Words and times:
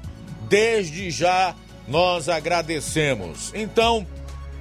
Desde 0.53 1.11
já 1.11 1.55
nós 1.89 2.29
agradecemos. 2.29 3.51
Então, 3.55 4.07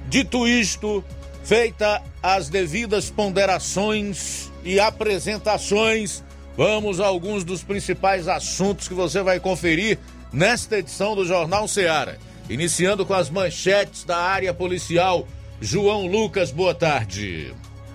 dito 0.08 0.48
isto, 0.48 1.04
feita 1.44 2.02
as 2.22 2.48
devidas 2.48 3.10
ponderações 3.10 4.50
e 4.64 4.80
apresentações, 4.80 6.24
vamos 6.56 6.98
a 6.98 7.06
alguns 7.06 7.44
dos 7.44 7.62
principais 7.62 8.26
assuntos 8.26 8.88
que 8.88 8.94
você 8.94 9.20
vai 9.22 9.38
conferir 9.38 9.98
nesta 10.32 10.78
edição 10.78 11.14
do 11.14 11.26
Jornal 11.26 11.68
Ceará. 11.68 12.16
Iniciando 12.48 13.04
com 13.04 13.12
as 13.12 13.28
manchetes 13.28 14.02
da 14.02 14.16
área 14.16 14.54
policial. 14.54 15.28
João 15.60 16.06
Lucas, 16.06 16.50
boa 16.50 16.74
tarde. 16.74 17.52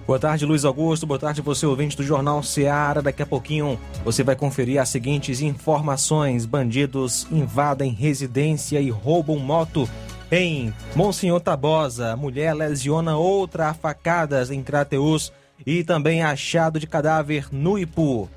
Boa 0.08 0.18
tarde, 0.18 0.46
Luiz 0.46 0.64
Augusto. 0.64 1.06
Boa 1.06 1.20
tarde, 1.20 1.42
você 1.42 1.66
ouvinte 1.66 1.98
do 1.98 2.02
Jornal 2.02 2.42
Seara. 2.42 3.02
Daqui 3.02 3.22
a 3.22 3.26
pouquinho 3.26 3.78
você 4.06 4.24
vai 4.24 4.38
conferir 4.38 4.82
as 4.82 4.88
seguintes 4.88 5.42
informações: 5.42 6.46
bandidos 6.46 7.28
invadem 7.30 7.92
residência 7.92 8.80
e 8.80 8.90
roubam 8.90 9.38
moto. 9.38 9.88
Em 10.32 10.74
Monsenhor 10.96 11.42
Tabosa, 11.42 12.16
mulher 12.16 12.54
lesiona 12.54 13.18
outra 13.18 13.68
a 13.68 13.74
facadas 13.74 14.50
em 14.50 14.64
Crateus 14.64 15.34
e 15.66 15.84
também 15.84 16.24
achado 16.24 16.80
de 16.80 16.88
cadáver 16.88 17.50
no 17.52 17.78
Ipu. 17.78 18.30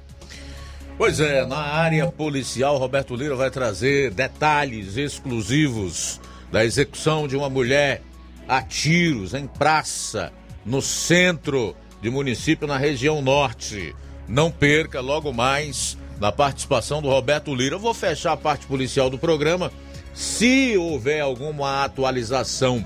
Pois 0.98 1.20
é, 1.20 1.46
na 1.46 1.56
área 1.56 2.08
policial, 2.08 2.78
Roberto 2.78 3.14
Lira 3.14 3.36
vai 3.36 3.48
trazer 3.48 4.10
detalhes 4.10 4.96
exclusivos 4.96 6.20
da 6.50 6.64
execução 6.64 7.28
de 7.28 7.36
uma 7.36 7.48
mulher 7.48 8.02
a 8.48 8.60
tiros 8.60 9.34
em 9.34 9.46
praça 9.46 10.32
no 10.64 10.82
centro 10.82 11.74
de 12.00 12.10
município, 12.10 12.66
na 12.66 12.76
região 12.76 13.20
norte. 13.22 13.94
Não 14.28 14.50
perca 14.50 15.00
logo 15.00 15.32
mais 15.32 15.96
na 16.18 16.30
participação 16.30 17.02
do 17.02 17.08
Roberto 17.08 17.54
Lira. 17.54 17.76
Eu 17.76 17.80
vou 17.80 17.94
fechar 17.94 18.32
a 18.32 18.36
parte 18.36 18.66
policial 18.66 19.10
do 19.10 19.18
programa. 19.18 19.72
Se 20.14 20.76
houver 20.76 21.20
alguma 21.20 21.84
atualização 21.84 22.84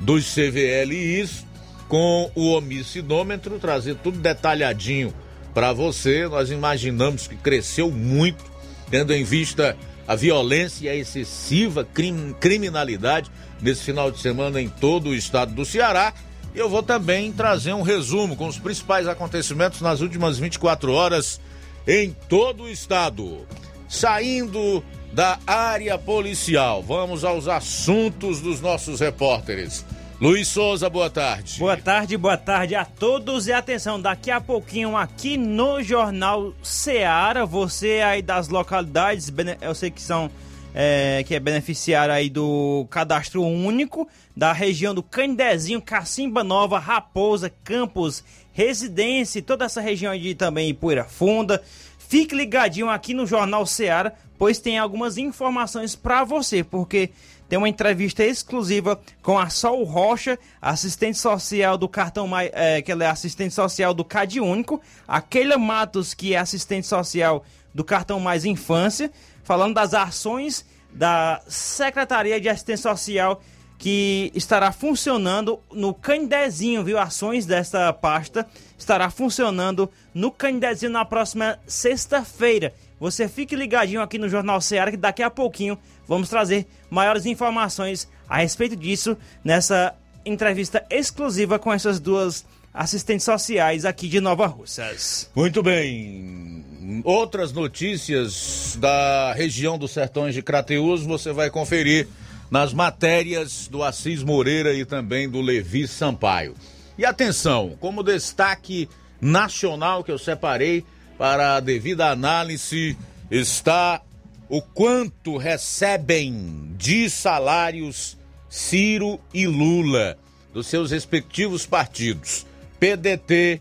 dos 0.00 0.34
CVLIs 0.34 1.46
com 1.88 2.30
o 2.34 2.52
homicidômetro, 2.52 3.58
trazer 3.58 3.96
tudo 3.96 4.18
detalhadinho 4.18 5.12
para 5.52 5.72
você. 5.72 6.28
Nós 6.28 6.50
imaginamos 6.50 7.26
que 7.26 7.36
cresceu 7.36 7.90
muito, 7.90 8.44
tendo 8.90 9.12
em 9.14 9.24
vista 9.24 9.76
a 10.06 10.14
violência 10.14 10.86
e 10.86 10.88
a 10.88 10.94
excessiva 10.94 11.84
crim 11.84 12.34
criminalidade 12.38 13.30
nesse 13.62 13.82
final 13.82 14.10
de 14.10 14.20
semana 14.20 14.60
em 14.60 14.68
todo 14.68 15.10
o 15.10 15.14
estado 15.14 15.54
do 15.54 15.64
Ceará 15.64 16.12
eu 16.54 16.68
vou 16.68 16.82
também 16.82 17.32
trazer 17.32 17.72
um 17.72 17.82
resumo 17.82 18.36
com 18.36 18.46
os 18.46 18.58
principais 18.58 19.08
acontecimentos 19.08 19.80
nas 19.80 20.00
últimas 20.00 20.38
24 20.38 20.92
horas 20.92 21.40
em 21.86 22.14
todo 22.28 22.64
o 22.64 22.68
estado. 22.68 23.46
Saindo 23.88 24.82
da 25.12 25.38
área 25.46 25.98
policial, 25.98 26.82
vamos 26.82 27.24
aos 27.24 27.48
assuntos 27.48 28.40
dos 28.40 28.60
nossos 28.60 29.00
repórteres. 29.00 29.84
Luiz 30.20 30.48
Souza, 30.48 30.88
boa 30.88 31.10
tarde. 31.10 31.58
Boa 31.58 31.76
tarde, 31.76 32.16
boa 32.16 32.36
tarde 32.36 32.74
a 32.74 32.84
todos 32.84 33.46
e 33.48 33.52
atenção, 33.52 34.00
daqui 34.00 34.30
a 34.30 34.40
pouquinho 34.40 34.96
aqui 34.96 35.36
no 35.36 35.82
Jornal 35.82 36.54
Seara, 36.62 37.44
você 37.44 38.00
aí 38.00 38.22
das 38.22 38.48
localidades, 38.48 39.32
eu 39.60 39.74
sei 39.74 39.90
que 39.90 40.00
são 40.00 40.30
é, 40.74 41.22
que 41.24 41.34
é 41.34 41.40
beneficiário 41.40 42.12
aí 42.12 42.28
do 42.28 42.86
cadastro 42.90 43.42
único 43.42 44.08
da 44.36 44.52
região 44.52 44.92
do 44.92 45.02
Candezinho, 45.02 45.80
Cacimba 45.80 46.42
Nova, 46.42 46.78
Raposa, 46.78 47.50
Campos, 47.62 48.24
Residência, 48.52 49.40
toda 49.40 49.64
essa 49.64 49.80
região 49.80 50.16
de 50.18 50.34
também 50.34 50.74
Poeira 50.74 51.04
Funda. 51.04 51.62
Fique 51.98 52.34
ligadinho 52.34 52.90
aqui 52.90 53.14
no 53.14 53.26
Jornal 53.26 53.64
Seara, 53.64 54.14
pois 54.36 54.58
tem 54.58 54.78
algumas 54.78 55.16
informações 55.16 55.94
para 55.94 56.24
você, 56.24 56.62
porque 56.62 57.10
tem 57.48 57.58
uma 57.58 57.68
entrevista 57.68 58.24
exclusiva 58.24 59.00
com 59.22 59.38
a 59.38 59.48
Sol 59.48 59.84
Rocha, 59.84 60.38
assistente 60.60 61.18
social 61.18 61.78
do 61.78 61.88
cartão 61.88 62.28
é, 62.36 62.82
que 62.82 62.90
ela 62.90 63.04
é 63.04 63.08
assistente 63.08 63.54
social 63.54 63.94
do 63.94 64.04
Cade 64.04 64.40
Único, 64.40 64.80
a 65.06 65.20
Keila 65.20 65.58
Matos, 65.58 66.14
que 66.14 66.34
é 66.34 66.38
assistente 66.38 66.86
social 66.86 67.44
do 67.74 67.84
cartão 67.84 68.20
Mais 68.20 68.44
Infância, 68.44 69.10
falando 69.44 69.74
das 69.74 69.94
ações 69.94 70.64
da 70.90 71.40
Secretaria 71.46 72.40
de 72.40 72.48
Assistência 72.48 72.90
Social 72.90 73.42
que 73.78 74.32
estará 74.34 74.72
funcionando 74.72 75.60
no 75.72 75.92
Candezinho, 75.92 76.82
viu? 76.84 76.98
Ações 76.98 77.44
desta 77.44 77.92
pasta 77.92 78.46
estará 78.78 79.10
funcionando 79.10 79.90
no 80.14 80.30
Candezinho 80.30 80.92
na 80.92 81.04
próxima 81.04 81.58
sexta-feira. 81.66 82.72
Você 82.98 83.28
fique 83.28 83.56
ligadinho 83.56 84.00
aqui 84.00 84.16
no 84.16 84.28
Jornal 84.28 84.60
Ceará 84.60 84.90
que 84.90 84.96
daqui 84.96 85.22
a 85.22 85.30
pouquinho 85.30 85.78
vamos 86.06 86.28
trazer 86.28 86.66
maiores 86.88 87.26
informações 87.26 88.08
a 88.28 88.38
respeito 88.38 88.76
disso 88.76 89.16
nessa 89.44 89.94
entrevista 90.24 90.84
exclusiva 90.88 91.58
com 91.58 91.72
essas 91.72 92.00
duas 92.00 92.46
assistentes 92.72 93.24
sociais 93.24 93.84
aqui 93.84 94.08
de 94.08 94.20
Nova 94.20 94.46
Russas. 94.46 95.30
Muito 95.34 95.62
bem. 95.62 96.64
Outras 97.02 97.52
notícias 97.52 98.76
da 98.78 99.32
região 99.32 99.78
dos 99.78 99.92
Sertões 99.92 100.34
de 100.34 100.42
Crateus 100.42 101.02
você 101.02 101.32
vai 101.32 101.48
conferir 101.48 102.06
nas 102.50 102.74
matérias 102.74 103.68
do 103.68 103.82
Assis 103.82 104.22
Moreira 104.22 104.74
e 104.74 104.84
também 104.84 105.28
do 105.28 105.40
Levi 105.40 105.88
Sampaio. 105.88 106.54
E 106.98 107.04
atenção, 107.04 107.76
como 107.80 108.02
destaque 108.02 108.88
nacional 109.20 110.04
que 110.04 110.10
eu 110.10 110.18
separei 110.18 110.84
para 111.16 111.56
a 111.56 111.60
devida 111.60 112.10
análise 112.10 112.96
está 113.30 114.02
o 114.48 114.60
quanto 114.60 115.38
recebem 115.38 116.74
de 116.76 117.08
salários 117.08 118.18
Ciro 118.48 119.18
e 119.32 119.46
Lula 119.46 120.18
dos 120.52 120.66
seus 120.66 120.90
respectivos 120.90 121.66
partidos, 121.66 122.46
PDT 122.78 123.60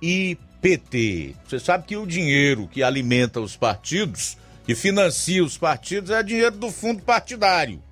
e 0.00 0.36
PT. 0.62 1.34
Você 1.44 1.58
sabe 1.58 1.84
que 1.84 1.96
o 1.96 2.06
dinheiro 2.06 2.68
que 2.68 2.84
alimenta 2.84 3.40
os 3.40 3.56
partidos, 3.56 4.38
que 4.64 4.76
financia 4.76 5.44
os 5.44 5.58
partidos, 5.58 6.10
é 6.10 6.22
dinheiro 6.22 6.56
do 6.56 6.70
fundo 6.70 7.02
partidário. 7.02 7.82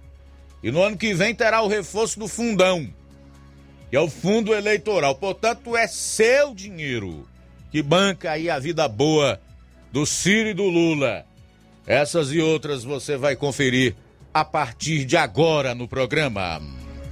E 0.62 0.70
no 0.70 0.80
ano 0.80 0.96
que 0.96 1.12
vem 1.12 1.34
terá 1.34 1.60
o 1.62 1.68
reforço 1.68 2.18
do 2.18 2.28
fundão, 2.28 2.88
que 3.90 3.96
é 3.96 4.00
o 4.00 4.08
fundo 4.08 4.54
eleitoral. 4.54 5.16
Portanto, 5.16 5.76
é 5.76 5.88
seu 5.88 6.54
dinheiro 6.54 7.26
que 7.72 7.82
banca 7.82 8.30
aí 8.30 8.48
a 8.48 8.58
vida 8.58 8.86
boa 8.86 9.40
do 9.92 10.06
Ciro 10.06 10.50
e 10.50 10.54
do 10.54 10.64
Lula. 10.64 11.24
Essas 11.86 12.30
e 12.32 12.40
outras 12.40 12.84
você 12.84 13.16
vai 13.16 13.34
conferir 13.34 13.96
a 14.32 14.44
partir 14.44 15.04
de 15.04 15.16
agora 15.16 15.74
no 15.74 15.88
programa. 15.88 16.60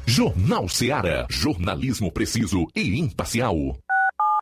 Jornal 0.07 0.69
Seara. 0.69 1.27
Jornalismo 1.29 2.13
preciso 2.13 2.67
e 2.77 2.99
imparcial. 2.99 3.77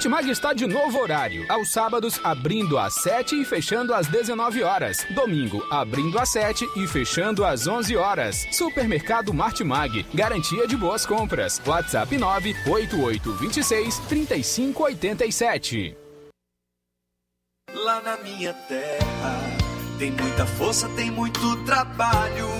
Martimag 0.00 0.30
está 0.30 0.54
de 0.54 0.66
novo 0.66 0.98
horário. 0.98 1.44
Aos 1.46 1.70
sábados, 1.70 2.18
abrindo 2.24 2.78
às 2.78 2.94
7 2.94 3.42
e 3.42 3.44
fechando 3.44 3.92
às 3.92 4.06
19 4.06 4.62
horas. 4.62 5.04
Domingo, 5.14 5.62
abrindo 5.70 6.18
às 6.18 6.30
7 6.30 6.66
e 6.74 6.86
fechando 6.86 7.44
às 7.44 7.66
11 7.66 7.98
horas. 7.98 8.46
Supermercado 8.50 9.34
Martimag. 9.34 10.06
Garantia 10.14 10.66
de 10.66 10.74
boas 10.74 11.04
compras. 11.04 11.60
WhatsApp 11.66 12.16
98826 12.16 13.98
3587. 14.08 15.94
Lá 17.74 18.00
na 18.00 18.16
minha 18.16 18.54
terra 18.54 19.38
tem 19.98 20.12
muita 20.12 20.46
força, 20.46 20.88
tem 20.96 21.10
muito 21.10 21.62
trabalho. 21.66 22.59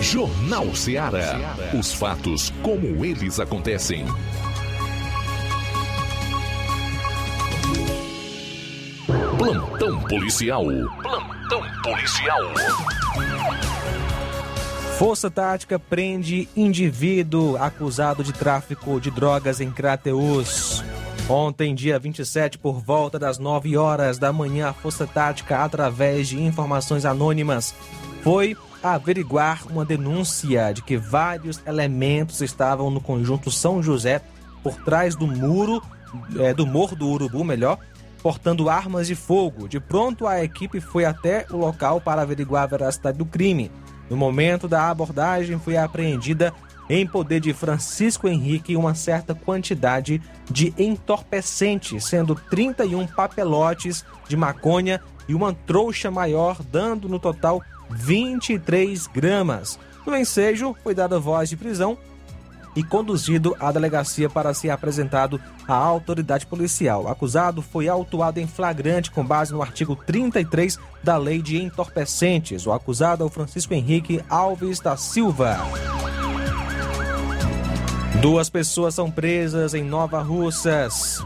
Jornal 0.00 0.74
Ceará. 0.74 1.56
Os 1.78 1.92
fatos 1.94 2.52
como 2.62 3.04
eles 3.04 3.40
acontecem. 3.40 4.04
Plantão 9.38 10.00
policial. 10.00 10.64
Plantão 11.02 11.62
policial. 11.82 12.40
Força 14.98 15.30
Tática 15.30 15.78
prende 15.78 16.48
indivíduo 16.56 17.56
acusado 17.56 18.22
de 18.22 18.32
tráfico 18.32 19.00
de 19.00 19.10
drogas 19.10 19.60
em 19.60 19.70
Crateus. 19.70 20.84
Ontem, 21.28 21.74
dia 21.74 21.98
27, 21.98 22.58
por 22.58 22.80
volta 22.80 23.18
das 23.18 23.38
9 23.38 23.76
horas 23.76 24.18
da 24.18 24.32
manhã, 24.32 24.68
a 24.68 24.72
Força 24.72 25.06
Tática, 25.06 25.64
através 25.64 26.28
de 26.28 26.40
informações 26.40 27.04
anônimas, 27.04 27.74
foi 28.22 28.56
averiguar 28.84 29.66
uma 29.66 29.82
denúncia 29.82 30.72
de 30.74 30.82
que 30.82 30.98
vários 30.98 31.60
elementos 31.66 32.42
estavam 32.42 32.90
no 32.90 33.00
conjunto 33.00 33.50
São 33.50 33.82
José 33.82 34.20
por 34.62 34.76
trás 34.76 35.16
do 35.16 35.26
muro, 35.26 35.82
é, 36.38 36.52
do 36.52 36.66
Morro 36.66 36.94
do 36.94 37.08
Urubu, 37.08 37.42
melhor, 37.42 37.78
portando 38.22 38.68
armas 38.68 39.06
de 39.06 39.14
fogo. 39.14 39.66
De 39.66 39.80
pronto, 39.80 40.26
a 40.26 40.44
equipe 40.44 40.80
foi 40.80 41.06
até 41.06 41.46
o 41.50 41.56
local 41.56 42.00
para 42.00 42.20
averiguar 42.20 42.64
a 42.64 42.66
veracidade 42.66 43.16
do 43.16 43.24
crime. 43.24 43.70
No 44.10 44.16
momento 44.16 44.68
da 44.68 44.90
abordagem, 44.90 45.58
foi 45.58 45.78
apreendida 45.78 46.52
em 46.88 47.06
poder 47.06 47.40
de 47.40 47.54
Francisco 47.54 48.28
Henrique 48.28 48.76
uma 48.76 48.94
certa 48.94 49.34
quantidade 49.34 50.20
de 50.50 50.74
entorpecente, 50.76 51.98
sendo 52.02 52.34
31 52.34 53.06
papelotes 53.06 54.04
de 54.28 54.36
maconha 54.36 55.00
e 55.26 55.34
uma 55.34 55.54
trouxa 55.54 56.10
maior, 56.10 56.62
dando 56.62 57.08
no 57.08 57.18
total 57.18 57.62
23 57.90 59.06
gramas. 59.06 59.78
No 60.06 60.16
ensejo, 60.16 60.76
foi 60.82 60.94
dada 60.94 61.18
voz 61.18 61.48
de 61.48 61.56
prisão 61.56 61.96
e 62.76 62.82
conduzido 62.82 63.54
à 63.60 63.70
delegacia 63.70 64.28
para 64.28 64.52
ser 64.52 64.70
apresentado 64.70 65.40
à 65.66 65.74
autoridade 65.74 66.46
policial. 66.46 67.04
O 67.04 67.08
acusado 67.08 67.62
foi 67.62 67.88
autuado 67.88 68.40
em 68.40 68.46
flagrante 68.46 69.10
com 69.10 69.24
base 69.24 69.52
no 69.52 69.62
artigo 69.62 69.94
33 69.94 70.78
da 71.02 71.16
Lei 71.16 71.40
de 71.40 71.62
Entorpecentes. 71.62 72.66
O 72.66 72.72
acusado 72.72 73.22
é 73.22 73.26
o 73.26 73.30
Francisco 73.30 73.74
Henrique 73.74 74.22
Alves 74.28 74.80
da 74.80 74.96
Silva. 74.96 75.58
Duas 78.20 78.48
pessoas 78.48 78.94
são 78.94 79.10
presas 79.10 79.74
em 79.74 79.84
Nova 79.84 80.22
Russas. 80.22 81.24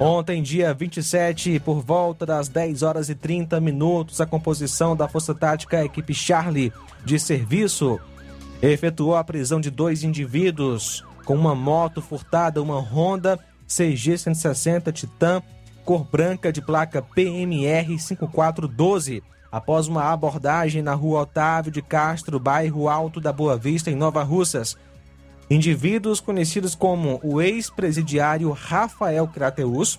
Ontem, 0.00 0.40
dia 0.40 0.72
27, 0.72 1.58
por 1.58 1.80
volta 1.80 2.24
das 2.24 2.46
10 2.48 2.84
horas 2.84 3.08
e 3.08 3.16
30 3.16 3.60
minutos, 3.60 4.20
a 4.20 4.26
composição 4.26 4.94
da 4.94 5.08
Força 5.08 5.34
Tática 5.34 5.84
Equipe 5.84 6.14
Charlie 6.14 6.72
de 7.04 7.18
serviço 7.18 7.98
efetuou 8.62 9.16
a 9.16 9.24
prisão 9.24 9.60
de 9.60 9.72
dois 9.72 10.04
indivíduos 10.04 11.04
com 11.24 11.34
uma 11.34 11.52
moto 11.52 12.00
furtada, 12.00 12.62
uma 12.62 12.78
Honda 12.78 13.40
CG 13.66 14.16
160 14.16 14.92
Titan, 14.92 15.42
cor 15.84 16.04
branca 16.04 16.52
de 16.52 16.62
placa 16.62 17.02
PMR 17.02 17.98
5412, 17.98 19.20
após 19.50 19.88
uma 19.88 20.04
abordagem 20.04 20.80
na 20.80 20.94
rua 20.94 21.22
Otávio 21.22 21.72
de 21.72 21.82
Castro, 21.82 22.38
bairro 22.38 22.88
Alto 22.88 23.20
da 23.20 23.32
Boa 23.32 23.56
Vista, 23.56 23.90
em 23.90 23.96
Nova 23.96 24.22
Russas. 24.22 24.76
Indivíduos 25.50 26.20
conhecidos 26.20 26.74
como 26.74 27.20
o 27.22 27.40
ex-presidiário 27.40 28.50
Rafael 28.50 29.26
Crateus 29.28 29.98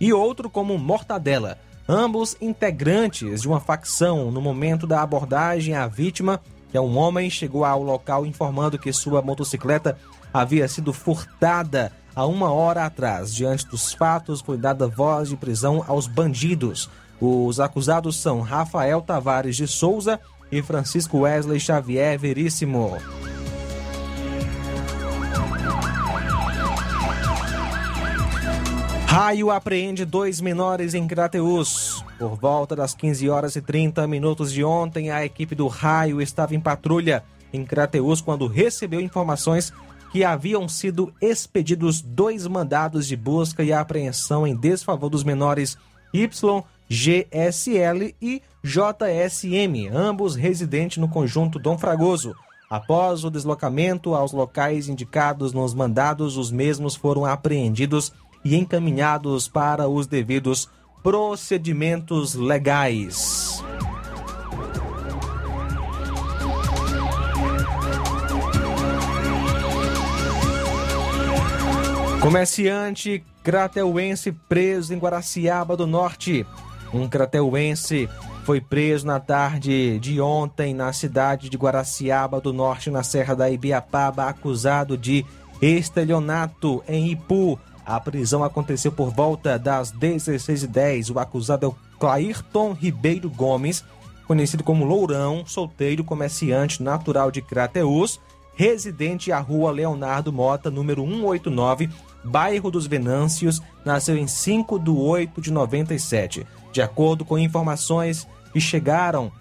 e 0.00 0.12
outro 0.12 0.48
como 0.48 0.78
Mortadela, 0.78 1.58
ambos 1.88 2.36
integrantes 2.40 3.42
de 3.42 3.48
uma 3.48 3.60
facção. 3.60 4.30
No 4.30 4.40
momento 4.40 4.86
da 4.86 5.02
abordagem, 5.02 5.74
a 5.74 5.86
vítima 5.86 6.40
que 6.70 6.76
é 6.76 6.80
um 6.80 6.96
homem, 6.96 7.28
chegou 7.28 7.64
ao 7.64 7.82
local 7.82 8.24
informando 8.24 8.78
que 8.78 8.92
sua 8.92 9.20
motocicleta 9.20 9.98
havia 10.32 10.68
sido 10.68 10.92
furtada 10.92 11.92
há 12.14 12.24
uma 12.24 12.50
hora 12.52 12.86
atrás. 12.86 13.34
Diante 13.34 13.66
dos 13.66 13.92
fatos, 13.92 14.40
foi 14.40 14.56
dada 14.56 14.86
voz 14.86 15.28
de 15.28 15.36
prisão 15.36 15.84
aos 15.86 16.06
bandidos. 16.06 16.88
Os 17.20 17.58
acusados 17.58 18.16
são 18.16 18.40
Rafael 18.40 19.02
Tavares 19.02 19.56
de 19.56 19.66
Souza 19.66 20.20
e 20.50 20.62
Francisco 20.62 21.18
Wesley 21.18 21.58
Xavier 21.58 22.18
Veríssimo. 22.18 22.96
Raio 29.10 29.50
apreende 29.50 30.04
dois 30.04 30.40
menores 30.40 30.94
em 30.94 31.04
Crateus. 31.04 32.04
Por 32.16 32.36
volta 32.36 32.76
das 32.76 32.94
15 32.94 33.28
horas 33.28 33.56
e 33.56 33.60
30 33.60 34.06
minutos 34.06 34.52
de 34.52 34.62
ontem, 34.62 35.10
a 35.10 35.24
equipe 35.24 35.56
do 35.56 35.66
Raio 35.66 36.22
estava 36.22 36.54
em 36.54 36.60
patrulha 36.60 37.24
em 37.52 37.64
Crateus 37.64 38.20
quando 38.20 38.46
recebeu 38.46 39.00
informações 39.00 39.72
que 40.12 40.22
haviam 40.22 40.68
sido 40.68 41.12
expedidos 41.20 42.00
dois 42.00 42.46
mandados 42.46 43.04
de 43.04 43.16
busca 43.16 43.64
e 43.64 43.72
apreensão 43.72 44.46
em 44.46 44.54
desfavor 44.54 45.10
dos 45.10 45.24
menores 45.24 45.76
YGSL 46.14 48.14
e 48.22 48.40
JSM, 48.62 49.88
ambos 49.92 50.36
residentes 50.36 50.98
no 50.98 51.08
conjunto 51.08 51.58
Dom 51.58 51.76
Fragoso. 51.76 52.32
Após 52.70 53.24
o 53.24 53.30
deslocamento 53.30 54.14
aos 54.14 54.30
locais 54.30 54.88
indicados 54.88 55.52
nos 55.52 55.74
mandados, 55.74 56.36
os 56.36 56.52
mesmos 56.52 56.94
foram 56.94 57.24
apreendidos 57.24 58.12
e 58.44 58.56
encaminhados 58.56 59.48
para 59.48 59.88
os 59.88 60.06
devidos 60.06 60.68
procedimentos 61.02 62.34
legais. 62.34 63.62
Comerciante 72.20 73.24
crateuense 73.42 74.30
preso 74.30 74.92
em 74.92 74.98
Guaraciaba 74.98 75.74
do 75.74 75.86
Norte. 75.86 76.46
Um 76.92 77.08
crateuense 77.08 78.10
foi 78.44 78.60
preso 78.60 79.06
na 79.06 79.18
tarde 79.18 79.98
de 79.98 80.20
ontem 80.20 80.74
na 80.74 80.92
cidade 80.92 81.48
de 81.48 81.56
Guaraciaba 81.56 82.40
do 82.40 82.52
Norte, 82.52 82.90
na 82.90 83.02
Serra 83.02 83.34
da 83.34 83.48
Ibiapaba, 83.48 84.24
acusado 84.24 84.98
de 84.98 85.24
estelionato 85.62 86.82
em 86.86 87.10
Ipu, 87.10 87.58
a 87.90 87.98
prisão 87.98 88.44
aconteceu 88.44 88.92
por 88.92 89.10
volta 89.10 89.58
das 89.58 89.92
16h10. 89.92 91.12
O 91.12 91.18
acusado 91.18 91.66
é 91.66 91.68
o 91.68 91.76
Clairton 91.98 92.72
Ribeiro 92.72 93.28
Gomes, 93.28 93.84
conhecido 94.28 94.62
como 94.62 94.84
Lourão, 94.84 95.44
solteiro, 95.44 96.04
comerciante 96.04 96.82
natural 96.84 97.32
de 97.32 97.42
Crateus, 97.42 98.20
residente 98.54 99.32
à 99.32 99.40
rua 99.40 99.72
Leonardo 99.72 100.32
Mota, 100.32 100.70
número 100.70 101.02
189, 101.02 101.90
bairro 102.22 102.70
dos 102.70 102.86
Venâncios, 102.86 103.60
nasceu 103.84 104.16
em 104.16 104.28
5 104.28 104.78
de 104.78 104.90
8 104.90 105.40
de 105.40 105.50
97. 105.50 106.46
De 106.70 106.80
acordo 106.80 107.24
com 107.24 107.36
informações 107.36 108.24
que 108.52 108.60
chegaram, 108.60 109.32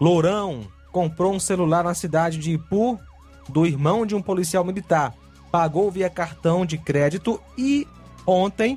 Lourão 0.00 0.66
comprou 0.90 1.32
um 1.32 1.40
celular 1.40 1.84
na 1.84 1.94
cidade 1.94 2.38
de 2.38 2.54
Ipu 2.54 2.98
do 3.48 3.64
irmão 3.64 4.04
de 4.04 4.16
um 4.16 4.22
policial 4.22 4.64
militar 4.64 5.14
pagou 5.54 5.88
via 5.88 6.10
cartão 6.10 6.66
de 6.66 6.76
crédito 6.76 7.40
e 7.56 7.86
ontem, 8.26 8.76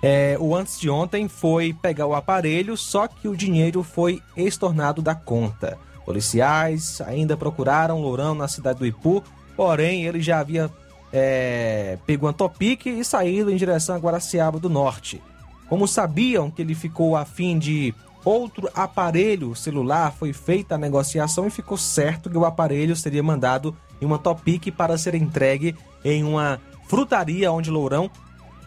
é, 0.00 0.36
o 0.38 0.54
antes 0.54 0.78
de 0.78 0.88
ontem, 0.88 1.26
foi 1.26 1.72
pegar 1.72 2.06
o 2.06 2.14
aparelho, 2.14 2.76
só 2.76 3.08
que 3.08 3.26
o 3.26 3.36
dinheiro 3.36 3.82
foi 3.82 4.22
estornado 4.36 5.02
da 5.02 5.16
conta. 5.16 5.78
Policiais 6.04 7.00
ainda 7.00 7.36
procuraram 7.36 8.00
Lourão 8.00 8.36
na 8.36 8.46
cidade 8.46 8.78
do 8.78 8.86
Ipu, 8.86 9.20
porém 9.56 10.04
ele 10.04 10.22
já 10.22 10.38
havia 10.38 10.70
é, 11.12 11.98
pego 12.06 12.28
um 12.28 12.32
topique 12.32 12.88
e 12.88 13.04
saído 13.04 13.50
em 13.50 13.56
direção 13.56 13.96
a 13.96 13.98
Guaraciaba 13.98 14.60
do 14.60 14.70
Norte. 14.70 15.20
Como 15.68 15.88
sabiam 15.88 16.52
que 16.52 16.62
ele 16.62 16.76
ficou 16.76 17.16
a 17.16 17.24
fim 17.24 17.58
de 17.58 17.92
outro 18.26 18.68
aparelho 18.74 19.54
celular, 19.54 20.12
foi 20.12 20.32
feita 20.32 20.74
a 20.74 20.78
negociação 20.78 21.46
e 21.46 21.50
ficou 21.50 21.78
certo 21.78 22.28
que 22.28 22.36
o 22.36 22.44
aparelho 22.44 22.96
seria 22.96 23.22
mandado 23.22 23.74
em 24.00 24.04
uma 24.04 24.18
Topic 24.18 24.72
para 24.72 24.98
ser 24.98 25.14
entregue 25.14 25.76
em 26.04 26.24
uma 26.24 26.60
frutaria 26.88 27.52
onde 27.52 27.70
Lourão 27.70 28.10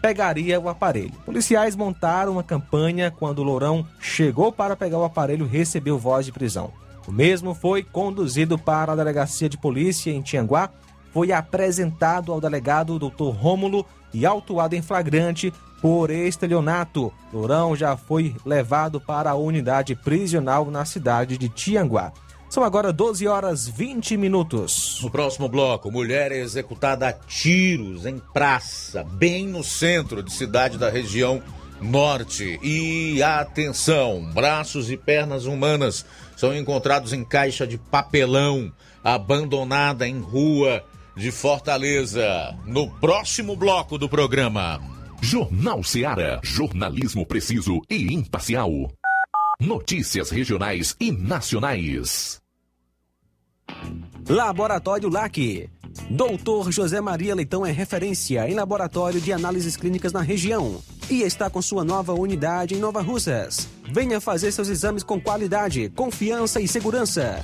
pegaria 0.01 0.57
o 0.59 0.69
aparelho. 0.69 1.11
Policiais 1.25 1.75
montaram 1.75 2.31
uma 2.31 2.43
campanha 2.43 3.11
quando 3.11 3.43
Lourão 3.43 3.85
chegou 3.99 4.49
para 4.49 4.77
pegar 4.77 4.97
o 4.97 5.03
aparelho 5.03 5.45
recebeu 5.45 5.99
voz 5.99 6.25
de 6.25 6.31
prisão. 6.31 6.71
O 7.05 7.11
mesmo 7.11 7.53
foi 7.53 7.83
conduzido 7.83 8.57
para 8.57 8.93
a 8.93 8.95
delegacia 8.95 9.49
de 9.49 9.57
polícia 9.57 10.11
em 10.11 10.21
Tianguá, 10.21 10.69
foi 11.11 11.31
apresentado 11.31 12.31
ao 12.31 12.39
delegado 12.39 12.97
Dr. 12.99 13.35
Rômulo 13.35 13.85
e 14.13 14.25
autuado 14.25 14.75
em 14.75 14.81
flagrante 14.81 15.53
por 15.81 16.09
estelionato. 16.09 17.11
Lourão 17.33 17.75
já 17.75 17.95
foi 17.95 18.35
levado 18.45 18.99
para 18.99 19.31
a 19.31 19.35
unidade 19.35 19.95
prisional 19.95 20.69
na 20.69 20.85
cidade 20.85 21.37
de 21.37 21.49
Tianguá. 21.49 22.11
São 22.49 22.63
agora 22.63 22.91
12 22.91 23.27
horas 23.27 23.67
20 23.67 24.17
minutos. 24.17 24.99
No 25.03 25.11
próximo 25.11 25.47
bloco, 25.47 25.91
mulher 25.91 26.31
é 26.31 26.39
executada 26.39 27.07
a 27.07 27.13
tiros 27.13 28.07
em 28.07 28.17
praça, 28.17 29.03
bem 29.03 29.47
no 29.47 29.63
centro 29.63 30.23
de 30.23 30.33
cidade 30.33 30.75
da 30.77 30.89
região 30.89 31.43
norte. 31.79 32.59
E 32.63 33.21
atenção, 33.21 34.25
braços 34.33 34.89
e 34.89 34.97
pernas 34.97 35.45
humanas 35.45 36.03
são 36.35 36.55
encontrados 36.55 37.13
em 37.13 37.23
caixa 37.23 37.67
de 37.67 37.77
papelão, 37.77 38.71
abandonada 39.03 40.07
em 40.07 40.19
rua 40.19 40.83
de 41.19 41.31
Fortaleza. 41.31 42.57
No 42.65 42.89
próximo 42.99 43.55
bloco 43.55 43.97
do 43.97 44.07
programa. 44.07 44.81
Jornal 45.21 45.83
Seara. 45.83 46.39
Jornalismo 46.41 47.25
preciso 47.25 47.81
e 47.89 48.13
imparcial. 48.13 48.71
Notícias 49.59 50.29
regionais 50.29 50.95
e 50.97 51.11
nacionais. 51.11 52.39
Laboratório 54.27 55.09
LAC 55.09 55.69
Doutor 56.09 56.71
José 56.71 57.01
Maria 57.01 57.35
Leitão 57.35 57.65
é 57.65 57.71
referência 57.71 58.49
em 58.49 58.53
laboratório 58.53 59.19
de 59.19 59.33
análises 59.33 59.75
clínicas 59.75 60.13
na 60.13 60.21
região 60.21 60.81
e 61.09 61.21
está 61.23 61.49
com 61.49 61.61
sua 61.61 61.83
nova 61.83 62.13
unidade 62.13 62.75
em 62.75 62.79
Nova 62.79 63.01
Russas. 63.01 63.67
Venha 63.91 64.21
fazer 64.21 64.51
seus 64.51 64.69
exames 64.69 65.03
com 65.03 65.19
qualidade, 65.19 65.89
confiança 65.89 66.61
e 66.61 66.67
segurança. 66.67 67.43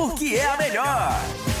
porque 0.01 0.35
é 0.35 0.47
a 0.47 0.57
melhor. 0.57 1.60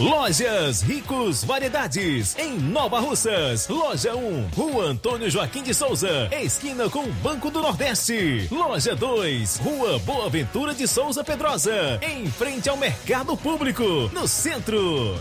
Lojas 0.00 0.80
Ricos 0.80 1.44
Variedades, 1.44 2.34
em 2.38 2.58
Nova 2.58 3.00
Russas. 3.00 3.68
Loja 3.68 4.16
1, 4.16 4.48
Rua 4.56 4.84
Antônio 4.84 5.28
Joaquim 5.28 5.62
de 5.62 5.74
Souza, 5.74 6.30
esquina 6.40 6.88
com 6.88 7.00
o 7.00 7.12
Banco 7.12 7.50
do 7.50 7.60
Nordeste. 7.60 8.48
Loja 8.50 8.96
2, 8.96 9.58
Rua 9.58 9.98
Boa 9.98 10.30
Ventura 10.30 10.72
de 10.72 10.88
Souza 10.88 11.22
Pedrosa, 11.22 12.00
em 12.00 12.26
frente 12.30 12.70
ao 12.70 12.78
Mercado 12.78 13.36
Público, 13.36 13.84
no 14.14 14.26
centro. 14.26 15.18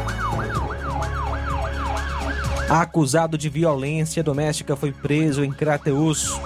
Acusado 2.69 3.37
de 3.37 3.49
violência 3.49 4.23
doméstica 4.23 4.75
foi 4.75 4.91
preso 4.91 5.43
em 5.43 5.51
Crateús. 5.51 6.39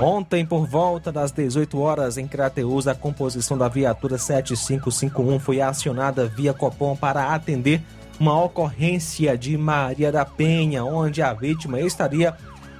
Ontem, 0.00 0.46
por 0.46 0.66
volta 0.66 1.12
das 1.12 1.30
18 1.30 1.78
horas, 1.78 2.16
em 2.16 2.26
Crateús, 2.26 2.88
a 2.88 2.94
composição 2.94 3.58
da 3.58 3.68
viatura 3.68 4.16
7551 4.16 5.38
foi 5.38 5.60
acionada 5.60 6.26
via 6.26 6.54
Copom 6.54 6.96
para 6.96 7.34
atender 7.34 7.82
uma 8.18 8.42
ocorrência 8.42 9.36
de 9.36 9.58
Maria 9.58 10.10
da 10.10 10.24
Penha, 10.24 10.82
onde 10.86 11.20
a 11.20 11.34
vítima 11.34 11.80
estaria 11.80 12.34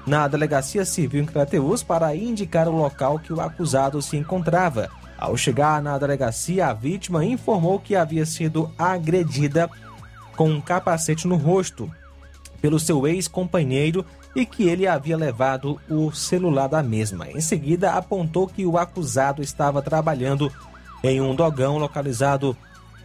na 0.06 0.26
delegacia 0.28 0.82
civil 0.86 1.22
em 1.22 1.26
Crateús 1.26 1.82
para 1.82 2.16
indicar 2.16 2.66
o 2.66 2.76
local 2.76 3.18
que 3.18 3.34
o 3.34 3.40
acusado 3.40 4.00
se 4.00 4.16
encontrava. 4.16 4.88
Ao 5.18 5.36
chegar 5.36 5.82
na 5.82 5.98
delegacia, 5.98 6.68
a 6.68 6.72
vítima 6.72 7.22
informou 7.22 7.78
que 7.78 7.94
havia 7.94 8.24
sido 8.24 8.72
agredida 8.78 9.68
com 10.38 10.48
um 10.48 10.60
capacete 10.60 11.28
no 11.28 11.36
rosto 11.36 11.90
pelo 12.60 12.78
seu 12.78 13.06
ex-companheiro 13.06 14.04
e 14.34 14.46
que 14.46 14.68
ele 14.68 14.86
havia 14.86 15.16
levado 15.16 15.80
o 15.88 16.12
celular 16.12 16.68
da 16.68 16.82
mesma. 16.82 17.28
Em 17.30 17.40
seguida, 17.40 17.92
apontou 17.92 18.46
que 18.46 18.64
o 18.64 18.78
acusado 18.78 19.42
estava 19.42 19.82
trabalhando 19.82 20.52
em 21.02 21.20
um 21.20 21.34
dogão 21.34 21.78
localizado 21.78 22.56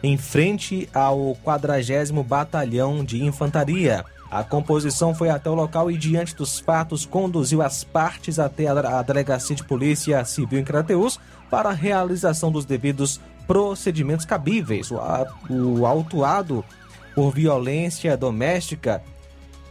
em 0.04 0.18
frente 0.18 0.88
ao 0.94 1.36
40 1.44 2.24
Batalhão 2.24 3.04
de 3.04 3.24
Infantaria. 3.24 4.06
A 4.30 4.44
composição 4.44 5.16
foi 5.16 5.30
até 5.30 5.50
o 5.50 5.56
local 5.56 5.90
e, 5.90 5.98
diante 5.98 6.36
dos 6.36 6.60
fatos, 6.60 7.06
conduziu 7.06 7.62
as 7.62 7.84
partes 7.84 8.38
até 8.38 8.68
a 8.68 9.02
Delegacia 9.02 9.56
de 9.56 9.64
Polícia 9.64 10.24
Civil 10.26 10.60
em 10.60 10.64
Crateús 10.64 11.20
para 11.50 11.70
a 11.70 11.74
realização 11.74 12.52
dos 12.52 12.66
devidos 12.66 13.20
procedimentos 13.48 14.26
cabíveis. 14.26 14.92
O 14.92 15.86
autuado 15.86 16.66
por 17.14 17.32
violência 17.32 18.18
doméstica 18.18 19.02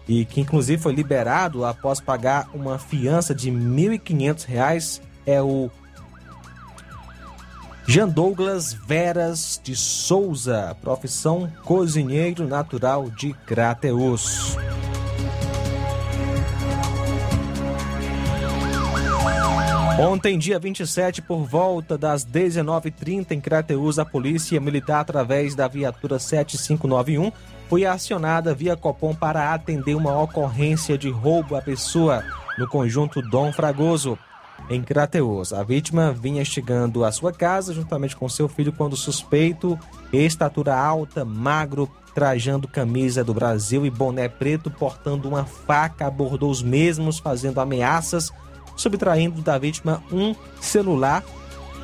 e 0.09 0.25
que 0.25 0.41
inclusive 0.41 0.83
foi 0.83 0.93
liberado 0.93 1.65
após 1.65 2.01
pagar 2.01 2.49
uma 2.55 2.79
fiança 2.79 3.35
de 3.35 3.51
R$ 3.51 3.57
1.500 3.57 5.01
é 5.27 5.41
o 5.41 5.71
Jean 7.87 8.09
Douglas 8.09 8.73
Veras 8.73 9.61
de 9.63 9.77
Souza, 9.77 10.77
profissão 10.81 11.51
cozinheiro 11.65 12.47
natural 12.47 13.11
de 13.11 13.35
Crateus. 13.47 14.57
Ontem, 19.99 20.37
dia 20.39 20.59
27, 20.59 21.23
por 21.23 21.45
volta 21.45 21.97
das 21.97 22.27
19h30 22.27 23.31
em 23.31 23.41
Crateus, 23.41 23.99
a 23.99 24.05
Polícia 24.05 24.61
Militar, 24.61 25.01
através 25.01 25.55
da 25.55 25.69
viatura 25.69 26.19
7591, 26.19 27.31
foi 27.69 27.85
acionada 27.85 28.55
via 28.55 28.77
Copom 28.77 29.15
para 29.15 29.53
atender 29.53 29.95
uma 29.95 30.21
ocorrência 30.21 30.99
de 30.99 31.11
roubo 31.11 31.57
à 31.57 31.63
pessoa 31.63 32.25
no 32.59 32.69
conjunto 32.69 33.23
Dom 33.23 33.53
Fragoso 33.53 34.19
em 34.69 34.83
Crateus. 34.83 35.53
A 35.53 35.63
vítima 35.63 36.13
vinha 36.13 36.45
chegando 36.45 37.05
à 37.05 37.13
sua 37.13 37.33
casa 37.33 37.75
juntamente 37.75 38.17
com 38.17 38.29
seu 38.29 38.49
filho 38.49 38.73
quando 38.73 38.97
suspeito, 38.97 39.79
estatura 40.13 40.77
alta, 40.77 41.25
magro, 41.25 41.91
trajando 42.15 42.69
camisa 42.69 43.25
do 43.25 43.35
Brasil 43.35 43.85
e 43.85 43.91
boné 43.91 44.29
preto, 44.29 44.71
portando 44.71 45.29
uma 45.29 45.45
faca, 45.45 46.07
abordou 46.07 46.51
os 46.51 46.63
mesmos, 46.63 47.19
fazendo 47.19 47.61
ameaças, 47.61 48.33
subtraindo 48.77 49.43
da 49.43 49.59
vítima 49.59 50.03
um 50.13 50.35
celular. 50.61 51.25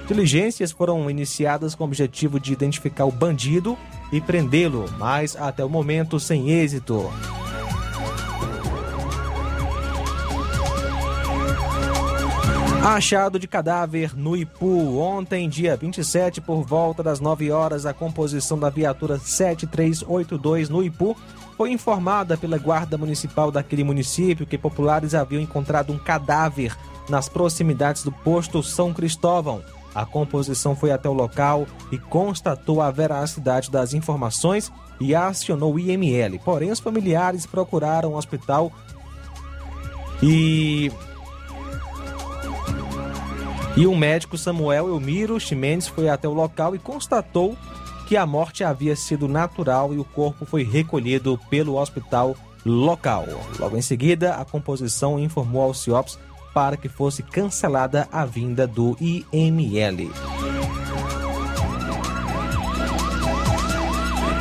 Diligências 0.07 0.73
foram 0.73 1.11
iniciadas 1.11 1.75
com 1.75 1.85
o 1.85 1.87
objetivo 1.87 2.38
de 2.38 2.53
identificar 2.53 3.05
o 3.05 3.12
bandido 3.12 3.77
e 4.12 4.20
prendê-lo, 4.20 4.87
mas 4.99 5.37
até 5.37 5.64
o 5.64 5.68
momento 5.68 6.18
sem 6.18 6.51
êxito. 6.51 7.11
Achado 12.83 13.38
de 13.38 13.46
cadáver 13.46 14.16
no 14.16 14.35
Ipu. 14.35 14.99
Ontem, 14.99 15.46
dia 15.51 15.77
27, 15.77 16.40
por 16.40 16.62
volta 16.64 17.03
das 17.03 17.20
9 17.20 17.51
horas, 17.51 17.85
a 17.85 17.92
composição 17.92 18.59
da 18.59 18.70
viatura 18.70 19.18
7382 19.18 20.70
no 20.70 20.83
Ipu 20.83 21.14
foi 21.59 21.73
informada 21.73 22.38
pela 22.38 22.57
Guarda 22.57 22.96
Municipal 22.96 23.51
daquele 23.51 23.85
município 23.85 24.46
que 24.46 24.57
populares 24.57 25.14
haviam 25.14 25.42
encontrado 25.42 25.92
um 25.92 25.99
cadáver 25.99 26.75
nas 27.07 27.29
proximidades 27.29 28.03
do 28.03 28.11
posto 28.11 28.62
São 28.62 28.94
Cristóvão. 28.94 29.62
A 29.94 30.05
composição 30.05 30.76
foi 30.76 30.92
até 30.92 31.09
o 31.09 31.12
local 31.12 31.66
e 31.90 31.98
constatou 31.98 32.81
a 32.81 32.90
veracidade 32.90 33.70
das 33.70 33.92
informações 33.92 34.72
e 35.00 35.14
acionou 35.14 35.74
o 35.74 35.79
IML. 35.79 36.38
Porém, 36.44 36.70
os 36.70 36.79
familiares 36.79 37.46
procuraram 37.46 38.11
o 38.11 38.16
hospital 38.16 38.70
e 40.22 40.90
e 43.76 43.87
o 43.87 43.96
médico 43.96 44.37
Samuel 44.37 44.88
Elmiro 44.88 45.38
Ximenes 45.38 45.87
foi 45.87 46.09
até 46.09 46.29
o 46.29 46.35
local 46.35 46.74
e 46.74 46.79
constatou 46.79 47.57
que 48.07 48.16
a 48.16 48.26
morte 48.26 48.64
havia 48.64 48.96
sido 48.96 49.29
natural 49.29 49.94
e 49.94 49.98
o 49.98 50.05
corpo 50.05 50.44
foi 50.44 50.64
recolhido 50.64 51.38
pelo 51.48 51.79
hospital 51.79 52.37
local. 52.66 53.24
Logo 53.59 53.76
em 53.76 53.83
seguida, 53.83 54.35
a 54.35 54.44
composição 54.44 55.18
informou 55.18 55.62
ao 55.62 55.72
CIOPS 55.72 56.18
para 56.52 56.76
que 56.76 56.88
fosse 56.88 57.22
cancelada 57.22 58.08
a 58.10 58.24
vinda 58.24 58.66
do 58.66 58.96
IML. 59.00 60.10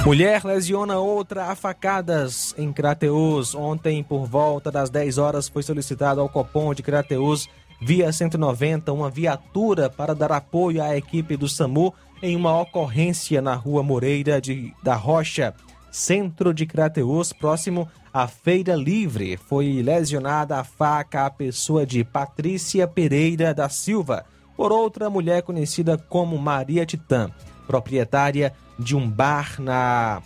Mulher 0.06 0.44
lesiona 0.46 0.98
outra 0.98 1.46
a 1.48 1.56
facadas 1.56 2.56
em 2.58 2.72
Crateus. 2.72 3.54
Ontem, 3.54 4.02
por 4.02 4.26
volta 4.26 4.72
das 4.72 4.90
10 4.90 5.18
horas, 5.18 5.50
foi 5.50 5.62
solicitado 5.62 6.22
ao 6.22 6.30
Copom 6.30 6.74
de 6.74 6.82
Crateus 6.82 7.48
via 7.82 8.12
190 8.12 8.92
uma 8.92 9.10
viatura 9.10 9.90
para 9.90 10.16
dar 10.16 10.32
apoio 10.32 10.82
à 10.82 10.96
equipe 10.96 11.38
do 11.38 11.48
SAMU 11.48 11.94
em 12.22 12.36
uma 12.36 12.60
ocorrência 12.60 13.42
na 13.42 13.56
rua 13.56 13.84
Moreira 13.84 14.42
de, 14.42 14.74
da 14.84 14.96
Rocha, 14.96 15.54
centro 15.92 16.54
de 16.54 16.66
Crateus, 16.66 17.34
próximo 17.34 17.88
à 18.14 18.28
Feira 18.28 18.76
Livre. 18.76 19.38
Foi 19.38 19.82
lesionada 19.82 20.58
a 20.58 20.64
faca 20.64 21.26
a 21.26 21.30
pessoa 21.30 21.86
de 21.86 22.04
Patrícia 22.04 22.88
Pereira 22.88 23.54
da 23.54 23.70
Silva 23.70 24.26
por 24.56 24.72
outra 24.72 25.10
mulher 25.10 25.42
conhecida 25.42 25.98
como 25.98 26.38
Maria 26.38 26.86
Titã, 26.86 27.32
proprietária 27.66 28.54
de 28.78 28.96
um 28.96 29.10
bar 29.10 29.56
na 29.60 30.22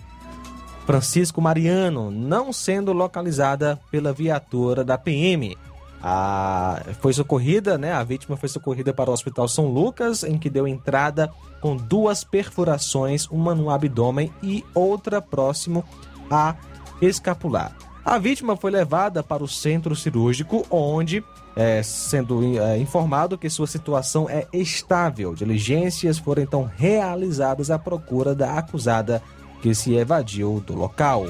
Francisco 0.86 1.42
Mariano, 1.42 2.12
não 2.12 2.52
sendo 2.52 2.92
localizada 2.92 3.80
pela 3.90 4.12
viatura 4.12 4.84
da 4.84 4.98
PM. 4.98 5.56
A, 6.06 6.82
foi 7.00 7.14
socorrida, 7.14 7.78
né? 7.78 7.94
A 7.94 8.04
vítima 8.04 8.36
foi 8.36 8.50
socorrida 8.50 8.94
para 8.94 9.10
o 9.10 9.14
Hospital 9.14 9.48
São 9.48 9.68
Lucas, 9.68 10.24
em 10.24 10.38
que 10.38 10.50
deu 10.50 10.68
entrada 10.68 11.32
com 11.62 11.78
duas 11.78 12.26
perfurações, 12.26 13.26
uma 13.28 13.56
no 13.56 13.70
abdômen 13.70 14.30
e 14.44 14.66
outra 14.74 15.22
próximo 15.22 15.86
a 16.30 16.56
escapular. 17.02 17.74
A 18.04 18.18
vítima 18.18 18.58
foi 18.58 18.70
levada 18.70 19.24
para 19.24 19.42
o 19.42 19.48
centro 19.48 19.96
cirúrgico, 19.96 20.66
onde, 20.70 21.24
é, 21.56 21.82
sendo 21.82 22.60
é, 22.60 22.78
informado 22.78 23.38
que 23.38 23.50
sua 23.50 23.66
situação 23.66 24.30
é 24.30 24.46
estável, 24.52 25.34
diligências 25.34 26.20
foram 26.20 26.44
então 26.44 26.70
realizadas 26.76 27.72
à 27.72 27.80
procura 27.80 28.36
da 28.36 28.58
acusada 28.58 29.24
que 29.62 29.74
se 29.74 29.94
evadiu 29.94 30.62
do 30.68 30.76
local. 30.76 31.24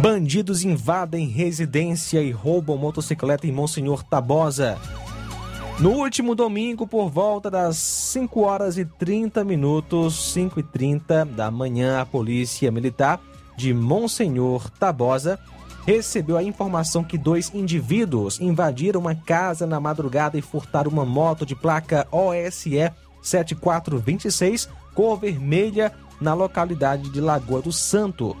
Bandidos 0.00 0.64
invadem 0.64 1.28
residência 1.28 2.20
e 2.20 2.30
roubam 2.30 2.76
motocicleta 2.76 3.46
em 3.46 3.52
Monsenhor 3.52 4.02
Tabosa. 4.02 4.76
No 5.78 5.90
último 5.92 6.34
domingo, 6.34 6.86
por 6.86 7.08
volta 7.08 7.50
das 7.50 7.76
5 7.76 8.40
horas 8.42 8.76
e 8.76 8.84
30 8.84 9.44
minutos, 9.44 10.32
5 10.32 10.60
e 10.60 10.62
30 10.62 11.24
da 11.24 11.50
manhã, 11.50 12.00
a 12.00 12.06
Polícia 12.06 12.70
Militar 12.70 13.20
de 13.56 13.72
Monsenhor 13.72 14.68
Tabosa 14.70 15.38
recebeu 15.86 16.36
a 16.36 16.42
informação 16.42 17.04
que 17.04 17.16
dois 17.16 17.52
indivíduos 17.54 18.40
invadiram 18.40 19.00
uma 19.00 19.14
casa 19.14 19.66
na 19.66 19.78
madrugada 19.78 20.36
e 20.36 20.42
furtaram 20.42 20.90
uma 20.90 21.04
moto 21.04 21.46
de 21.46 21.54
placa 21.54 22.06
OSE 22.10 22.90
7426, 23.22 24.68
cor 24.94 25.18
vermelha, 25.18 25.92
na 26.20 26.34
localidade 26.34 27.10
de 27.10 27.20
Lagoa 27.20 27.60
do 27.60 27.72
Santo. 27.72 28.36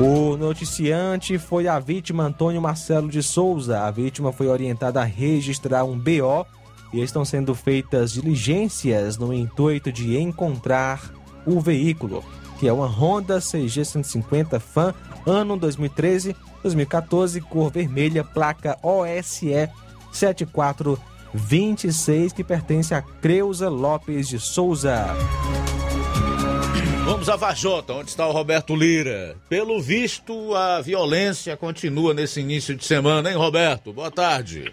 O 0.00 0.36
noticiante 0.36 1.38
foi 1.38 1.68
a 1.68 1.78
vítima 1.78 2.24
Antônio 2.24 2.60
Marcelo 2.60 3.08
de 3.08 3.22
Souza. 3.22 3.82
A 3.82 3.90
vítima 3.90 4.32
foi 4.32 4.48
orientada 4.48 5.00
a 5.00 5.04
registrar 5.04 5.84
um 5.84 5.98
BO 5.98 6.44
e 6.92 7.00
estão 7.00 7.24
sendo 7.24 7.54
feitas 7.54 8.12
diligências 8.12 9.16
no 9.16 9.32
intuito 9.32 9.92
de 9.92 10.18
encontrar 10.18 11.10
o 11.46 11.60
veículo, 11.60 12.24
que 12.58 12.66
é 12.68 12.72
uma 12.72 12.86
Honda 12.86 13.40
CG 13.40 13.84
150 13.84 14.58
Fan, 14.60 14.94
ano 15.26 15.56
2013, 15.56 16.36
2014, 16.62 17.40
cor 17.40 17.68
vermelha, 17.70 18.22
placa 18.22 18.78
OSE 18.82 19.68
7426, 20.12 22.32
que 22.32 22.44
pertence 22.44 22.94
a 22.94 23.02
Creuza 23.02 23.68
Lopes 23.68 24.28
de 24.28 24.38
Souza. 24.38 25.06
Vamos 27.04 27.28
a 27.28 27.34
Vajota, 27.34 27.94
onde 27.94 28.10
está 28.10 28.26
o 28.28 28.30
Roberto 28.30 28.76
Lira. 28.76 29.34
Pelo 29.48 29.80
visto, 29.80 30.54
a 30.54 30.80
violência 30.80 31.56
continua 31.56 32.14
nesse 32.14 32.40
início 32.40 32.76
de 32.76 32.84
semana, 32.84 33.28
hein, 33.28 33.36
Roberto? 33.36 33.92
Boa 33.92 34.10
tarde. 34.10 34.72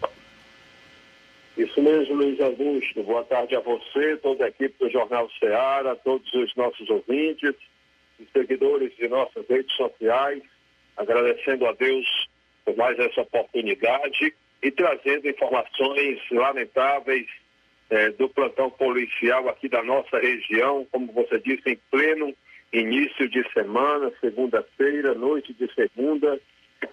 Isso 1.58 1.82
mesmo, 1.82 2.16
Luiz 2.16 2.40
Augusto. 2.40 3.02
Boa 3.04 3.24
tarde 3.24 3.56
a 3.56 3.60
você, 3.60 4.16
toda 4.18 4.46
a 4.46 4.48
equipe 4.48 4.76
do 4.80 4.92
Jornal 4.92 5.28
Ceará, 5.40 5.96
todos 5.96 6.32
os 6.34 6.56
nossos 6.56 6.88
ouvintes, 6.90 7.56
os 8.20 8.28
seguidores 8.32 8.96
de 8.96 9.08
nossas 9.08 9.48
redes 9.50 9.76
sociais, 9.76 10.44
agradecendo 10.98 11.66
a 11.66 11.74
Deus 11.74 12.06
por 12.64 12.78
mais 12.78 12.98
essa 13.00 13.22
oportunidade 13.22 14.34
e 14.62 14.70
trazendo 14.70 15.28
informações 15.28 16.20
lamentáveis 16.32 17.26
eh, 17.90 18.12
do 18.12 18.30
plantão 18.30 18.70
policial 18.70 19.50
aqui 19.50 19.68
da 19.68 19.84
nossa 19.84 20.20
região, 20.20 20.86
como 20.92 21.12
você 21.12 21.40
disse, 21.40 21.70
em 21.70 21.80
pleno 21.90 22.34
início 22.72 23.28
de 23.28 23.44
semana, 23.52 24.12
segunda-feira, 24.22 25.14
noite 25.16 25.54
de 25.54 25.72
segunda, 25.74 26.40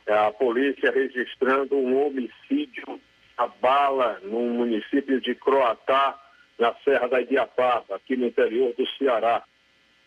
a 0.09 0.31
polícia 0.33 0.91
registrando 0.91 1.77
um 1.77 2.07
homicídio 2.07 3.01
a 3.37 3.47
bala 3.47 4.19
no 4.23 4.41
município 4.41 5.21
de 5.21 5.35
Croatá, 5.35 6.19
na 6.59 6.75
Serra 6.83 7.07
da 7.09 7.21
Idiapaba, 7.21 7.97
aqui 7.97 8.17
no 8.17 8.27
interior 8.27 8.73
do 8.75 8.87
Ceará. 8.97 9.45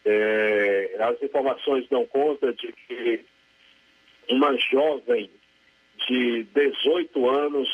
É, 0.03 0.95
as 0.99 1.21
informações 1.21 1.87
dão 1.89 2.05
conta 2.07 2.51
de 2.53 2.73
que 2.87 3.23
uma 4.29 4.57
jovem 4.57 5.29
de 6.07 6.43
18 6.43 7.29
anos 7.29 7.69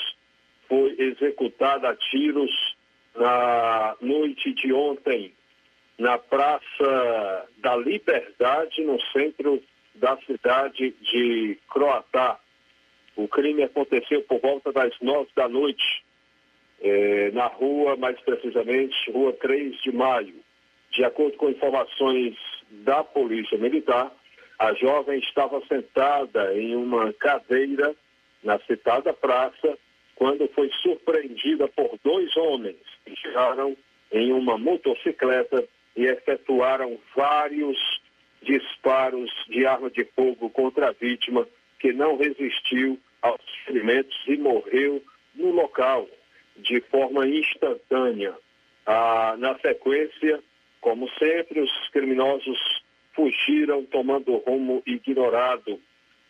foi 0.68 0.96
executada 1.00 1.90
a 1.90 1.96
tiros 1.96 2.75
na 3.16 3.96
noite 4.02 4.54
de 4.54 4.74
ontem 4.74 5.34
na 5.98 6.18
Praça 6.18 7.48
da 7.58 7.76
Liberdade, 7.78 8.82
no 8.82 9.00
centro 9.12 9.62
da 9.96 10.18
cidade 10.26 10.92
de 11.02 11.58
Croatá. 11.70 12.38
O 13.16 13.28
crime 13.28 13.64
aconteceu 13.64 14.22
por 14.24 14.42
volta 14.42 14.74
das 14.74 14.94
nove 15.02 15.30
da 15.36 15.48
noite, 15.48 16.04
eh, 16.82 17.32
na 17.34 17.48
rua, 17.48 17.96
mais 17.96 18.20
precisamente, 18.20 19.10
rua 19.10 19.32
3 19.34 19.82
de 19.82 19.92
maio. 19.94 20.36
De 20.92 21.04
acordo 21.06 21.38
com 21.38 21.50
informações 21.50 22.36
da 22.70 23.04
Polícia 23.04 23.58
Militar, 23.58 24.12
a 24.60 24.74
jovem 24.74 25.20
estava 25.20 25.62
sentada 25.68 26.54
em 26.58 26.76
uma 26.76 27.14
cadeira 27.14 27.96
na 28.44 28.60
citada 28.60 29.14
praça 29.14 29.78
quando 30.16 30.48
foi 30.50 30.70
surpreendida 30.82 31.68
por 31.68 32.00
dois 32.04 32.36
homens 32.38 32.78
que 33.06 33.16
chegaram 33.16 33.76
em 34.12 34.32
uma 34.32 34.58
motocicleta 34.58 35.68
e 35.96 36.06
efetuaram 36.06 36.98
vários 37.16 37.78
disparos 38.42 39.32
de 39.50 39.66
arma 39.66 39.90
de 39.90 40.06
fogo 40.16 40.50
contra 40.50 40.90
a 40.90 40.92
vítima, 40.92 41.48
que 41.80 41.92
não 41.92 42.18
resistiu 42.18 43.00
aos 43.22 43.42
ferimentos 43.66 44.16
e 44.28 44.38
morreu 44.38 45.02
no 45.34 45.52
local 45.52 46.08
de 46.58 46.80
forma 46.82 47.28
instantânea. 47.28 48.34
Ah, 48.86 49.36
na 49.38 49.58
sequência, 49.60 50.42
como 50.80 51.10
sempre, 51.18 51.60
os 51.60 51.90
criminosos 51.90 52.58
fugiram 53.14 53.84
tomando 53.86 54.38
rumo 54.38 54.84
ignorado. 54.86 55.82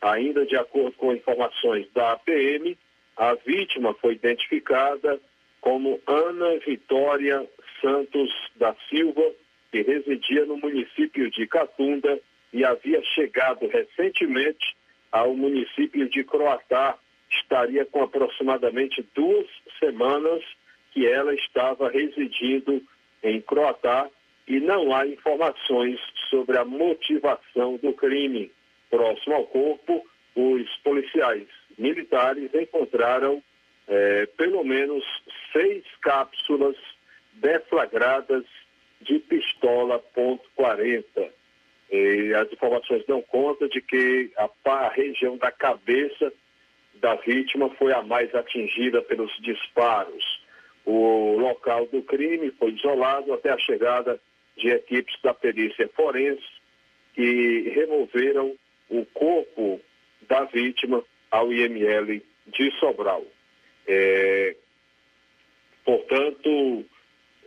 Ainda 0.01 0.45
de 0.45 0.55
acordo 0.55 0.93
com 0.93 1.13
informações 1.13 1.87
da 1.93 2.15
PM, 2.17 2.77
a 3.17 3.33
vítima 3.35 3.93
foi 3.95 4.13
identificada 4.13 5.19
como 5.61 6.01
Ana 6.05 6.59
Vitória 6.59 7.47
Santos 7.81 8.29
da 8.55 8.75
Silva, 8.89 9.31
que 9.71 9.81
residia 9.81 10.45
no 10.45 10.57
município 10.57 11.29
de 11.31 11.47
Catunda 11.47 12.19
e 12.53 12.63
havia 12.63 13.01
chegado 13.03 13.67
recentemente 13.67 14.75
ao 15.11 15.33
município 15.35 16.09
de 16.09 16.23
Croatá. 16.23 16.97
Estaria 17.31 17.85
com 17.85 18.03
aproximadamente 18.03 19.05
duas 19.15 19.47
semanas 19.79 20.43
que 20.91 21.07
ela 21.07 21.33
estava 21.33 21.89
residindo 21.89 22.81
em 23.23 23.41
Croatá 23.41 24.09
e 24.47 24.59
não 24.59 24.93
há 24.93 25.07
informações 25.07 25.99
sobre 26.29 26.57
a 26.57 26.63
motivação 26.63 27.77
do 27.77 27.91
crime. 27.93 28.51
Próximo 28.89 29.35
ao 29.35 29.47
corpo, 29.47 30.05
os 30.35 30.69
policiais 30.83 31.47
militares 31.77 32.53
encontraram 32.53 33.41
é, 33.87 34.25
pelo 34.37 34.63
menos 34.63 35.03
seis 35.53 35.83
cápsulas 36.01 36.75
deflagradas 37.33 38.45
de 39.01 39.19
pistola 39.19 39.99
ponto 39.99 40.49
.40. 40.57 41.29
E 41.91 42.33
as 42.33 42.51
informações 42.51 43.05
dão 43.05 43.21
conta 43.21 43.67
de 43.69 43.81
que 43.81 44.31
a, 44.37 44.49
a 44.65 44.89
região 44.89 45.37
da 45.37 45.51
cabeça 45.51 46.31
da 46.95 47.15
vítima 47.15 47.69
foi 47.75 47.93
a 47.93 48.01
mais 48.01 48.33
atingida 48.33 49.01
pelos 49.01 49.31
disparos. 49.41 50.23
O 50.85 51.35
local 51.37 51.85
do 51.87 52.01
crime 52.01 52.51
foi 52.51 52.71
isolado 52.71 53.33
até 53.33 53.51
a 53.51 53.59
chegada 53.59 54.19
de 54.57 54.69
equipes 54.69 55.15
da 55.21 55.33
perícia 55.33 55.89
forense 55.95 56.43
que 57.13 57.69
removeram 57.69 58.55
o 58.89 59.05
corpo 59.07 59.81
da 60.27 60.45
vítima 60.45 61.03
ao 61.35 61.51
IML 61.51 62.21
de 62.47 62.71
Sobral. 62.79 63.25
É, 63.87 64.55
portanto, 65.83 66.85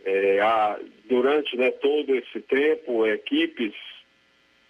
é, 0.05 0.39
a, 0.39 0.79
durante 1.05 1.57
né, 1.57 1.71
todo 1.71 2.15
esse 2.15 2.39
tempo, 2.41 3.05
equipes 3.07 3.73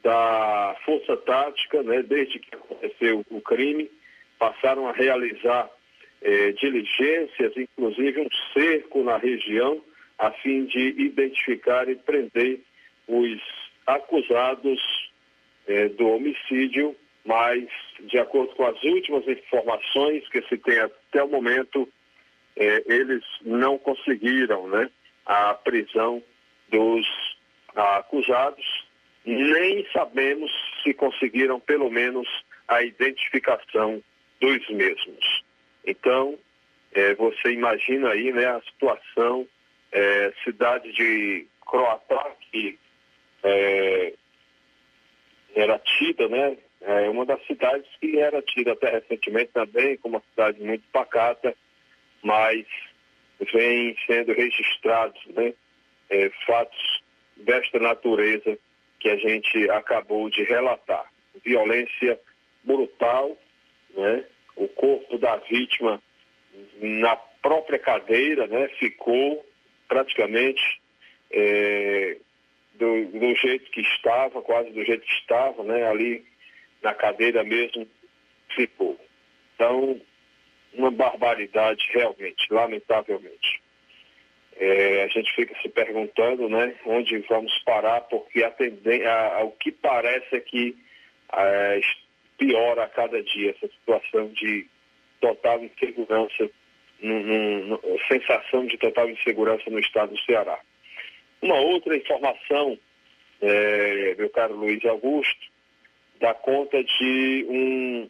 da 0.02 0.76
Força 0.86 1.18
Tática, 1.18 1.84
né, 1.84 2.02
desde 2.02 2.40
que 2.40 2.56
aconteceu 2.56 3.26
o 3.30 3.42
crime, 3.42 3.92
passaram 4.38 4.88
a 4.88 4.94
realizar 4.94 5.70
é, 6.22 6.52
diligências, 6.54 7.56
inclusive 7.58 8.22
um 8.22 8.30
cerco 8.54 9.04
na 9.04 9.18
região, 9.18 9.82
a 10.18 10.32
fim 10.32 10.66
de 10.66 10.80
identificar 10.98 11.90
e 11.90 11.96
prender 11.96 12.62
os 13.08 13.42
acusados 13.86 14.80
é, 15.68 15.90
do 15.90 16.08
homicídio 16.08 16.96
mas, 17.30 17.64
de 18.00 18.18
acordo 18.18 18.56
com 18.56 18.66
as 18.66 18.84
últimas 18.84 19.28
informações 19.28 20.28
que 20.30 20.42
se 20.48 20.58
tem 20.58 20.80
até 20.80 21.24
o 21.24 21.28
momento, 21.28 21.88
é, 22.56 22.84
eles 22.88 23.24
não 23.44 23.78
conseguiram 23.78 24.68
né, 24.68 24.90
a 25.28 25.54
prisão 25.54 26.24
dos 26.70 27.06
acusados, 27.76 28.66
nem 29.24 29.86
sabemos 29.94 30.52
se 30.82 30.92
conseguiram, 30.92 31.60
pelo 31.60 31.92
menos, 31.92 32.28
a 32.68 32.82
identificação 32.82 34.02
dos 34.42 34.68
mesmos. 34.68 35.44
Então, 35.86 36.36
é, 36.94 37.14
você 37.14 37.52
imagina 37.52 38.10
aí 38.10 38.34
né, 38.34 38.48
a 38.48 38.62
situação, 38.62 39.48
é, 39.92 40.34
cidade 40.44 40.92
de 40.94 41.46
Croatá, 41.62 42.32
que 42.52 42.80
era 45.54 45.78
tida, 45.80 46.28
né? 46.28 46.58
É 46.82 47.10
uma 47.10 47.26
das 47.26 47.46
cidades 47.46 47.90
que 48.00 48.20
era 48.20 48.42
tida 48.42 48.72
até 48.72 48.90
recentemente 48.92 49.52
também 49.54 49.98
como 49.98 50.16
uma 50.16 50.24
cidade 50.32 50.62
muito 50.62 50.84
pacata, 50.92 51.54
mas 52.24 52.66
vem 53.54 53.96
sendo 54.06 54.34
registrados 54.34 55.20
né, 55.28 55.54
é, 56.10 56.30
fatos 56.46 57.04
desta 57.38 57.80
natureza 57.80 58.58
que 59.00 59.10
a 59.10 59.16
gente 59.16 59.70
acabou 59.72 60.30
de 60.30 60.44
relatar. 60.44 61.12
Violência 61.44 62.20
brutal, 62.64 63.38
né? 63.96 64.26
o 64.56 64.68
corpo 64.68 65.18
da 65.18 65.38
vítima 65.38 66.02
na 66.82 67.16
própria 67.42 67.80
cadeira 67.80 68.48
né? 68.48 68.68
ficou 68.80 69.46
praticamente 69.88 70.62
é, 71.32 72.18
do, 72.76 73.06
do, 73.06 73.36
jeito 73.36 73.72
que 73.72 73.82
estava, 73.82 74.42
quase 74.42 74.72
do 74.72 74.84
jeito 74.84 75.06
que 75.06 75.14
estava, 75.14 75.64
né? 75.64 75.88
ali 75.88 76.26
na 76.82 76.94
cadeira 76.94 77.44
mesmo 77.44 77.88
ficou. 78.56 79.00
Então, 79.56 80.00
uma 80.74 80.92
barbaridade 80.92 81.84
realmente, 81.92 82.52
lamentavelmente. 82.52 83.62
É, 84.56 85.04
a 85.04 85.08
gente 85.08 85.34
fica 85.36 85.56
se 85.62 85.70
perguntando 85.70 86.50
né, 86.50 86.76
onde 86.86 87.18
vamos 87.30 87.58
parar, 87.64 88.02
porque 88.02 88.44
a 88.44 88.50
a, 88.50 89.38
a, 89.38 89.44
o 89.44 89.52
que 89.52 89.72
parece 89.72 90.36
é 90.36 90.40
que 90.40 90.76
a, 91.30 91.80
piora 92.38 92.84
a 92.84 92.90
cada 92.90 93.22
dia 93.22 93.52
essa 93.52 93.68
situação 93.68 94.28
de 94.30 94.68
total 95.22 95.64
insegurança, 95.64 96.50
num, 97.02 97.24
num, 97.68 97.80
sensação 98.08 98.66
de 98.66 98.78
total 98.78 99.10
insegurança 99.10 99.70
no 99.70 99.80
estado 99.80 100.14
do 100.14 100.22
Ceará. 100.22 100.60
Uma 101.42 101.56
outra 101.56 101.96
informação, 101.96 102.78
é, 103.42 104.16
meu 104.18 104.30
caro 104.30 104.56
Luiz 104.56 104.84
Augusto, 104.86 105.48
dá 106.20 106.34
conta 106.34 106.84
de 106.84 107.46
um, 107.50 108.10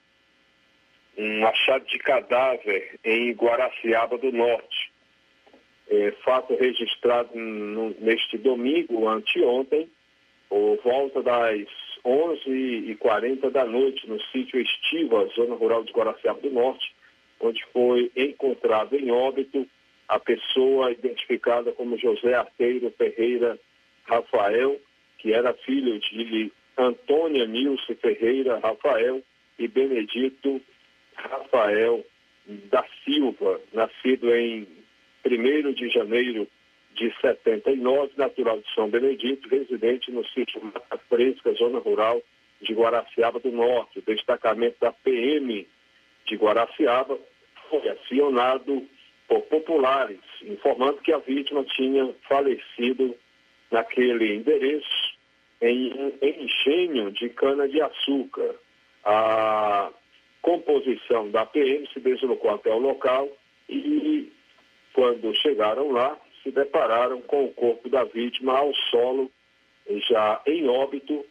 um 1.18 1.48
achado 1.48 1.86
de 1.86 2.00
cadáver 2.00 3.00
em 3.04 3.32
Guaraciaba 3.34 4.18
do 4.18 4.32
Norte. 4.32 4.92
É, 5.90 6.12
fato 6.24 6.56
registrado 6.56 7.36
no, 7.36 7.96
neste 8.00 8.38
domingo, 8.38 9.08
anteontem, 9.08 9.90
por 10.48 10.78
volta 10.84 11.22
das 11.22 11.68
11h40 12.06 13.50
da 13.50 13.66
noite, 13.66 14.08
no 14.08 14.20
sítio 14.32 14.60
Estiva, 14.60 15.28
zona 15.36 15.56
rural 15.56 15.84
de 15.84 15.92
Guaraciaba 15.92 16.40
do 16.42 16.52
Norte, 16.52 16.94
onde 17.40 17.64
foi 17.72 18.12
encontrado 18.16 18.96
em 18.96 19.10
óbito 19.12 19.68
a 20.08 20.20
pessoa 20.20 20.92
identificada 20.92 21.72
como 21.72 21.98
José 21.98 22.34
Arteiro 22.34 22.92
Ferreira 22.98 23.60
Rafael, 24.06 24.80
que 25.20 25.34
era 25.34 25.54
filho 25.54 26.00
de 26.00 26.52
Antônia 26.80 27.46
Nilce 27.46 27.94
Ferreira 27.96 28.58
Rafael 28.60 29.22
e 29.58 29.68
Benedito 29.68 30.62
Rafael 31.14 32.06
da 32.72 32.86
Silva, 33.04 33.60
nascido 33.74 34.34
em 34.34 34.66
1 35.26 35.74
de 35.74 35.90
janeiro 35.90 36.48
de 36.96 37.14
79, 37.20 38.14
natural 38.18 38.60
de 38.60 38.74
São 38.74 38.90
Benedito, 38.90 39.50
residente 39.50 40.10
no 40.12 40.26
sítio 40.28 40.64
Mata 40.64 40.98
Fresca, 41.10 41.54
zona 41.54 41.80
rural 41.80 42.22
de 42.62 42.74
Guaraciaba 42.74 43.40
do 43.40 43.52
Norte. 43.52 44.00
O 44.00 44.02
destacamento 44.02 44.78
da 44.80 44.92
PM 44.92 45.68
de 46.26 46.36
Guaraciaba 46.36 47.20
foi 47.70 47.88
acionado 47.90 48.88
por 49.28 49.42
populares, 49.42 50.20
informando 50.42 51.02
que 51.02 51.12
a 51.12 51.20
vítima 51.20 51.64
tinha 51.66 52.14
falecido 52.28 53.16
naquele 53.70 54.36
endereço 54.36 55.19
em 55.62 55.94
um 55.94 56.14
engenho 56.22 57.12
de 57.12 57.30
cana-de-açúcar. 57.30 58.56
A 59.04 59.92
composição 60.42 61.30
da 61.32 61.46
PM 61.46 61.88
se 61.94 62.00
deslocou 62.00 62.52
até 62.52 62.72
o 62.72 62.80
local 62.80 63.30
e, 63.68 64.32
quando 64.94 65.36
chegaram 65.36 65.92
lá, 65.92 66.18
se 66.44 66.52
depararam 66.52 67.22
com 67.22 67.46
o 67.46 67.54
corpo 67.54 67.90
da 67.90 68.04
vítima 68.04 68.58
ao 68.58 68.74
solo, 68.90 69.30
já 70.10 70.42
em 70.46 70.68
óbito, 70.68 71.26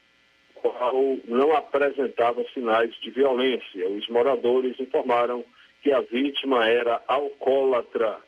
qual 0.55 1.19
não 1.25 1.53
apresentava 1.53 2.45
sinais 2.53 2.95
de 3.01 3.11
violência. 3.11 3.89
Os 3.89 4.09
moradores 4.09 4.79
informaram 4.79 5.45
que 5.83 5.93
a 5.93 6.01
vítima 6.01 6.69
era 6.69 7.03
alcoólatra 7.07 8.19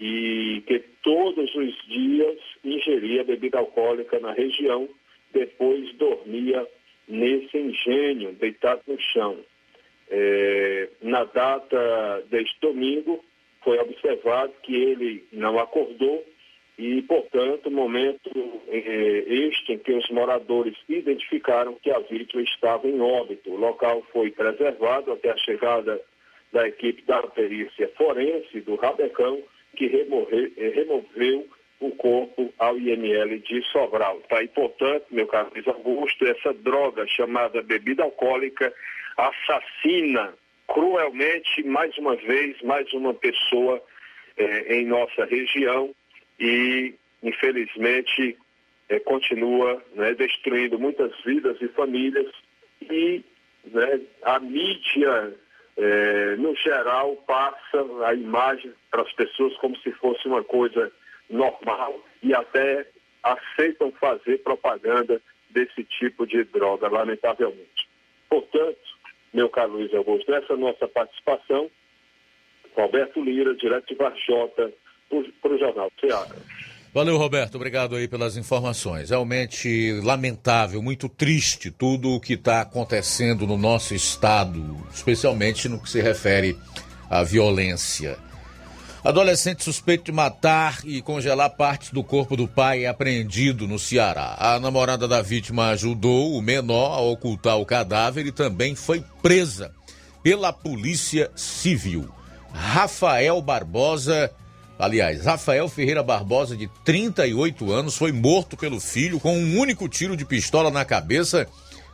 e 0.00 0.62
que 0.66 0.78
todos 1.02 1.54
os 1.54 1.86
dias 1.86 2.38
ingeria 2.64 3.24
bebida 3.24 3.58
alcoólica 3.58 4.18
na 4.20 4.32
região, 4.32 4.88
depois 5.32 5.92
dormia 5.94 6.66
nesse 7.08 7.56
engenho, 7.56 8.32
deitado 8.32 8.82
no 8.86 8.98
chão. 9.00 9.38
É, 10.10 10.88
na 11.02 11.24
data 11.24 12.22
deste 12.30 12.58
domingo, 12.60 13.24
foi 13.62 13.78
observado 13.78 14.52
que 14.62 14.74
ele 14.74 15.24
não 15.32 15.58
acordou 15.58 16.24
e, 16.78 17.02
portanto, 17.02 17.70
momento 17.70 18.30
é, 18.68 19.24
este 19.28 19.74
em 19.74 19.78
que 19.78 19.92
os 19.92 20.08
moradores 20.10 20.74
identificaram 20.88 21.74
que 21.82 21.90
a 21.90 21.98
vítima 22.00 22.42
estava 22.42 22.88
em 22.88 23.00
óbito. 23.00 23.50
O 23.50 23.56
local 23.56 24.02
foi 24.12 24.30
preservado 24.30 25.12
até 25.12 25.30
a 25.30 25.36
chegada 25.36 26.00
da 26.52 26.66
equipe 26.68 27.02
da 27.02 27.22
perícia 27.22 27.90
forense 27.96 28.60
do 28.60 28.74
Rabecão, 28.76 29.42
que 29.76 29.86
remover, 29.86 30.52
removeu 30.56 31.48
o 31.82 31.90
corpo 31.96 32.52
ao 32.58 32.78
IML 32.78 33.38
de 33.40 33.62
Sobral. 33.72 34.20
Tá? 34.28 34.42
E, 34.42 34.48
portanto, 34.48 35.06
meu 35.10 35.26
caro 35.26 35.50
Luiz 35.52 35.66
Augusto, 35.66 36.24
essa 36.24 36.52
droga 36.54 37.06
chamada 37.08 37.62
bebida 37.62 38.04
alcoólica 38.04 38.72
assassina 39.16 40.32
cruelmente, 40.66 41.62
mais 41.64 41.96
uma 41.98 42.16
vez, 42.16 42.60
mais 42.62 42.90
uma 42.92 43.12
pessoa 43.12 43.82
eh, 44.36 44.76
em 44.76 44.86
nossa 44.86 45.24
região 45.24 45.94
e, 46.38 46.94
infelizmente, 47.22 48.36
eh, 48.88 49.00
continua 49.00 49.82
né, 49.94 50.14
destruindo 50.14 50.78
muitas 50.78 51.12
vidas 51.24 51.60
e 51.60 51.68
famílias 51.68 52.32
e 52.80 53.22
né, 53.64 54.00
a 54.22 54.38
mídia, 54.38 55.34
eh, 55.76 56.36
no 56.38 56.54
geral, 56.56 57.16
passa 57.26 57.84
a 58.06 58.14
imagem 58.14 58.72
para 58.90 59.02
as 59.02 59.12
pessoas 59.12 59.54
como 59.56 59.76
se 59.78 59.90
fosse 59.92 60.26
uma 60.26 60.44
coisa 60.44 60.92
normal 61.28 62.00
e 62.22 62.34
até 62.34 62.86
aceitam 63.22 63.92
fazer 63.92 64.38
propaganda 64.38 65.20
desse 65.50 65.84
tipo 65.84 66.26
de 66.26 66.44
droga, 66.44 66.88
lamentavelmente. 66.88 67.88
Portanto, 68.28 68.78
meu 69.32 69.48
caro 69.48 69.72
Luiz 69.72 69.92
Augusto, 69.94 70.32
essa 70.34 70.56
nossa 70.56 70.88
participação, 70.88 71.70
Roberto 72.74 73.22
Lira, 73.22 73.54
direto 73.54 73.88
de 73.88 73.94
Varjota, 73.94 74.72
para 75.40 75.52
o 75.52 75.58
Jornal 75.58 75.92
Ceará. 76.00 76.34
Valeu, 76.94 77.16
Roberto. 77.16 77.54
Obrigado 77.54 77.96
aí 77.96 78.06
pelas 78.06 78.36
informações. 78.36 79.08
Realmente 79.08 79.98
lamentável, 80.02 80.82
muito 80.82 81.08
triste 81.08 81.70
tudo 81.70 82.10
o 82.10 82.20
que 82.20 82.34
está 82.34 82.60
acontecendo 82.60 83.46
no 83.46 83.56
nosso 83.56 83.94
estado, 83.94 84.76
especialmente 84.92 85.68
no 85.68 85.82
que 85.82 85.88
se 85.88 86.02
refere 86.02 86.54
à 87.08 87.22
violência. 87.22 88.18
Adolescente 89.04 89.64
suspeito 89.64 90.04
de 90.04 90.12
matar 90.12 90.78
e 90.84 91.02
congelar 91.02 91.50
partes 91.50 91.90
do 91.90 92.04
corpo 92.04 92.36
do 92.36 92.46
pai 92.46 92.84
é 92.84 92.88
apreendido 92.88 93.66
no 93.66 93.76
Ceará. 93.76 94.36
A 94.38 94.60
namorada 94.60 95.08
da 95.08 95.20
vítima 95.20 95.70
ajudou 95.70 96.36
o 96.36 96.40
menor 96.40 96.96
a 96.96 97.00
ocultar 97.00 97.58
o 97.58 97.66
cadáver 97.66 98.24
e 98.26 98.30
também 98.30 98.76
foi 98.76 99.02
presa 99.20 99.72
pela 100.22 100.52
Polícia 100.52 101.32
Civil. 101.34 102.08
Rafael 102.52 103.42
Barbosa, 103.42 104.30
aliás, 104.78 105.24
Rafael 105.24 105.68
Ferreira 105.68 106.04
Barbosa, 106.04 106.56
de 106.56 106.70
38 106.84 107.72
anos, 107.72 107.96
foi 107.96 108.12
morto 108.12 108.56
pelo 108.56 108.78
filho 108.78 109.18
com 109.18 109.36
um 109.36 109.58
único 109.58 109.88
tiro 109.88 110.16
de 110.16 110.24
pistola 110.24 110.70
na 110.70 110.84
cabeça 110.84 111.48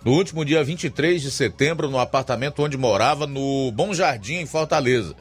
no 0.05 0.13
último 0.13 0.45
dia 0.45 0.63
23 0.63 1.23
de 1.23 1.31
setembro 1.31 1.89
no 1.89 1.99
apartamento 1.99 2.63
onde 2.63 2.77
morava 2.77 3.27
no 3.27 3.73
Bom 3.73 3.95
Jardim, 3.95 4.35
em 4.35 4.47
Fortaleza. 4.47 5.15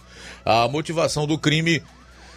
A 0.49 0.65
motivação 0.65 1.27
do 1.27 1.37
crime 1.37 1.83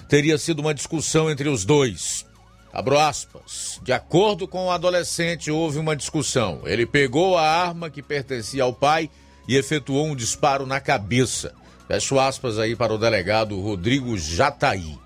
teria 0.08 0.36
sido 0.36 0.58
uma 0.58 0.74
discussão 0.74 1.30
entre 1.30 1.48
os 1.48 1.64
dois. 1.64 2.26
Abro 2.72 2.98
aspas. 2.98 3.80
De 3.84 3.92
acordo 3.92 4.48
com 4.48 4.66
o 4.66 4.70
adolescente, 4.72 5.48
houve 5.48 5.78
uma 5.78 5.94
discussão. 5.94 6.62
Ele 6.64 6.84
pegou 6.84 7.38
a 7.38 7.48
arma 7.48 7.88
que 7.88 8.02
pertencia 8.02 8.64
ao 8.64 8.72
pai 8.72 9.08
e 9.46 9.54
efetuou 9.56 10.08
um 10.08 10.16
disparo 10.16 10.66
na 10.66 10.80
cabeça. 10.80 11.54
Fecho 11.86 12.18
aspas 12.18 12.58
aí 12.58 12.74
para 12.74 12.92
o 12.92 12.98
delegado 12.98 13.60
Rodrigo 13.60 14.18
Jataí. 14.18 14.98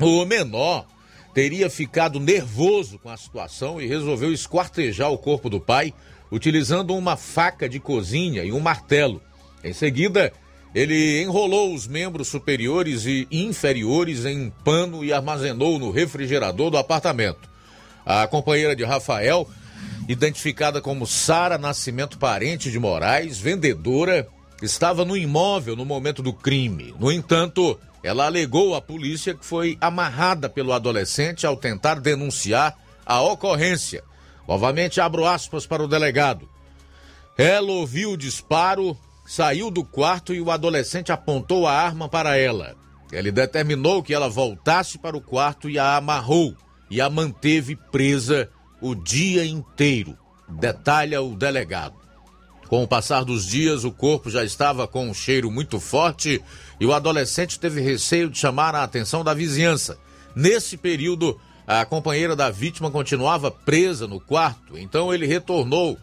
O 0.00 0.24
menor 0.24 0.86
teria 1.34 1.68
ficado 1.68 2.20
nervoso 2.20 2.96
com 3.00 3.10
a 3.10 3.16
situação 3.16 3.80
e 3.80 3.88
resolveu 3.88 4.32
esquartejar 4.32 5.10
o 5.10 5.18
corpo 5.18 5.50
do 5.50 5.58
pai 5.58 5.92
utilizando 6.30 6.94
uma 6.94 7.16
faca 7.16 7.68
de 7.68 7.80
cozinha 7.80 8.44
e 8.44 8.52
um 8.52 8.60
martelo. 8.60 9.20
Em 9.64 9.72
seguida, 9.72 10.32
ele 10.76 11.22
enrolou 11.22 11.74
os 11.74 11.86
membros 11.86 12.28
superiores 12.28 13.06
e 13.06 13.26
inferiores 13.32 14.26
em 14.26 14.52
pano 14.62 15.02
e 15.02 15.10
armazenou 15.10 15.78
no 15.78 15.90
refrigerador 15.90 16.70
do 16.70 16.76
apartamento. 16.76 17.48
A 18.04 18.26
companheira 18.26 18.76
de 18.76 18.84
Rafael 18.84 19.48
identificada 20.06 20.80
como 20.80 21.06
Sara 21.06 21.56
Nascimento 21.56 22.18
Parente 22.18 22.70
de 22.70 22.78
Moraes, 22.78 23.38
vendedora, 23.38 24.28
estava 24.62 25.02
no 25.02 25.16
imóvel 25.16 25.74
no 25.74 25.84
momento 25.84 26.22
do 26.22 26.32
crime. 26.32 26.94
No 27.00 27.10
entanto, 27.10 27.80
ela 28.02 28.26
alegou 28.26 28.74
à 28.74 28.80
polícia 28.80 29.34
que 29.34 29.44
foi 29.44 29.78
amarrada 29.80 30.46
pelo 30.46 30.74
adolescente 30.74 31.46
ao 31.46 31.56
tentar 31.56 32.00
denunciar 32.00 32.76
a 33.04 33.20
ocorrência. 33.22 34.04
Novamente 34.46 35.00
abro 35.00 35.24
aspas 35.26 35.66
para 35.66 35.82
o 35.82 35.88
delegado. 35.88 36.46
Ela 37.36 37.72
ouviu 37.72 38.12
o 38.12 38.16
disparo, 38.16 38.96
saiu 39.26 39.70
do 39.70 39.84
quarto 39.84 40.32
e 40.32 40.40
o 40.40 40.50
adolescente 40.50 41.12
apontou 41.12 41.66
a 41.66 41.72
arma 41.72 42.08
para 42.08 42.36
ela. 42.38 42.76
Ele 43.12 43.30
determinou 43.30 44.02
que 44.02 44.14
ela 44.14 44.28
voltasse 44.28 44.98
para 44.98 45.16
o 45.16 45.20
quarto 45.20 45.68
e 45.68 45.78
a 45.78 45.96
amarrou 45.96 46.54
e 46.90 47.00
a 47.00 47.10
manteve 47.10 47.76
presa 47.76 48.48
o 48.80 48.94
dia 48.94 49.44
inteiro, 49.44 50.16
detalha 50.48 51.20
o 51.22 51.36
delegado. 51.36 51.94
Com 52.68 52.82
o 52.82 52.88
passar 52.88 53.24
dos 53.24 53.46
dias, 53.46 53.84
o 53.84 53.92
corpo 53.92 54.28
já 54.28 54.44
estava 54.44 54.88
com 54.88 55.08
um 55.08 55.14
cheiro 55.14 55.50
muito 55.50 55.78
forte 55.78 56.42
e 56.80 56.86
o 56.86 56.92
adolescente 56.92 57.60
teve 57.60 57.80
receio 57.80 58.28
de 58.28 58.38
chamar 58.38 58.74
a 58.74 58.82
atenção 58.82 59.22
da 59.22 59.32
vizinhança. 59.32 59.98
Nesse 60.34 60.76
período, 60.76 61.40
a 61.66 61.84
companheira 61.84 62.34
da 62.34 62.50
vítima 62.50 62.90
continuava 62.90 63.50
presa 63.50 64.06
no 64.06 64.20
quarto, 64.20 64.76
então 64.76 65.14
ele 65.14 65.26
retornou 65.26 65.96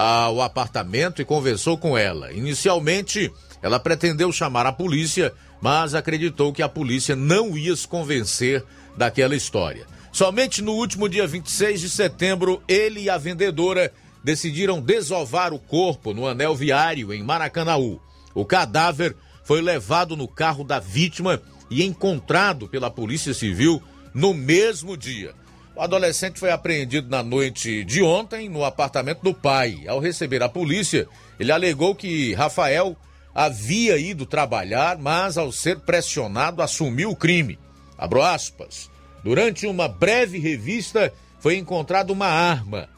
ao 0.00 0.40
apartamento 0.40 1.20
e 1.20 1.24
conversou 1.24 1.76
com 1.76 1.98
ela. 1.98 2.32
Inicialmente, 2.32 3.32
ela 3.60 3.80
pretendeu 3.80 4.30
chamar 4.30 4.64
a 4.64 4.72
polícia, 4.72 5.34
mas 5.60 5.92
acreditou 5.92 6.52
que 6.52 6.62
a 6.62 6.68
polícia 6.68 7.16
não 7.16 7.58
ia 7.58 7.74
se 7.74 7.88
convencer 7.88 8.64
daquela 8.96 9.34
história. 9.34 9.88
Somente 10.12 10.62
no 10.62 10.74
último 10.74 11.08
dia 11.08 11.26
26 11.26 11.80
de 11.80 11.90
setembro, 11.90 12.62
ele 12.68 13.00
e 13.00 13.10
a 13.10 13.18
vendedora 13.18 13.92
decidiram 14.22 14.80
desovar 14.80 15.52
o 15.52 15.58
corpo 15.58 16.14
no 16.14 16.28
anel 16.28 16.54
viário 16.54 17.12
em 17.12 17.24
Maracanaú. 17.24 18.00
O 18.32 18.44
cadáver 18.44 19.16
foi 19.42 19.60
levado 19.60 20.16
no 20.16 20.28
carro 20.28 20.62
da 20.62 20.78
vítima 20.78 21.42
e 21.68 21.82
encontrado 21.82 22.68
pela 22.68 22.88
Polícia 22.88 23.34
Civil 23.34 23.82
no 24.14 24.32
mesmo 24.32 24.96
dia. 24.96 25.34
O 25.78 25.80
adolescente 25.80 26.40
foi 26.40 26.50
apreendido 26.50 27.08
na 27.08 27.22
noite 27.22 27.84
de 27.84 28.02
ontem 28.02 28.48
no 28.48 28.64
apartamento 28.64 29.22
do 29.22 29.32
pai. 29.32 29.84
Ao 29.86 30.00
receber 30.00 30.42
a 30.42 30.48
polícia, 30.48 31.06
ele 31.38 31.52
alegou 31.52 31.94
que 31.94 32.34
Rafael 32.34 32.96
havia 33.32 33.96
ido 33.96 34.26
trabalhar, 34.26 34.98
mas 34.98 35.38
ao 35.38 35.52
ser 35.52 35.78
pressionado 35.78 36.62
assumiu 36.62 37.10
o 37.10 37.16
crime. 37.16 37.60
Abro 37.96 38.20
aspas. 38.20 38.90
Durante 39.22 39.68
uma 39.68 39.86
breve 39.86 40.40
revista 40.40 41.12
foi 41.38 41.56
encontrada 41.56 42.12
uma 42.12 42.26
arma. 42.26 42.88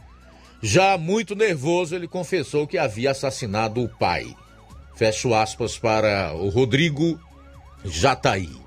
Já 0.62 0.97
muito 0.97 1.35
nervoso, 1.35 1.95
ele 1.95 2.09
confessou 2.09 2.66
que 2.66 2.78
havia 2.78 3.11
assassinado 3.11 3.85
o 3.85 3.91
pai. 3.91 4.35
Fecho 4.97 5.35
aspas 5.35 5.76
para 5.76 6.33
o 6.33 6.49
Rodrigo 6.49 7.20
Jataí. 7.85 8.59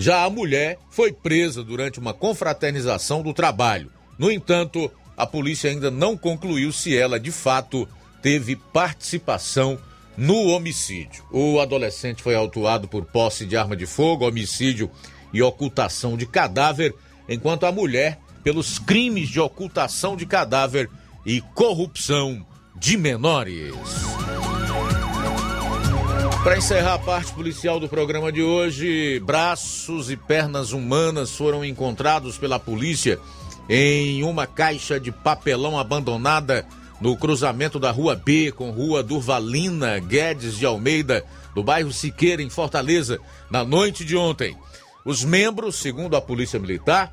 Já 0.00 0.24
a 0.24 0.30
mulher 0.30 0.78
foi 0.88 1.12
presa 1.12 1.62
durante 1.62 1.98
uma 1.98 2.14
confraternização 2.14 3.22
do 3.22 3.34
trabalho. 3.34 3.92
No 4.18 4.30
entanto, 4.30 4.90
a 5.14 5.26
polícia 5.26 5.68
ainda 5.68 5.90
não 5.90 6.16
concluiu 6.16 6.72
se 6.72 6.96
ela 6.96 7.20
de 7.20 7.30
fato 7.30 7.86
teve 8.22 8.56
participação 8.56 9.78
no 10.16 10.46
homicídio. 10.46 11.22
O 11.30 11.60
adolescente 11.60 12.22
foi 12.22 12.34
autuado 12.34 12.88
por 12.88 13.04
posse 13.04 13.44
de 13.44 13.58
arma 13.58 13.76
de 13.76 13.84
fogo, 13.84 14.26
homicídio 14.26 14.90
e 15.34 15.42
ocultação 15.42 16.16
de 16.16 16.24
cadáver, 16.24 16.94
enquanto 17.28 17.66
a 17.66 17.72
mulher 17.72 18.18
pelos 18.42 18.78
crimes 18.78 19.28
de 19.28 19.38
ocultação 19.38 20.16
de 20.16 20.24
cadáver 20.24 20.88
e 21.26 21.42
corrupção 21.42 22.42
de 22.74 22.96
menores. 22.96 23.74
Para 26.42 26.56
encerrar 26.56 26.94
a 26.94 26.98
parte 26.98 27.34
policial 27.34 27.78
do 27.78 27.86
programa 27.86 28.32
de 28.32 28.42
hoje, 28.42 29.20
braços 29.20 30.10
e 30.10 30.16
pernas 30.16 30.72
humanas 30.72 31.36
foram 31.36 31.62
encontrados 31.62 32.38
pela 32.38 32.58
polícia 32.58 33.20
em 33.68 34.22
uma 34.22 34.46
caixa 34.46 34.98
de 34.98 35.12
papelão 35.12 35.78
abandonada 35.78 36.66
no 36.98 37.14
cruzamento 37.14 37.78
da 37.78 37.90
Rua 37.90 38.16
B 38.16 38.52
com 38.52 38.70
Rua 38.70 39.02
Durvalina 39.02 39.98
Guedes 39.98 40.56
de 40.56 40.64
Almeida, 40.64 41.26
do 41.54 41.62
bairro 41.62 41.92
Siqueira, 41.92 42.42
em 42.42 42.48
Fortaleza, 42.48 43.20
na 43.50 43.62
noite 43.62 44.02
de 44.02 44.16
ontem. 44.16 44.56
Os 45.04 45.22
membros, 45.22 45.76
segundo 45.76 46.16
a 46.16 46.22
Polícia 46.22 46.58
Militar, 46.58 47.12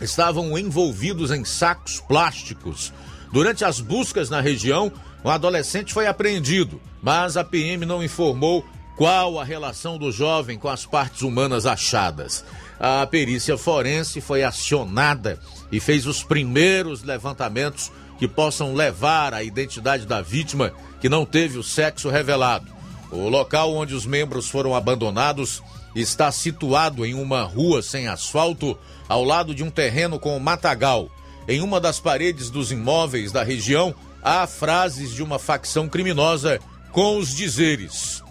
estavam 0.00 0.56
envolvidos 0.56 1.32
em 1.32 1.44
sacos 1.44 1.98
plásticos. 1.98 2.92
Durante 3.32 3.64
as 3.64 3.80
buscas 3.80 4.30
na 4.30 4.40
região, 4.40 4.92
um 5.24 5.28
adolescente 5.28 5.92
foi 5.92 6.06
apreendido, 6.06 6.80
mas 7.02 7.36
a 7.36 7.44
PM 7.44 7.84
não 7.86 8.02
informou 8.02 8.64
qual 8.96 9.38
a 9.38 9.44
relação 9.44 9.96
do 9.96 10.12
jovem 10.12 10.58
com 10.58 10.68
as 10.68 10.84
partes 10.84 11.22
humanas 11.22 11.64
achadas. 11.64 12.44
A 12.78 13.06
perícia 13.06 13.56
forense 13.56 14.20
foi 14.20 14.42
acionada 14.42 15.38
e 15.72 15.80
fez 15.80 16.06
os 16.06 16.22
primeiros 16.22 17.02
levantamentos 17.02 17.90
que 18.18 18.28
possam 18.28 18.74
levar 18.74 19.32
à 19.32 19.42
identidade 19.42 20.06
da 20.06 20.20
vítima 20.20 20.72
que 21.00 21.08
não 21.08 21.24
teve 21.24 21.56
o 21.56 21.62
sexo 21.62 22.10
revelado. 22.10 22.70
O 23.10 23.28
local 23.28 23.74
onde 23.74 23.94
os 23.94 24.04
membros 24.04 24.48
foram 24.48 24.74
abandonados 24.74 25.62
está 25.94 26.30
situado 26.30 27.04
em 27.04 27.14
uma 27.14 27.42
rua 27.42 27.82
sem 27.82 28.06
asfalto, 28.06 28.78
ao 29.08 29.24
lado 29.24 29.54
de 29.54 29.64
um 29.64 29.70
terreno 29.70 30.18
com 30.18 30.38
matagal. 30.38 31.10
Em 31.48 31.60
uma 31.60 31.80
das 31.80 31.98
paredes 31.98 32.50
dos 32.50 32.70
imóveis 32.70 33.32
da 33.32 33.42
região 33.42 33.94
há 34.22 34.46
frases 34.46 35.14
de 35.14 35.22
uma 35.22 35.38
facção 35.38 35.88
criminosa 35.88 36.60
com 36.92 37.18
os 37.18 37.34
dizeres: 37.34 38.22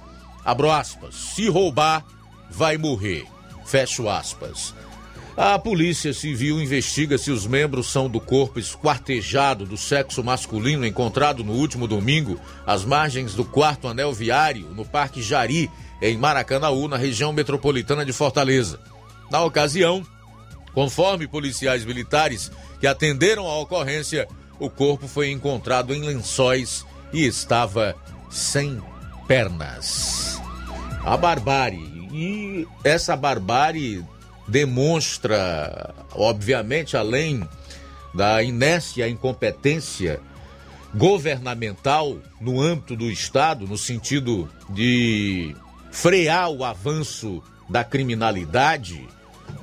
abro 0.44 0.72
aspas, 0.72 1.16
se 1.16 1.48
roubar, 1.48 2.06
vai 2.50 2.78
morrer. 2.78 3.26
Fecho 3.66 4.10
aspas. 4.10 4.74
A 5.38 5.58
Polícia 5.58 6.14
Civil 6.14 6.62
investiga 6.62 7.18
se 7.18 7.32
os 7.32 7.48
membros 7.48 7.88
são 7.88 8.10
do 8.10 8.20
corpo 8.20 8.60
esquartejado 8.60 9.66
do 9.66 9.78
sexo 9.78 10.22
masculino 10.22 10.86
encontrado 10.86 11.46
no 11.46 11.54
último 11.54 11.88
domingo 11.88 12.38
às 12.66 12.84
margens 12.84 13.34
do 13.36 13.46
quarto 13.46 13.88
anel 13.88 14.12
viário, 14.12 14.68
no 14.72 14.84
Parque 14.84 15.22
Jari, 15.22 15.72
em 16.02 16.18
Maracanaú, 16.18 16.90
na 16.90 16.98
região 16.98 17.32
metropolitana 17.32 18.06
de 18.06 18.12
Fortaleza. 18.12 18.82
Na 19.32 19.42
ocasião, 19.42 20.06
conforme 20.74 21.26
policiais 21.26 21.86
militares 21.86 22.52
que 22.80 22.88
atenderam 22.88 23.48
a 23.48 23.60
ocorrência, 23.60 24.28
o 24.60 24.70
corpo 24.70 25.08
foi 25.08 25.32
encontrado 25.32 25.94
em 25.94 26.02
lençóis 26.02 26.86
e 27.14 27.26
estava 27.26 27.96
sem 28.30 28.82
pernas. 29.28 30.42
A 31.04 31.16
barbárie. 31.18 31.88
E 32.12 32.68
essa 32.84 33.16
barbárie 33.16 34.04
demonstra, 34.48 35.94
obviamente, 36.14 36.98
além 36.98 37.48
da 38.14 38.42
inércia 38.42 39.08
e 39.08 39.12
incompetência 39.12 40.20
governamental 40.94 42.18
no 42.42 42.60
âmbito 42.60 42.96
do 42.96 43.12
Estado, 43.12 43.68
no 43.68 43.78
sentido 43.78 44.50
de 44.70 45.56
frear 45.92 46.50
o 46.50 46.64
avanço 46.64 47.44
da 47.70 47.84
criminalidade, 47.84 49.08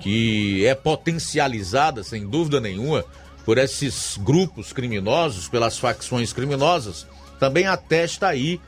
que 0.01 0.64
é 0.64 0.75
potencializada, 0.75 2.05
sem 2.05 2.29
dúvida 2.29 2.61
nenhuma, 2.61 3.05
por 3.45 3.59
esses 3.59 4.17
grupos 4.23 4.73
criminosos, 4.73 5.49
pelas 5.49 5.79
facções 5.79 6.33
criminosas, 6.33 7.07
também 7.39 7.66
atesta 7.66 8.28
aí 8.28 8.61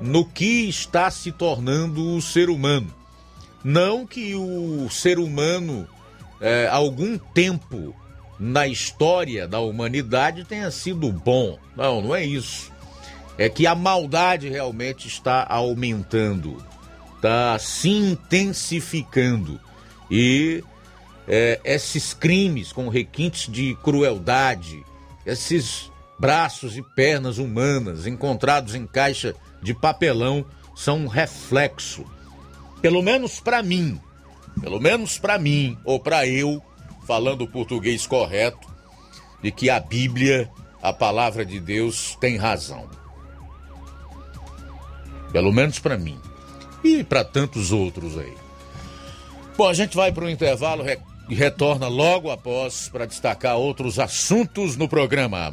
no 0.00 0.24
que 0.24 0.68
está 0.68 1.10
se 1.10 1.32
tornando 1.32 2.14
o 2.14 2.22
ser 2.22 2.50
humano. 2.50 2.92
Não 3.64 4.06
que 4.06 4.34
o 4.34 4.88
ser 4.90 5.18
humano, 5.18 5.88
é, 6.40 6.68
algum 6.70 7.18
tempo 7.18 7.94
na 8.38 8.66
história 8.66 9.48
da 9.48 9.60
humanidade, 9.60 10.44
tenha 10.44 10.70
sido 10.70 11.10
bom. 11.10 11.58
Não, 11.76 12.00
não 12.00 12.14
é 12.14 12.24
isso. 12.24 12.70
É 13.38 13.48
que 13.48 13.66
a 13.66 13.74
maldade 13.74 14.48
realmente 14.48 15.08
está 15.08 15.44
aumentando, 15.48 16.62
está 17.16 17.58
se 17.58 17.88
intensificando. 17.88 19.60
E 20.10 20.62
é, 21.26 21.60
esses 21.64 22.14
crimes 22.14 22.72
com 22.72 22.88
requintes 22.88 23.50
de 23.50 23.76
crueldade, 23.82 24.84
esses 25.24 25.90
braços 26.18 26.76
e 26.76 26.82
pernas 26.82 27.38
humanas 27.38 28.06
encontrados 28.06 28.74
em 28.74 28.86
caixa 28.86 29.34
de 29.62 29.74
papelão 29.74 30.44
são 30.74 30.98
um 30.98 31.06
reflexo 31.06 32.04
pelo 32.80 33.02
menos 33.02 33.40
para 33.40 33.62
mim, 33.62 34.00
pelo 34.60 34.80
menos 34.80 35.18
para 35.18 35.38
mim 35.38 35.76
ou 35.84 35.98
para 35.98 36.26
eu, 36.26 36.62
falando 37.06 37.42
o 37.42 37.48
português 37.48 38.06
correto, 38.06 38.68
de 39.42 39.50
que 39.50 39.70
a 39.70 39.80
Bíblia, 39.80 40.48
a 40.82 40.92
palavra 40.92 41.44
de 41.44 41.58
Deus, 41.58 42.16
tem 42.20 42.36
razão. 42.36 42.88
Pelo 45.32 45.52
menos 45.52 45.78
para 45.78 45.98
mim 45.98 46.16
e 46.84 47.02
para 47.02 47.24
tantos 47.24 47.72
outros 47.72 48.16
aí. 48.16 48.34
Bom, 49.56 49.68
a 49.68 49.74
gente 49.74 49.96
vai 49.96 50.12
para 50.12 50.24
o 50.24 50.30
intervalo 50.30 50.84
e 51.28 51.34
retorna 51.34 51.88
logo 51.88 52.30
após 52.30 52.88
para 52.88 53.06
destacar 53.06 53.56
outros 53.56 53.98
assuntos 53.98 54.76
no 54.76 54.88
programa. 54.88 55.52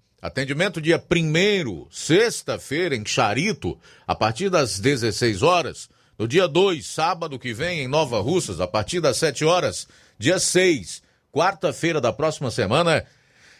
Atendimento 0.21 0.79
dia 0.79 1.03
1 1.03 1.87
sexta-feira, 1.89 2.95
em 2.95 3.03
Charito, 3.03 3.79
a 4.05 4.13
partir 4.13 4.49
das 4.49 4.79
16 4.79 5.41
horas. 5.41 5.89
No 6.15 6.27
dia 6.27 6.47
2, 6.47 6.85
sábado 6.85 7.39
que 7.39 7.53
vem, 7.53 7.79
em 7.79 7.87
Nova 7.87 8.21
Russas, 8.21 8.61
a 8.61 8.67
partir 8.67 9.01
das 9.01 9.17
7 9.17 9.43
horas. 9.43 9.87
Dia 10.19 10.37
6, 10.37 11.01
quarta-feira 11.31 11.99
da 11.99 12.13
próxima 12.13 12.51
semana, 12.51 13.03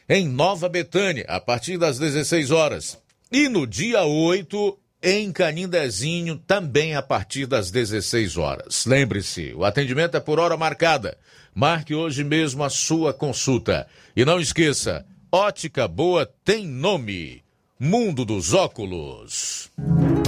em 0.07 0.28
Nova 0.28 0.70
Betânia, 0.70 1.26
a 1.28 1.39
partir 1.39 1.80
das 1.80 1.97
16 1.97 2.51
horas. 2.51 2.95
E 3.32 3.49
no 3.49 3.66
dia 3.66 4.03
8, 4.03 4.78
em 5.01 5.32
Canindezinho, 5.32 6.38
também 6.38 6.95
a 6.95 7.01
partir 7.01 7.47
das 7.47 7.72
16 7.72 8.38
horas. 8.38 8.86
Lembre-se, 8.86 9.51
o 9.55 9.66
atendimento 9.66 10.16
é 10.16 10.20
por 10.20 10.39
hora 10.39 10.55
marcada. 10.55 11.18
Marque 11.55 11.95
hoje 11.95 12.24
mesmo 12.24 12.64
a 12.64 12.70
sua 12.70 13.12
consulta. 13.12 13.88
E 14.16 14.24
não 14.24 14.39
esqueça, 14.39 15.03
ótica 15.32 15.88
boa 15.88 16.30
tem 16.44 16.68
nome. 16.68 17.42
Mundo 17.80 18.26
dos 18.26 18.54
Óculos. 18.54 19.72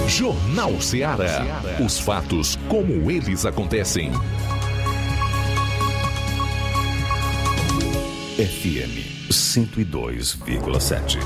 Jornal 0.08 0.80
Ceará. 0.80 1.42
Os 1.84 1.98
fatos 1.98 2.56
como 2.68 3.10
eles 3.10 3.44
acontecem. 3.44 4.10
FM 8.36 9.28
102,7. 9.30 11.18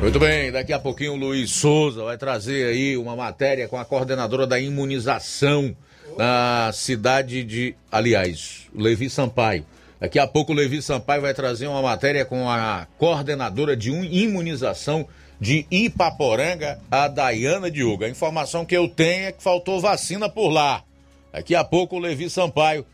Muito 0.00 0.18
bem, 0.18 0.50
daqui 0.50 0.72
a 0.72 0.78
pouquinho 0.78 1.12
o 1.12 1.16
Luiz 1.16 1.52
Souza 1.52 2.02
vai 2.02 2.16
trazer 2.16 2.68
aí 2.68 2.96
uma 2.96 3.14
matéria 3.14 3.68
com 3.68 3.76
a 3.76 3.84
coordenadora 3.84 4.46
da 4.46 4.58
imunização 4.58 5.76
na 6.16 6.70
cidade 6.72 7.44
de. 7.44 7.74
Aliás, 7.92 8.66
Levi 8.74 9.10
Sampaio. 9.10 9.66
Daqui 10.00 10.18
a 10.18 10.26
pouco 10.26 10.52
o 10.52 10.54
Levi 10.54 10.80
Sampaio 10.80 11.20
vai 11.20 11.34
trazer 11.34 11.66
uma 11.66 11.82
matéria 11.82 12.24
com 12.24 12.48
a 12.48 12.86
coordenadora 12.96 13.76
de 13.76 13.90
imunização 13.90 15.06
de 15.38 15.66
Ipaporanga, 15.70 16.80
a 16.90 17.06
Dayana 17.06 17.70
Diogo. 17.70 18.04
A 18.04 18.08
informação 18.08 18.64
que 18.64 18.74
eu 18.74 18.88
tenho 18.88 19.26
é 19.26 19.32
que 19.32 19.42
faltou 19.42 19.78
vacina 19.78 20.26
por 20.26 20.48
lá. 20.48 20.82
Daqui 21.30 21.54
a 21.54 21.62
pouco 21.62 21.96
o 21.96 21.98
Levi 21.98 22.30
Sampaio 22.30 22.86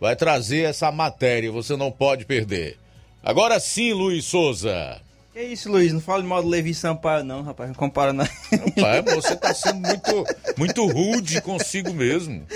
vai 0.00 0.16
trazer 0.16 0.62
essa 0.62 0.90
matéria, 0.90 1.52
você 1.52 1.76
não 1.76 1.90
pode 1.92 2.24
perder. 2.24 2.78
Agora 3.22 3.60
sim, 3.60 3.92
Luiz 3.92 4.24
Souza. 4.24 5.00
Que 5.34 5.42
isso, 5.42 5.68
Luiz? 5.68 5.92
Não 5.92 6.00
fale 6.00 6.22
mal 6.22 6.40
do 6.40 6.48
Levi 6.48 6.72
Sampaio, 6.72 7.24
não, 7.24 7.42
rapaz. 7.42 7.68
Não 7.68 7.74
compara, 7.74 8.12
não. 8.12 8.24
Rapaz, 8.24 9.14
você 9.16 9.34
tá 9.34 9.52
sendo 9.52 9.80
muito, 9.80 10.24
muito 10.56 10.86
rude 10.86 11.40
consigo 11.40 11.92
mesmo. 11.92 12.46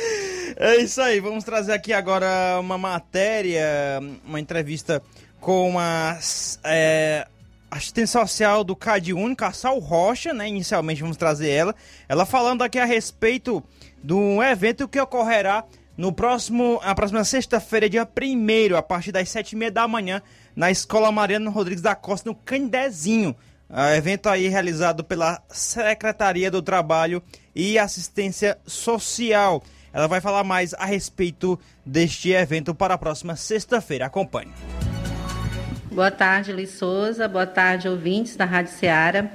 É 0.57 0.77
isso 0.77 1.01
aí. 1.03 1.19
Vamos 1.19 1.43
trazer 1.43 1.73
aqui 1.73 1.93
agora 1.93 2.57
uma 2.61 2.79
matéria, 2.79 4.01
uma 4.25 4.39
entrevista 4.39 5.03
com 5.41 5.77
a 5.77 6.21
é, 6.63 7.27
assistente 7.69 8.11
social 8.11 8.63
do 8.63 8.77
CAD 8.77 9.13
Único, 9.13 9.45
a 9.45 9.51
Sal 9.51 9.81
Rocha, 9.81 10.33
né? 10.33 10.49
Inicialmente 10.49 11.01
vamos 11.01 11.17
trazer 11.17 11.51
ela. 11.51 11.75
Ela 12.09 12.25
falando 12.25 12.63
aqui 12.63 12.79
a 12.79 12.85
respeito 12.85 13.61
de 14.05 14.15
um 14.15 14.41
evento 14.41 14.87
que 14.87 15.01
ocorrerá 15.01 15.65
no 15.97 16.13
próximo, 16.13 16.79
a 16.85 16.95
próxima 16.95 17.25
sexta-feira, 17.25 17.91
dia 17.91 18.07
1 18.07 18.77
a 18.77 18.83
partir 18.83 19.11
das 19.11 19.29
sete 19.29 19.55
e 19.55 19.57
meia 19.57 19.73
da 19.73 19.89
manhã, 19.89 20.23
na 20.59 20.73
Escola 20.73 21.13
Mariano 21.13 21.53
Rodrigues 21.53 21.81
da 21.81 21.95
Costa, 21.95 22.29
no 22.29 22.35
Candezinho. 22.35 23.37
Evento 23.97 24.29
aí 24.29 24.49
realizado 24.49 25.05
pela 25.05 25.41
Secretaria 25.49 26.51
do 26.51 26.61
Trabalho 26.61 27.23
e 27.55 27.79
Assistência 27.79 28.59
Social. 28.67 29.63
Ela 29.93 30.09
vai 30.09 30.21
falar 30.21 30.43
mais 30.43 30.75
a 30.75 30.85
respeito 30.85 31.57
deste 31.87 32.33
evento 32.33 32.75
para 32.75 32.95
a 32.95 32.99
próxima 32.99 33.37
sexta-feira. 33.37 34.07
Acompanhe. 34.07 34.53
Boa 35.93 36.11
tarde, 36.11 36.53
Luiz 36.53 36.71
Souza. 36.71 37.29
Boa 37.29 37.47
tarde, 37.47 37.89
ouvintes 37.89 38.35
da 38.35 38.45
Rádio 38.45 38.73
Ceará. 38.73 39.31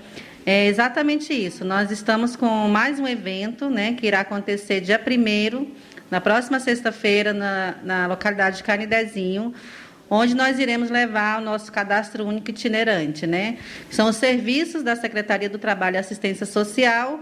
É 0.45 0.65
exatamente 0.65 1.31
isso. 1.31 1.63
Nós 1.63 1.89
estamos 1.89 2.35
com 2.35 2.67
mais 2.67 2.99
um 2.99 3.07
evento, 3.07 3.69
né, 3.69 3.93
que 3.93 4.05
irá 4.05 4.19
acontecer 4.19 4.81
dia 4.81 4.99
1 4.99 5.71
na 6.11 6.19
próxima 6.19 6.59
sexta-feira, 6.59 7.31
na, 7.31 7.75
na 7.81 8.07
localidade 8.07 8.57
de 8.57 8.63
Canidezinho 8.63 9.53
onde 10.13 10.35
nós 10.35 10.59
iremos 10.59 10.91
levar 10.91 11.41
o 11.41 11.43
nosso 11.43 11.71
cadastro 11.71 12.23
único 12.23 12.51
itinerante, 12.51 13.25
né? 13.25 13.57
São 13.89 14.09
os 14.09 14.15
serviços 14.17 14.83
da 14.83 14.95
Secretaria 14.95 15.49
do 15.49 15.57
Trabalho 15.57 15.95
e 15.95 15.97
Assistência 15.97 16.45
Social 16.45 17.19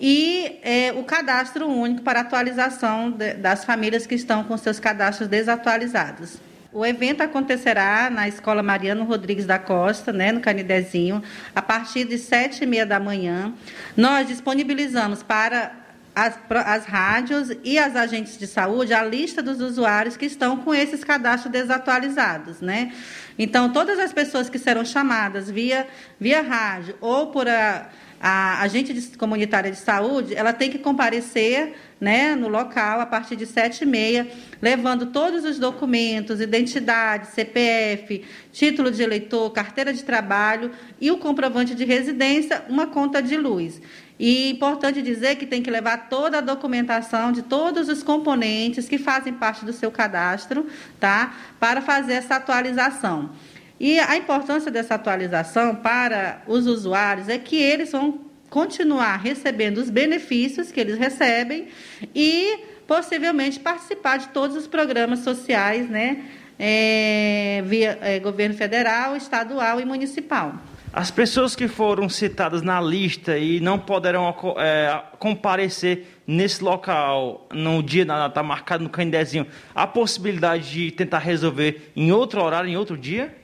e 0.00 0.58
é, 0.64 0.92
o 0.92 1.04
cadastro 1.04 1.68
único 1.68 2.02
para 2.02 2.20
atualização 2.20 3.12
de, 3.12 3.34
das 3.34 3.64
famílias 3.64 4.04
que 4.04 4.16
estão 4.16 4.42
com 4.42 4.56
seus 4.56 4.80
cadastros 4.80 5.28
desatualizados. 5.28 6.38
O 6.72 6.84
evento 6.84 7.20
acontecerá 7.20 8.10
na 8.10 8.26
Escola 8.26 8.64
Mariano 8.64 9.04
Rodrigues 9.04 9.46
da 9.46 9.60
Costa, 9.60 10.12
né, 10.12 10.32
no 10.32 10.40
Canidezinho, 10.40 11.22
a 11.54 11.62
partir 11.62 12.04
de 12.04 12.18
sete 12.18 12.64
e 12.64 12.66
meia 12.66 12.84
da 12.84 12.98
manhã. 12.98 13.54
Nós 13.96 14.26
disponibilizamos 14.26 15.22
para 15.22 15.83
as, 16.14 16.38
as 16.48 16.84
rádios 16.84 17.50
e 17.64 17.78
as 17.78 17.96
agentes 17.96 18.38
de 18.38 18.46
saúde 18.46 18.94
a 18.94 19.02
lista 19.02 19.42
dos 19.42 19.60
usuários 19.60 20.16
que 20.16 20.26
estão 20.26 20.58
com 20.58 20.74
esses 20.74 21.02
cadastros 21.02 21.52
desatualizados, 21.52 22.60
né? 22.60 22.92
Então, 23.38 23.72
todas 23.72 23.98
as 23.98 24.12
pessoas 24.12 24.48
que 24.48 24.58
serão 24.58 24.84
chamadas 24.84 25.50
via, 25.50 25.88
via 26.20 26.40
rádio 26.40 26.96
ou 27.00 27.28
por 27.28 27.48
a, 27.48 27.88
a 28.20 28.62
agente 28.62 29.16
comunitária 29.18 29.70
de 29.70 29.76
saúde, 29.76 30.34
ela 30.34 30.52
tem 30.52 30.70
que 30.70 30.78
comparecer 30.78 31.74
né, 32.00 32.34
no 32.34 32.48
local 32.48 33.00
a 33.00 33.06
partir 33.06 33.34
de 33.34 33.46
sete 33.46 33.82
e 33.82 33.86
meia, 33.86 34.28
levando 34.60 35.06
todos 35.06 35.44
os 35.44 35.58
documentos, 35.58 36.40
identidade, 36.40 37.28
CPF, 37.28 38.24
título 38.52 38.90
de 38.90 39.02
eleitor, 39.02 39.50
carteira 39.50 39.92
de 39.92 40.04
trabalho 40.04 40.70
e 41.00 41.10
o 41.10 41.18
comprovante 41.18 41.74
de 41.74 41.84
residência, 41.84 42.62
uma 42.68 42.86
conta 42.86 43.22
de 43.22 43.36
luz. 43.36 43.80
E 44.18 44.50
importante 44.50 45.02
dizer 45.02 45.36
que 45.36 45.46
tem 45.46 45.62
que 45.62 45.70
levar 45.70 46.08
toda 46.08 46.38
a 46.38 46.40
documentação 46.40 47.32
de 47.32 47.42
todos 47.42 47.88
os 47.88 48.02
componentes 48.02 48.88
que 48.88 48.96
fazem 48.96 49.32
parte 49.32 49.64
do 49.64 49.72
seu 49.72 49.90
cadastro, 49.90 50.66
tá? 51.00 51.34
Para 51.58 51.82
fazer 51.82 52.14
essa 52.14 52.36
atualização. 52.36 53.30
E 53.78 53.98
a 53.98 54.16
importância 54.16 54.70
dessa 54.70 54.94
atualização 54.94 55.74
para 55.74 56.42
os 56.46 56.66
usuários 56.66 57.28
é 57.28 57.38
que 57.38 57.56
eles 57.56 57.90
vão 57.90 58.20
continuar 58.48 59.16
recebendo 59.16 59.78
os 59.78 59.90
benefícios 59.90 60.70
que 60.70 60.78
eles 60.78 60.96
recebem 60.96 61.66
e 62.14 62.60
possivelmente 62.86 63.58
participar 63.58 64.18
de 64.18 64.28
todos 64.28 64.56
os 64.56 64.68
programas 64.68 65.20
sociais, 65.20 65.88
né, 65.90 66.24
é, 66.56 67.64
via 67.66 67.98
é, 68.00 68.20
governo 68.20 68.54
federal, 68.54 69.16
estadual 69.16 69.80
e 69.80 69.84
municipal. 69.84 70.54
As 70.96 71.10
pessoas 71.10 71.56
que 71.56 71.66
foram 71.66 72.08
citadas 72.08 72.62
na 72.62 72.80
lista 72.80 73.36
e 73.36 73.58
não 73.58 73.80
poderão 73.80 74.32
é, 74.56 75.02
comparecer 75.18 76.06
nesse 76.24 76.62
local 76.62 77.48
no 77.52 77.82
dia 77.82 78.04
está 78.04 78.44
marcado 78.44 78.84
no 78.84 78.88
candezinho, 78.88 79.44
há 79.74 79.88
possibilidade 79.88 80.70
de 80.70 80.92
tentar 80.92 81.18
resolver 81.18 81.90
em 81.96 82.12
outro 82.12 82.40
horário, 82.40 82.70
em 82.70 82.76
outro 82.76 82.96
dia? 82.96 83.34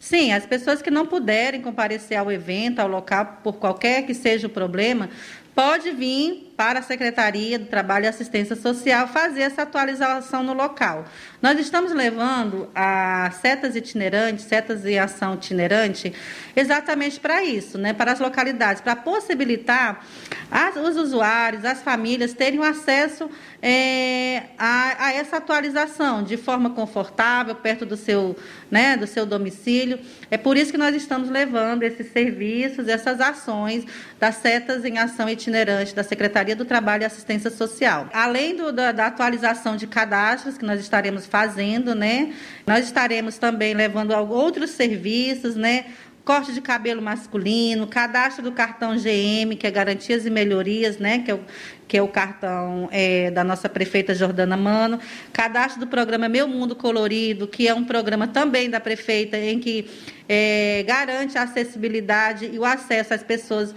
Sim, 0.00 0.32
as 0.32 0.46
pessoas 0.46 0.82
que 0.82 0.90
não 0.90 1.06
puderem 1.06 1.62
comparecer 1.62 2.18
ao 2.18 2.30
evento, 2.32 2.80
ao 2.80 2.88
local, 2.88 3.38
por 3.40 3.52
qualquer 3.52 4.04
que 4.04 4.12
seja 4.12 4.48
o 4.48 4.50
problema, 4.50 5.08
pode 5.54 5.92
vir 5.92 6.45
para 6.56 6.78
a 6.78 6.82
Secretaria 6.82 7.58
do 7.58 7.66
Trabalho 7.66 8.06
e 8.06 8.08
Assistência 8.08 8.56
Social 8.56 9.06
fazer 9.08 9.42
essa 9.42 9.62
atualização 9.62 10.42
no 10.42 10.54
local. 10.54 11.04
Nós 11.42 11.58
estamos 11.60 11.92
levando 11.92 12.68
a 12.74 13.30
setas 13.42 13.76
itinerantes, 13.76 14.46
setas 14.46 14.86
em 14.86 14.98
ação 14.98 15.34
itinerante, 15.34 16.14
exatamente 16.54 17.20
para 17.20 17.44
isso, 17.44 17.76
né, 17.76 17.92
para 17.92 18.12
as 18.12 18.20
localidades, 18.20 18.80
para 18.80 18.96
possibilitar 18.96 20.04
as, 20.50 20.76
os 20.76 20.96
usuários, 20.96 21.64
as 21.64 21.82
famílias 21.82 22.32
terem 22.32 22.64
acesso 22.64 23.28
é, 23.60 24.44
a, 24.58 25.06
a, 25.06 25.12
essa 25.12 25.36
atualização 25.36 26.22
de 26.22 26.36
forma 26.36 26.70
confortável, 26.70 27.54
perto 27.54 27.84
do 27.84 27.96
seu, 27.96 28.36
né, 28.70 28.96
do 28.96 29.06
seu 29.06 29.26
domicílio. 29.26 29.98
É 30.30 30.38
por 30.38 30.56
isso 30.56 30.70
que 30.70 30.78
nós 30.78 30.94
estamos 30.94 31.28
levando 31.28 31.82
esses 31.82 32.12
serviços, 32.12 32.88
essas 32.88 33.20
ações 33.20 33.84
das 34.18 34.36
setas 34.36 34.84
em 34.84 34.98
ação 34.98 35.28
itinerante 35.28 35.94
da 35.94 36.02
Secretaria 36.02 36.45
Secretaria 36.46 36.56
do 36.56 36.64
Trabalho 36.64 37.02
e 37.02 37.04
Assistência 37.06 37.50
Social. 37.50 38.08
Além 38.12 38.54
do, 38.54 38.72
da, 38.72 38.92
da, 38.92 39.06
atualização 39.06 39.76
de 39.76 39.86
cadastros 39.86 40.56
que 40.56 40.64
nós 40.64 40.80
estaremos 40.80 41.26
fazendo, 41.26 41.94
né? 41.94 42.32
Nós 42.66 42.84
estaremos 42.84 43.36
também 43.36 43.74
levando 43.74 44.12
outros 44.12 44.70
serviços, 44.70 45.56
né? 45.56 45.86
corte 46.24 46.52
de 46.52 46.60
cabelo 46.60 47.00
masculino, 47.00 47.86
cadastro 47.86 48.42
do 48.42 48.50
cartão 48.50 48.96
GM, 48.96 49.54
que 49.56 49.64
é 49.64 49.70
Garantias 49.70 50.26
e 50.26 50.30
Melhorias, 50.30 50.98
né, 50.98 51.20
que 51.20 51.30
é 51.30 51.34
o, 51.34 51.40
que 51.86 51.96
é 51.96 52.02
o 52.02 52.08
cartão 52.08 52.88
é, 52.90 53.30
da 53.30 53.44
nossa 53.44 53.68
prefeita 53.68 54.12
Jordana 54.12 54.56
Mano, 54.56 54.98
cadastro 55.32 55.78
do 55.78 55.86
programa 55.86 56.28
Meu 56.28 56.48
Mundo 56.48 56.74
Colorido, 56.74 57.46
que 57.46 57.68
é 57.68 57.72
um 57.72 57.84
programa 57.84 58.26
também 58.26 58.68
da 58.68 58.80
prefeita, 58.80 59.38
em 59.38 59.60
que 59.60 59.88
é, 60.28 60.82
garante 60.84 61.38
a 61.38 61.42
acessibilidade 61.42 62.50
e 62.52 62.58
o 62.58 62.64
acesso 62.64 63.14
às 63.14 63.22
pessoas 63.22 63.72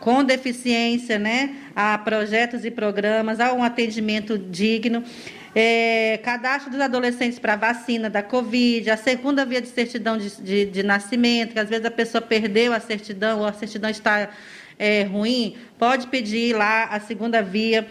com 0.00 0.24
deficiência, 0.24 1.18
né, 1.18 1.54
a 1.76 1.96
projetos 1.98 2.64
e 2.64 2.70
programas, 2.70 3.38
a 3.38 3.52
um 3.52 3.62
atendimento 3.62 4.36
digno. 4.38 5.04
É, 5.54 6.20
cadastro 6.22 6.70
dos 6.70 6.80
adolescentes 6.80 7.38
para 7.38 7.56
vacina 7.56 8.08
da 8.08 8.22
Covid, 8.22 8.88
a 8.88 8.96
segunda 8.96 9.44
via 9.44 9.60
de 9.60 9.66
certidão 9.66 10.16
de, 10.16 10.30
de, 10.40 10.64
de, 10.66 10.82
nascimento, 10.82 11.52
que 11.52 11.58
às 11.58 11.68
vezes 11.68 11.84
a 11.84 11.90
pessoa 11.90 12.22
perdeu 12.22 12.72
a 12.72 12.78
certidão 12.78 13.40
ou 13.40 13.46
a 13.46 13.52
certidão 13.52 13.90
está 13.90 14.30
é, 14.78 15.02
ruim, 15.02 15.56
pode 15.76 16.06
pedir 16.06 16.54
lá 16.54 16.84
a 16.84 17.00
segunda 17.00 17.42
via, 17.42 17.86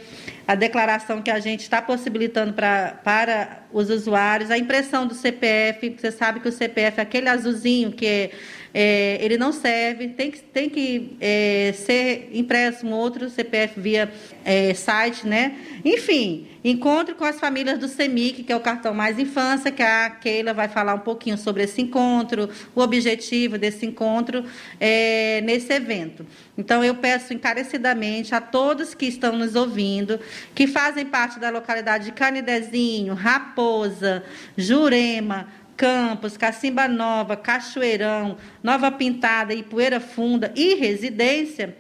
a 0.47 0.55
declaração 0.55 1.22
que 1.22 1.30
a 1.30 1.39
gente 1.39 1.60
está 1.60 1.82
possibilitando 1.82 2.53
pra, 2.53 2.97
para 3.03 3.60
os 3.74 3.89
usuários, 3.89 4.49
a 4.49 4.57
impressão 4.57 5.05
do 5.05 5.14
CPF, 5.14 5.97
você 5.99 6.12
sabe 6.12 6.39
que 6.39 6.47
o 6.47 6.51
CPF 6.51 6.99
é 6.99 7.03
aquele 7.03 7.28
azulzinho 7.30 7.91
que 7.91 8.07
é 8.07 8.32
é, 8.74 9.17
ele 9.22 9.38
não 9.38 9.51
serve, 9.51 10.09
tem 10.09 10.32
que, 10.32 10.39
tem 10.41 10.70
que 10.70 11.17
é, 11.20 11.74
ser 11.76 12.30
impresso 12.34 12.86
um 12.86 12.91
outro 12.91 13.30
CPF 13.30 13.80
via 13.80 14.11
é, 14.45 14.74
site, 14.74 15.26
né? 15.26 15.55
Enfim, 15.84 16.47
encontro 16.63 17.15
com 17.15 17.24
as 17.24 17.39
famílias 17.39 17.80
do 17.80 17.88
CEMIC, 17.88 18.43
que 18.43 18.51
é 18.51 18.55
o 18.55 18.59
cartão 18.59 18.93
Mais 18.93 19.17
Infância, 19.17 19.72
que 19.72 19.82
a 19.82 20.09
Keila 20.09 20.53
vai 20.53 20.67
falar 20.67 20.93
um 20.93 20.99
pouquinho 20.99 21.38
sobre 21.38 21.63
esse 21.63 21.82
encontro, 21.82 22.49
o 22.76 22.82
objetivo 22.82 23.57
desse 23.57 23.86
encontro 23.86 24.43
é, 24.80 25.41
nesse 25.41 25.72
evento. 25.74 26.26
Então, 26.57 26.84
eu 26.84 26.95
peço 26.95 27.34
encarecidamente 27.34 28.36
a 28.36 28.41
todos 28.41 28.93
que 28.93 29.05
estão 29.05 29.36
nos 29.36 29.55
ouvindo, 29.55 30.20
que 30.53 30.67
fazem 30.67 31.05
parte 31.05 31.39
da 31.39 31.49
localidade 31.49 32.05
de 32.05 32.11
Canidezinho, 32.11 33.13
Raposa, 33.13 34.24
Jurema, 34.57 35.47
Campos, 35.80 36.36
Cacimba 36.36 36.89
Nova, 36.89 37.38
Cachoeirão, 37.38 38.36
Nova 38.61 38.91
Pintada, 38.91 39.53
Ipueira 39.53 40.01
Funda 40.01 40.51
e 40.53 40.75
Residência, 40.75 41.77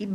e 0.00 0.08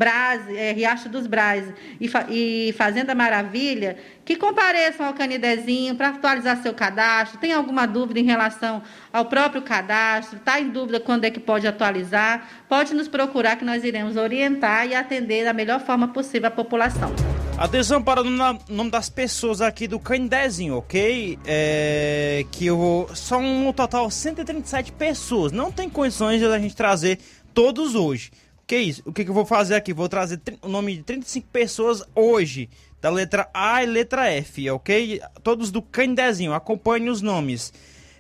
é, 0.57 0.71
Riacho 0.71 1.07
dos 1.07 1.27
Braz 1.27 1.63
e, 2.01 2.09
e, 2.29 2.73
Fazenda 2.73 3.13
Maravilha, 3.13 3.97
que 4.25 4.36
compareçam 4.36 5.05
ao 5.05 5.13
Canidezinho 5.13 5.93
para 5.93 6.09
atualizar 6.09 6.59
seu 6.63 6.73
cadastro. 6.73 7.39
Tem 7.39 7.53
alguma 7.53 7.86
dúvida 7.86 8.19
em 8.19 8.23
relação 8.23 8.81
ao 9.13 9.25
próprio 9.25 9.61
cadastro? 9.61 10.39
Está 10.39 10.59
em 10.59 10.69
dúvida 10.69 10.99
quando 10.99 11.25
é 11.25 11.29
que 11.29 11.39
pode 11.39 11.67
atualizar? 11.67 12.49
Pode 12.67 12.95
nos 12.95 13.07
procurar 13.07 13.57
que 13.57 13.63
nós 13.63 13.83
iremos 13.83 14.15
orientar 14.17 14.88
e 14.88 14.95
atender 14.95 15.45
da 15.45 15.53
melhor 15.53 15.79
forma 15.79 16.07
possível 16.07 16.47
a 16.47 16.51
população. 16.51 17.13
Atenção 17.55 18.01
para 18.03 18.21
o 18.21 18.23
nome 18.25 18.89
das 18.89 19.07
pessoas 19.07 19.61
aqui 19.61 19.88
do 19.88 19.99
Candezinho, 19.99 20.77
ok? 20.77 21.38
É, 21.45 22.43
que 22.51 22.65
eu. 22.65 23.07
São 23.13 23.41
um 23.41 23.71
total 23.71 24.09
137 24.09 24.91
pessoas. 24.91 25.51
Não 25.51 25.71
tem 25.71 25.89
condições 25.89 26.39
de 26.39 26.45
a 26.45 26.59
gente 26.59 26.75
trazer 26.75 27.19
todos 27.53 27.95
hoje. 27.95 28.31
Que 28.68 28.78
isso? 28.78 29.03
O 29.05 29.13
que, 29.13 29.24
que 29.24 29.30
eu 29.30 29.34
vou 29.34 29.45
fazer 29.45 29.76
aqui? 29.76 29.93
Vou 29.93 30.09
trazer 30.09 30.41
o 30.61 30.68
nome 30.68 30.97
de 30.97 31.03
35 31.03 31.47
pessoas 31.51 32.03
hoje, 32.16 32.70
da 32.99 33.09
letra 33.09 33.47
A 33.53 33.84
e 33.84 33.86
letra 33.86 34.32
F, 34.32 34.70
ok? 34.72 35.22
Todos 35.43 35.70
do 35.70 35.82
Candezinho, 35.82 36.53
acompanhe 36.53 37.09
os 37.09 37.22
nomes. 37.22 37.72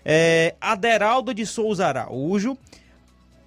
É, 0.03 0.53
Aderaldo 0.61 1.33
de 1.33 1.45
Souza 1.47 1.87
Araújo, 1.87 2.55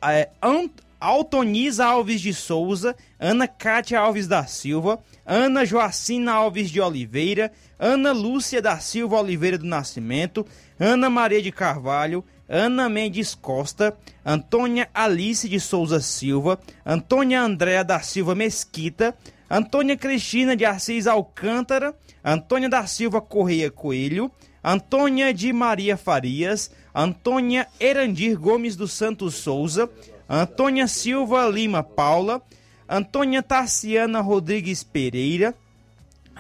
é, 0.02 0.28
Ant 0.42 0.72
Altoniza 1.00 1.86
Alves 1.86 2.20
de 2.20 2.34
Souza, 2.34 2.96
Ana 3.20 3.46
Cátia 3.46 4.00
Alves 4.00 4.26
da 4.26 4.44
Silva, 4.46 4.98
Ana 5.24 5.64
Joacina 5.64 6.32
Alves 6.32 6.68
de 6.70 6.80
Oliveira, 6.80 7.52
Ana 7.78 8.10
Lúcia 8.10 8.60
da 8.60 8.80
Silva 8.80 9.20
Oliveira 9.20 9.56
do 9.56 9.64
Nascimento, 9.64 10.44
Ana 10.76 11.08
Maria 11.08 11.40
de 11.40 11.52
Carvalho, 11.52 12.24
Ana 12.48 12.88
Mendes 12.88 13.34
Costa, 13.34 13.96
Antônia 14.24 14.88
Alice 14.94 15.48
de 15.48 15.60
Souza 15.60 16.00
Silva, 16.00 16.58
Antônia 16.84 17.42
Andréa 17.42 17.84
da 17.84 18.00
Silva 18.00 18.34
Mesquita, 18.34 19.14
Antônia 19.50 19.96
Cristina 19.96 20.56
de 20.56 20.64
Assis 20.64 21.06
Alcântara, 21.06 21.94
Antônia 22.24 22.68
da 22.68 22.86
Silva 22.86 23.20
Correia 23.20 23.70
Coelho, 23.70 24.30
Antônia 24.62 25.32
de 25.32 25.52
Maria 25.52 25.96
Farias, 25.96 26.70
Antônia 26.94 27.66
Erandir 27.78 28.38
Gomes 28.38 28.76
dos 28.76 28.92
Santos 28.92 29.34
Souza, 29.34 29.88
Antônia 30.28 30.86
Silva 30.86 31.46
Lima 31.48 31.82
Paula, 31.82 32.42
Antônia 32.88 33.42
Tarciana 33.42 34.20
Rodrigues 34.20 34.82
Pereira, 34.82 35.54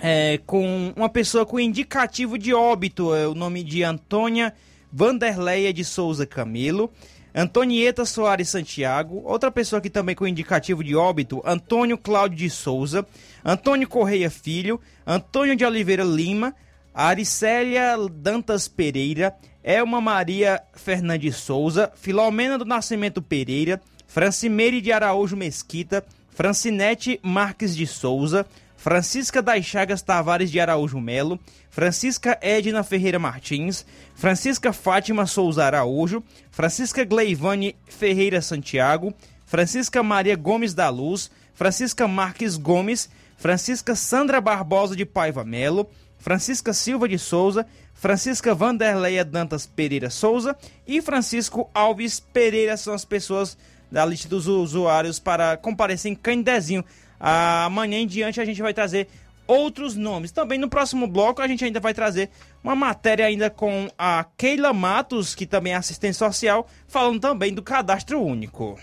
é, 0.02 0.38
com 0.46 0.92
uma 0.96 1.08
pessoa 1.08 1.44
com 1.44 1.58
indicativo 1.58 2.38
de 2.38 2.54
óbito, 2.54 3.14
é 3.14 3.26
o 3.26 3.34
nome 3.34 3.62
de 3.62 3.82
Antônia 3.82 4.54
Vanderleia 4.92 5.72
de 5.72 5.84
Souza 5.84 6.26
Camilo, 6.26 6.90
Antonieta 7.34 8.04
Soares 8.04 8.48
Santiago, 8.48 9.22
outra 9.24 9.50
pessoa 9.50 9.80
que 9.80 9.90
também 9.90 10.14
com 10.14 10.26
indicativo 10.26 10.82
de 10.82 10.96
óbito, 10.96 11.42
Antônio 11.44 11.96
Cláudio 11.98 12.38
de 12.38 12.50
Souza, 12.50 13.06
Antônio 13.44 13.88
Correia 13.88 14.30
Filho, 14.30 14.80
Antônio 15.06 15.54
de 15.54 15.64
Oliveira 15.64 16.04
Lima, 16.04 16.54
Aricélia 16.92 17.96
Dantas 18.10 18.66
Pereira, 18.66 19.36
Elma 19.62 20.00
Maria 20.00 20.60
Fernandes 20.74 21.36
Souza, 21.36 21.92
Filomena 21.94 22.58
do 22.58 22.64
Nascimento 22.64 23.20
Pereira, 23.22 23.80
Francimeire 24.06 24.80
de 24.80 24.90
Araújo 24.90 25.36
Mesquita, 25.36 26.04
Francinete 26.30 27.20
Marques 27.22 27.76
de 27.76 27.86
Souza, 27.86 28.46
Francisca 28.88 29.42
das 29.42 29.66
Chagas 29.66 30.00
Tavares 30.00 30.50
de 30.50 30.58
Araújo 30.58 30.98
Melo, 30.98 31.38
Francisca 31.68 32.38
Edna 32.40 32.82
Ferreira 32.82 33.18
Martins, 33.18 33.84
Francisca 34.14 34.72
Fátima 34.72 35.26
Souza 35.26 35.62
Araújo, 35.62 36.24
Francisca 36.50 37.04
Gleivane 37.04 37.76
Ferreira 37.84 38.40
Santiago, 38.40 39.12
Francisca 39.44 40.02
Maria 40.02 40.36
Gomes 40.36 40.72
da 40.72 40.88
Luz, 40.88 41.30
Francisca 41.52 42.08
Marques 42.08 42.56
Gomes, 42.56 43.10
Francisca 43.36 43.94
Sandra 43.94 44.40
Barbosa 44.40 44.96
de 44.96 45.04
Paiva 45.04 45.44
Melo, 45.44 45.86
Francisca 46.16 46.72
Silva 46.72 47.06
de 47.06 47.18
Souza, 47.18 47.66
Francisca 47.92 48.54
Vanderleia 48.54 49.22
Dantas 49.22 49.66
Pereira 49.66 50.08
Souza 50.08 50.56
e 50.86 51.02
Francisco 51.02 51.70
Alves 51.74 52.20
Pereira 52.20 52.74
são 52.78 52.94
as 52.94 53.04
pessoas 53.04 53.54
da 53.92 54.06
lista 54.06 54.30
dos 54.30 54.46
usuários 54.46 55.18
para 55.18 55.58
comparecer 55.58 56.10
em 56.10 56.14
Candezinho. 56.14 56.82
Amanhã 57.20 57.98
em 57.98 58.06
diante 58.06 58.40
a 58.40 58.44
gente 58.44 58.62
vai 58.62 58.72
trazer 58.74 59.08
outros 59.46 59.96
nomes. 59.96 60.30
Também 60.30 60.58
no 60.58 60.68
próximo 60.68 61.06
bloco 61.06 61.40
a 61.40 61.48
gente 61.48 61.64
ainda 61.64 61.80
vai 61.80 61.94
trazer 61.94 62.30
uma 62.62 62.76
matéria 62.76 63.26
ainda 63.26 63.48
com 63.48 63.88
a 63.98 64.24
Keila 64.36 64.72
Matos, 64.72 65.34
que 65.34 65.46
também 65.46 65.72
é 65.72 65.76
assistente 65.76 66.16
social, 66.16 66.68
falando 66.86 67.20
também 67.20 67.52
do 67.52 67.62
cadastro 67.62 68.22
único. 68.22 68.78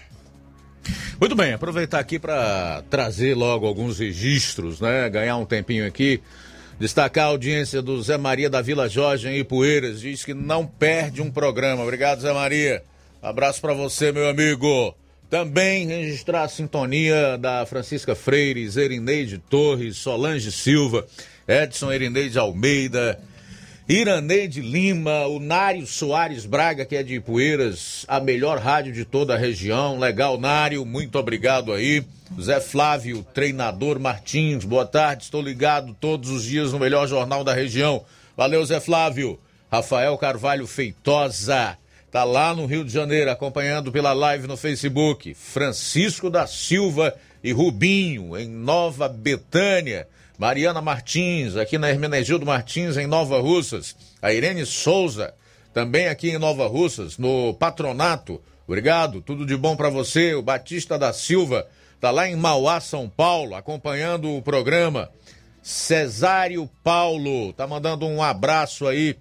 Muito 1.20 1.36
bem, 1.36 1.54
aproveitar 1.54 2.00
aqui 2.00 2.20
para 2.20 2.84
trazer 2.90 3.36
logo 3.36 3.66
alguns 3.66 4.00
registros, 4.00 4.82
né? 4.82 5.10
Ganhar 5.10 5.38
um 5.38 5.46
tempinho 5.46 5.86
aqui. 5.86 6.22
Destacar 6.78 7.26
a 7.26 7.30
audiência 7.30 7.82
do 7.82 8.02
Zé 8.04 8.18
Maria 8.18 8.50
da 8.50 8.62
Vila 8.62 8.90
Jorge 8.90 9.30
em 9.30 9.40
Ipueiras. 9.40 10.02
Diz 10.02 10.26
que 10.26 10.34
não 10.34 10.68
perde 10.68 11.22
um 11.22 11.32
programa. 11.32 11.84
Obrigado, 11.84 12.20
Zé 12.22 12.34
Maria. 12.34 12.84
Abraço 13.22 13.62
para 13.62 13.74
você, 13.74 14.12
meu 14.12 14.28
amigo. 14.28 14.94
Também 15.36 15.86
registrar 15.86 16.44
a 16.44 16.48
sintonia 16.48 17.38
da 17.38 17.66
Francisca 17.66 18.16
Freire, 18.16 18.70
Erineide 18.80 19.38
Torres, 19.38 19.98
Solange 19.98 20.50
Silva, 20.50 21.06
Edson 21.46 21.92
Erineide 21.92 22.40
Almeida, 22.40 23.20
Iraneide 23.86 24.62
Lima, 24.62 25.28
o 25.28 25.38
Nário 25.38 25.86
Soares 25.86 26.46
Braga, 26.46 26.86
que 26.86 26.96
é 26.96 27.04
de 27.04 27.16
Ipueiras, 27.16 28.06
a 28.08 28.22
melhor 28.22 28.60
rádio 28.60 28.94
de 28.94 29.04
toda 29.04 29.34
a 29.34 29.38
região. 29.38 30.00
Legal, 30.00 30.40
Nário, 30.40 30.86
muito 30.86 31.20
obrigado 31.20 31.74
aí. 31.74 32.02
Zé 32.40 32.62
Flávio, 32.62 33.22
treinador 33.34 34.00
Martins, 34.00 34.64
boa 34.64 34.86
tarde, 34.86 35.24
estou 35.24 35.42
ligado 35.42 35.94
todos 36.00 36.30
os 36.30 36.46
dias 36.46 36.72
no 36.72 36.80
melhor 36.80 37.10
jornal 37.10 37.44
da 37.44 37.54
região. 37.54 38.06
Valeu, 38.38 38.64
Zé 38.66 38.80
Flávio. 38.80 39.38
Rafael 39.70 40.18
Carvalho 40.18 40.66
Feitosa, 40.66 41.78
tá 42.16 42.24
lá 42.24 42.56
no 42.56 42.66
Rio 42.66 42.86
de 42.86 42.94
Janeiro, 42.94 43.30
acompanhando 43.30 43.92
pela 43.92 44.14
live 44.14 44.48
no 44.48 44.56
Facebook. 44.56 45.34
Francisco 45.34 46.30
da 46.30 46.48
Silva 46.48 47.14
e 47.44 47.52
Rubinho, 47.52 48.38
em 48.38 48.48
Nova 48.48 49.10
Betânia. 49.10 50.08
Mariana 50.38 50.82
Martins, 50.82 51.58
aqui 51.58 51.78
na 51.78 51.90
Hermenegildo 51.90 52.46
Martins, 52.46 52.96
em 52.96 53.06
Nova 53.06 53.42
Russas. 53.42 53.98
A 54.22 54.32
Irene 54.32 54.66
Souza, 54.66 55.34
também 55.74 56.08
aqui 56.08 56.30
em 56.30 56.38
Nova 56.38 56.66
Russas, 56.68 57.18
no 57.18 57.54
Patronato. 57.54 58.42
Obrigado, 58.66 59.20
tudo 59.20 59.46
de 59.46 59.58
bom 59.58 59.76
para 59.76 59.90
você. 59.90 60.36
O 60.36 60.42
Batista 60.42 60.98
da 60.98 61.12
Silva, 61.12 61.68
tá 62.00 62.12
lá 62.12 62.30
em 62.30 62.36
Mauá, 62.38 62.80
São 62.80 63.10
Paulo, 63.10 63.56
acompanhando 63.56 64.34
o 64.34 64.42
programa. 64.42 65.10
Cesário 65.62 66.70
Paulo, 66.82 67.52
tá 67.52 67.68
mandando 67.68 68.06
um 68.06 68.24
abraço 68.24 68.88
aí 68.88 69.18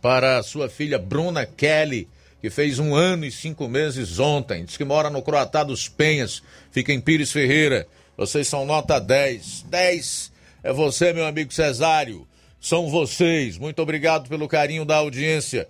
para 0.00 0.40
sua 0.44 0.68
filha 0.68 0.96
Bruna 0.96 1.44
Kelly, 1.44 2.08
que 2.40 2.50
fez 2.50 2.78
um 2.78 2.94
ano 2.94 3.24
e 3.24 3.30
cinco 3.30 3.68
meses 3.68 4.18
ontem. 4.18 4.64
Diz 4.64 4.76
que 4.76 4.84
mora 4.84 5.10
no 5.10 5.22
Croatá 5.22 5.62
dos 5.62 5.88
Penhas, 5.88 6.42
fica 6.70 6.92
em 6.92 7.00
Pires 7.00 7.30
Ferreira. 7.30 7.86
Vocês 8.16 8.48
são 8.48 8.64
nota 8.64 8.98
10. 8.98 9.66
10 9.68 10.32
é 10.62 10.72
você, 10.72 11.12
meu 11.12 11.26
amigo 11.26 11.52
Cesário. 11.52 12.26
São 12.60 12.88
vocês. 12.90 13.56
Muito 13.56 13.80
obrigado 13.80 14.28
pelo 14.28 14.48
carinho 14.48 14.84
da 14.84 14.96
audiência. 14.96 15.66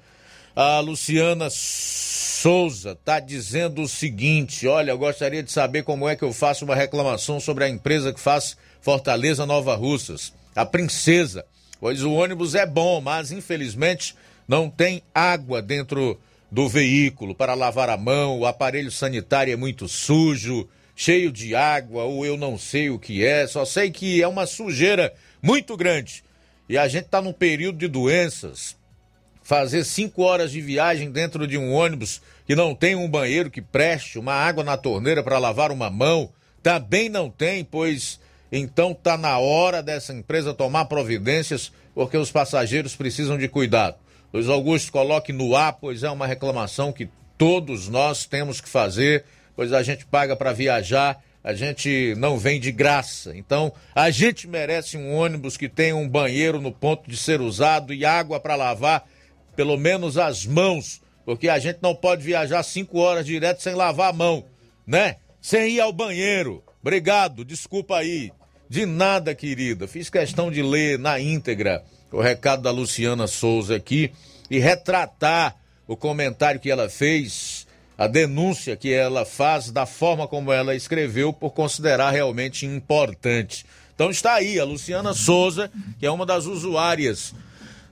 A 0.54 0.80
Luciana 0.80 1.48
Souza 1.50 2.92
está 2.92 3.20
dizendo 3.20 3.82
o 3.82 3.88
seguinte: 3.88 4.66
olha, 4.66 4.90
eu 4.90 4.98
gostaria 4.98 5.42
de 5.42 5.52
saber 5.52 5.84
como 5.84 6.08
é 6.08 6.16
que 6.16 6.24
eu 6.24 6.32
faço 6.32 6.64
uma 6.64 6.74
reclamação 6.74 7.38
sobre 7.38 7.64
a 7.64 7.68
empresa 7.68 8.12
que 8.12 8.20
faz 8.20 8.56
Fortaleza 8.80 9.46
Nova 9.46 9.74
Russas. 9.76 10.32
A 10.54 10.66
Princesa. 10.66 11.44
Pois 11.78 12.02
o 12.02 12.12
ônibus 12.12 12.54
é 12.54 12.66
bom, 12.66 13.00
mas 13.00 13.30
infelizmente 13.30 14.14
não 14.46 14.68
tem 14.68 15.02
água 15.14 15.62
dentro 15.62 16.20
do 16.50 16.68
veículo 16.68 17.34
para 17.34 17.54
lavar 17.54 17.88
a 17.88 17.96
mão, 17.96 18.40
o 18.40 18.46
aparelho 18.46 18.90
sanitário 18.90 19.52
é 19.52 19.56
muito 19.56 19.86
sujo, 19.88 20.68
cheio 20.96 21.30
de 21.30 21.54
água, 21.54 22.04
ou 22.04 22.26
eu 22.26 22.36
não 22.36 22.58
sei 22.58 22.90
o 22.90 22.98
que 22.98 23.24
é, 23.24 23.46
só 23.46 23.64
sei 23.64 23.90
que 23.90 24.20
é 24.20 24.28
uma 24.28 24.46
sujeira 24.46 25.14
muito 25.40 25.76
grande. 25.76 26.24
E 26.68 26.76
a 26.76 26.88
gente 26.88 27.06
está 27.06 27.22
num 27.22 27.32
período 27.32 27.78
de 27.78 27.88
doenças. 27.88 28.76
Fazer 29.42 29.84
cinco 29.84 30.22
horas 30.22 30.52
de 30.52 30.60
viagem 30.60 31.10
dentro 31.10 31.46
de 31.46 31.56
um 31.56 31.72
ônibus 31.72 32.20
que 32.46 32.54
não 32.54 32.74
tem 32.74 32.94
um 32.94 33.08
banheiro 33.08 33.50
que 33.50 33.62
preste, 33.62 34.18
uma 34.18 34.34
água 34.34 34.62
na 34.62 34.76
torneira 34.76 35.22
para 35.22 35.38
lavar 35.38 35.72
uma 35.72 35.88
mão, 35.88 36.30
também 36.62 37.08
não 37.08 37.30
tem, 37.30 37.64
pois 37.64 38.20
então 38.52 38.92
está 38.92 39.16
na 39.16 39.38
hora 39.38 39.82
dessa 39.82 40.12
empresa 40.12 40.52
tomar 40.52 40.86
providências, 40.86 41.72
porque 41.94 42.16
os 42.16 42.30
passageiros 42.30 42.96
precisam 42.96 43.38
de 43.38 43.48
cuidado. 43.48 43.96
Luiz 44.32 44.48
Augusto, 44.48 44.92
coloque 44.92 45.32
no 45.32 45.56
ar, 45.56 45.72
pois 45.72 46.04
é 46.04 46.10
uma 46.10 46.26
reclamação 46.26 46.92
que 46.92 47.08
todos 47.36 47.88
nós 47.88 48.26
temos 48.26 48.60
que 48.60 48.68
fazer, 48.68 49.24
pois 49.56 49.72
a 49.72 49.82
gente 49.82 50.06
paga 50.06 50.36
para 50.36 50.52
viajar, 50.52 51.20
a 51.42 51.52
gente 51.52 52.14
não 52.16 52.38
vem 52.38 52.60
de 52.60 52.70
graça. 52.70 53.36
Então, 53.36 53.72
a 53.92 54.08
gente 54.10 54.46
merece 54.46 54.96
um 54.96 55.12
ônibus 55.16 55.56
que 55.56 55.68
tenha 55.68 55.96
um 55.96 56.08
banheiro 56.08 56.60
no 56.60 56.70
ponto 56.70 57.10
de 57.10 57.16
ser 57.16 57.40
usado 57.40 57.92
e 57.92 58.04
água 58.04 58.38
para 58.38 58.54
lavar, 58.54 59.04
pelo 59.56 59.76
menos 59.76 60.16
as 60.16 60.46
mãos, 60.46 61.02
porque 61.24 61.48
a 61.48 61.58
gente 61.58 61.80
não 61.82 61.94
pode 61.94 62.22
viajar 62.22 62.62
cinco 62.62 63.00
horas 63.00 63.26
direto 63.26 63.62
sem 63.62 63.74
lavar 63.74 64.10
a 64.10 64.16
mão, 64.16 64.44
né? 64.86 65.16
Sem 65.40 65.74
ir 65.74 65.80
ao 65.80 65.92
banheiro. 65.92 66.62
Obrigado, 66.80 67.44
desculpa 67.44 67.96
aí. 67.96 68.30
De 68.68 68.86
nada, 68.86 69.34
querida. 69.34 69.88
Fiz 69.88 70.08
questão 70.08 70.52
de 70.52 70.62
ler 70.62 71.00
na 71.00 71.18
íntegra 71.18 71.82
o 72.12 72.20
recado 72.20 72.62
da 72.62 72.70
Luciana 72.70 73.26
Souza 73.26 73.76
aqui 73.76 74.12
e 74.50 74.58
retratar 74.58 75.56
o 75.86 75.96
comentário 75.96 76.60
que 76.60 76.70
ela 76.70 76.88
fez, 76.88 77.66
a 77.96 78.06
denúncia 78.06 78.76
que 78.76 78.92
ela 78.92 79.24
faz 79.24 79.70
da 79.70 79.86
forma 79.86 80.26
como 80.26 80.52
ela 80.52 80.74
escreveu, 80.74 81.32
por 81.32 81.50
considerar 81.50 82.10
realmente 82.10 82.66
importante. 82.66 83.66
Então 83.94 84.10
está 84.10 84.34
aí 84.34 84.58
a 84.58 84.64
Luciana 84.64 85.12
Souza, 85.12 85.70
que 85.98 86.06
é 86.06 86.10
uma 86.10 86.24
das 86.24 86.46
usuárias 86.46 87.34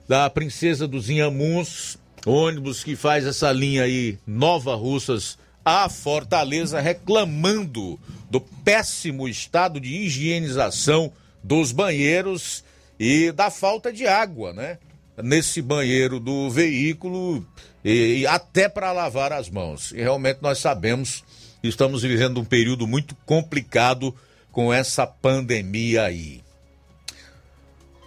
da 0.07 0.29
Princesa 0.29 0.87
dos 0.87 1.09
Inhamuns, 1.09 1.97
ônibus 2.25 2.83
que 2.83 2.95
faz 2.95 3.25
essa 3.25 3.51
linha 3.51 3.83
aí, 3.83 4.17
Nova 4.25 4.75
Russas 4.75 5.37
a 5.63 5.87
Fortaleza, 5.87 6.79
reclamando 6.79 7.99
do 8.29 8.41
péssimo 8.41 9.27
estado 9.27 9.79
de 9.79 9.93
higienização 9.93 11.11
dos 11.43 11.71
banheiros 11.71 12.63
e 12.99 13.31
da 13.31 13.49
falta 13.49 13.93
de 13.93 14.05
água, 14.05 14.51
né? 14.53 14.77
Nesse 15.21 15.61
banheiro 15.61 16.19
do 16.19 16.49
veículo 16.49 17.45
e, 17.83 18.19
e 18.19 18.27
até 18.27 18.67
para 18.67 18.91
lavar 18.91 19.31
as 19.31 19.49
mãos. 19.49 19.91
E 19.91 19.97
realmente 19.97 20.39
nós 20.41 20.59
sabemos 20.59 21.23
estamos 21.63 22.03
vivendo 22.03 22.39
um 22.39 22.45
período 22.45 22.87
muito 22.87 23.15
complicado 23.25 24.15
com 24.51 24.73
essa 24.73 25.05
pandemia 25.05 26.03
aí. 26.03 26.41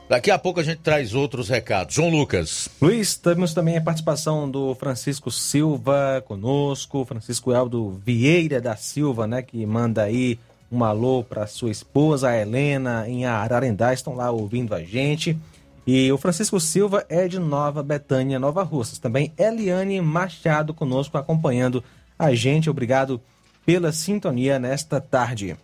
Daqui 0.09 0.31
a 0.31 0.39
pouco 0.39 0.61
a 0.61 0.63
gente 0.63 0.81
traz 0.81 1.15
outros 1.15 1.49
recados. 1.49 1.95
João 1.95 2.11
Lucas. 2.11 2.69
Luiz, 2.81 3.17
temos 3.17 3.55
também 3.55 3.79
a 3.79 3.81
participação 3.81 4.51
do 4.51 4.75
Francisco 4.75 5.31
Silva 5.31 6.23
conosco, 6.27 7.05
Francisco 7.07 7.53
Eldo 7.53 8.01
Vieira 8.05 8.61
da 8.61 8.77
Silva, 8.77 9.27
né, 9.27 9.41
que 9.41 9.65
manda 9.65 10.03
aí 10.03 10.39
um 10.73 10.83
alô 10.83 11.23
para 11.23 11.47
sua 11.47 11.71
esposa, 11.71 12.31
a 12.31 12.37
Helena, 12.37 13.05
em 13.07 13.27
Ararendá, 13.27 13.93
estão 13.93 14.15
lá 14.15 14.31
ouvindo 14.31 14.75
a 14.75 14.83
gente. 14.83 15.39
E 15.87 16.11
o 16.11 16.17
Francisco 16.17 16.59
Silva 16.59 17.05
é 17.09 17.29
de 17.29 17.39
Nova 17.39 17.83
Betânia, 17.83 18.39
Nova 18.39 18.63
Russas. 18.63 18.99
Também 18.99 19.33
Eliane 19.37 20.01
Machado 20.01 20.73
conosco, 20.73 21.19
acompanhando 21.19 21.85
a 22.19 22.35
gente. 22.35 22.71
Obrigado 22.71 23.21
pela 23.67 23.93
sintonia 23.93 24.59
nesta 24.59 25.01
tarde. 25.01 25.57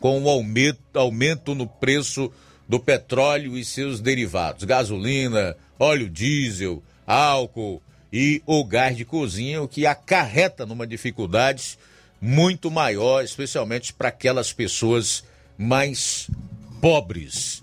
com 0.00 0.22
o 0.22 0.28
aumento, 0.28 0.80
aumento 0.92 1.54
no 1.54 1.66
preço 1.66 2.30
do 2.68 2.78
petróleo 2.78 3.56
e 3.56 3.64
seus 3.64 4.02
derivados, 4.02 4.64
gasolina, 4.64 5.56
óleo 5.78 6.10
diesel, 6.10 6.82
álcool 7.06 7.80
e 8.12 8.42
o 8.44 8.62
gás 8.66 8.94
de 8.94 9.06
cozinha, 9.06 9.62
o 9.62 9.68
que 9.68 9.86
acarreta 9.86 10.66
numa 10.66 10.86
dificuldade 10.86 11.78
muito 12.20 12.70
maior, 12.70 13.24
especialmente 13.24 13.94
para 13.94 14.08
aquelas 14.08 14.52
pessoas 14.52 15.24
mais 15.56 16.28
pobres. 16.82 17.62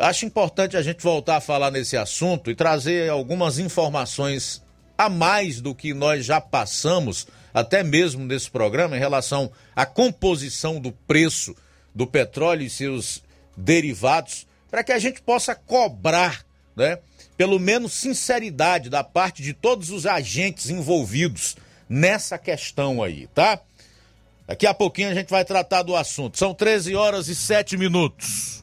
Acho 0.00 0.24
importante 0.24 0.78
a 0.78 0.82
gente 0.82 1.02
voltar 1.02 1.36
a 1.36 1.40
falar 1.42 1.70
nesse 1.70 1.94
assunto 1.94 2.50
e 2.50 2.54
trazer 2.54 3.10
algumas 3.10 3.58
informações 3.58 4.62
a 4.96 5.10
mais 5.10 5.60
do 5.60 5.74
que 5.74 5.92
nós 5.92 6.24
já 6.24 6.40
passamos, 6.40 7.26
até 7.52 7.82
mesmo 7.82 8.24
nesse 8.24 8.50
programa, 8.50 8.96
em 8.96 8.98
relação 8.98 9.52
à 9.76 9.84
composição 9.84 10.80
do 10.80 10.90
preço 10.90 11.54
do 11.94 12.06
petróleo 12.06 12.62
e 12.62 12.70
seus 12.70 13.22
derivados, 13.54 14.46
para 14.70 14.82
que 14.82 14.92
a 14.92 14.98
gente 14.98 15.20
possa 15.20 15.54
cobrar, 15.54 16.46
né, 16.74 16.98
pelo 17.36 17.58
menos 17.58 17.92
sinceridade 17.92 18.88
da 18.88 19.04
parte 19.04 19.42
de 19.42 19.52
todos 19.52 19.90
os 19.90 20.06
agentes 20.06 20.70
envolvidos 20.70 21.56
nessa 21.86 22.38
questão 22.38 23.02
aí, 23.02 23.26
tá? 23.34 23.60
Daqui 24.46 24.66
a 24.66 24.72
pouquinho 24.72 25.10
a 25.10 25.14
gente 25.14 25.28
vai 25.28 25.44
tratar 25.44 25.82
do 25.82 25.94
assunto. 25.94 26.38
São 26.38 26.54
13 26.54 26.94
horas 26.94 27.28
e 27.28 27.34
7 27.34 27.76
minutos. 27.76 28.62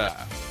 Não 0.09 0.50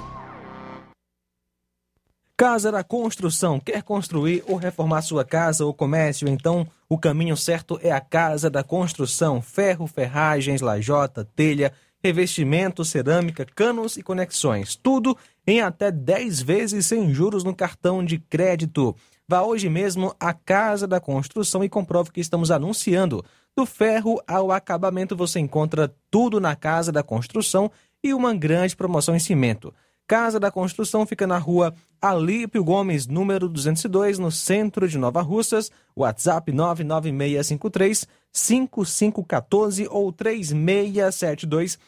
Casa 2.35 2.73
da 2.73 2.83
Construção. 2.83 3.61
Quer 3.61 3.83
construir 3.83 4.43
ou 4.47 4.57
reformar 4.57 5.03
sua 5.03 5.23
casa 5.23 5.67
ou 5.67 5.75
comércio? 5.75 6.27
Então, 6.27 6.67
o 6.89 6.97
caminho 6.97 7.37
certo 7.37 7.79
é 7.83 7.93
a 7.93 8.01
Casa 8.01 8.49
da 8.49 8.65
Construção. 8.65 9.43
Ferro, 9.43 9.87
ferragens, 9.87 10.63
lajota, 10.63 11.29
telha, 11.37 11.75
revestimento, 12.03 12.83
cerâmica, 12.85 13.47
canos 13.55 13.99
e 13.99 14.03
conexões. 14.03 14.75
Tudo 14.75 15.15
em 15.47 15.61
até 15.61 15.91
10 15.91 16.41
vezes 16.41 16.87
sem 16.87 17.13
juros 17.13 17.45
no 17.45 17.55
cartão 17.55 18.03
de 18.05 18.19
crédito. 18.19 18.97
Vá 19.31 19.43
hoje 19.43 19.69
mesmo 19.69 20.13
à 20.19 20.35
Casa 20.35 20.89
da 20.89 20.99
Construção 20.99 21.63
e 21.63 21.69
comprove 21.69 22.11
que 22.11 22.21
estamos 22.21 22.51
anunciando. 22.51 23.25
Do 23.57 23.65
ferro 23.65 24.21
ao 24.27 24.51
acabamento 24.51 25.15
você 25.15 25.39
encontra 25.39 25.95
tudo 26.11 26.41
na 26.41 26.57
Casa 26.57 26.91
da 26.91 27.05
Construção 27.05 27.71
e 28.03 28.13
uma 28.13 28.35
grande 28.35 28.75
promoção 28.75 29.15
em 29.15 29.21
cimento. 29.21 29.73
Casa 30.05 30.41
da 30.41 30.51
Construção 30.51 31.07
fica 31.07 31.29
na 31.29 31.39
rua 31.39 31.73
Alípio 32.03 32.65
Gomes, 32.65 33.07
número 33.07 33.49
202, 33.49 34.19
no 34.19 34.33
centro 34.33 34.89
de 34.89 34.99
Nova 34.99 35.23
Russas. 35.23 35.71
WhatsApp 35.97 36.51
99653 36.51 38.09
5514 38.33 39.87
ou 39.89 40.13
3672 40.13 41.79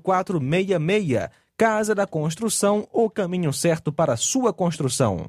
0466. 0.00 1.28
Casa 1.58 1.92
da 1.92 2.06
Construção, 2.06 2.86
o 2.92 3.10
caminho 3.10 3.52
certo 3.52 3.92
para 3.92 4.16
sua 4.16 4.52
construção. 4.52 5.28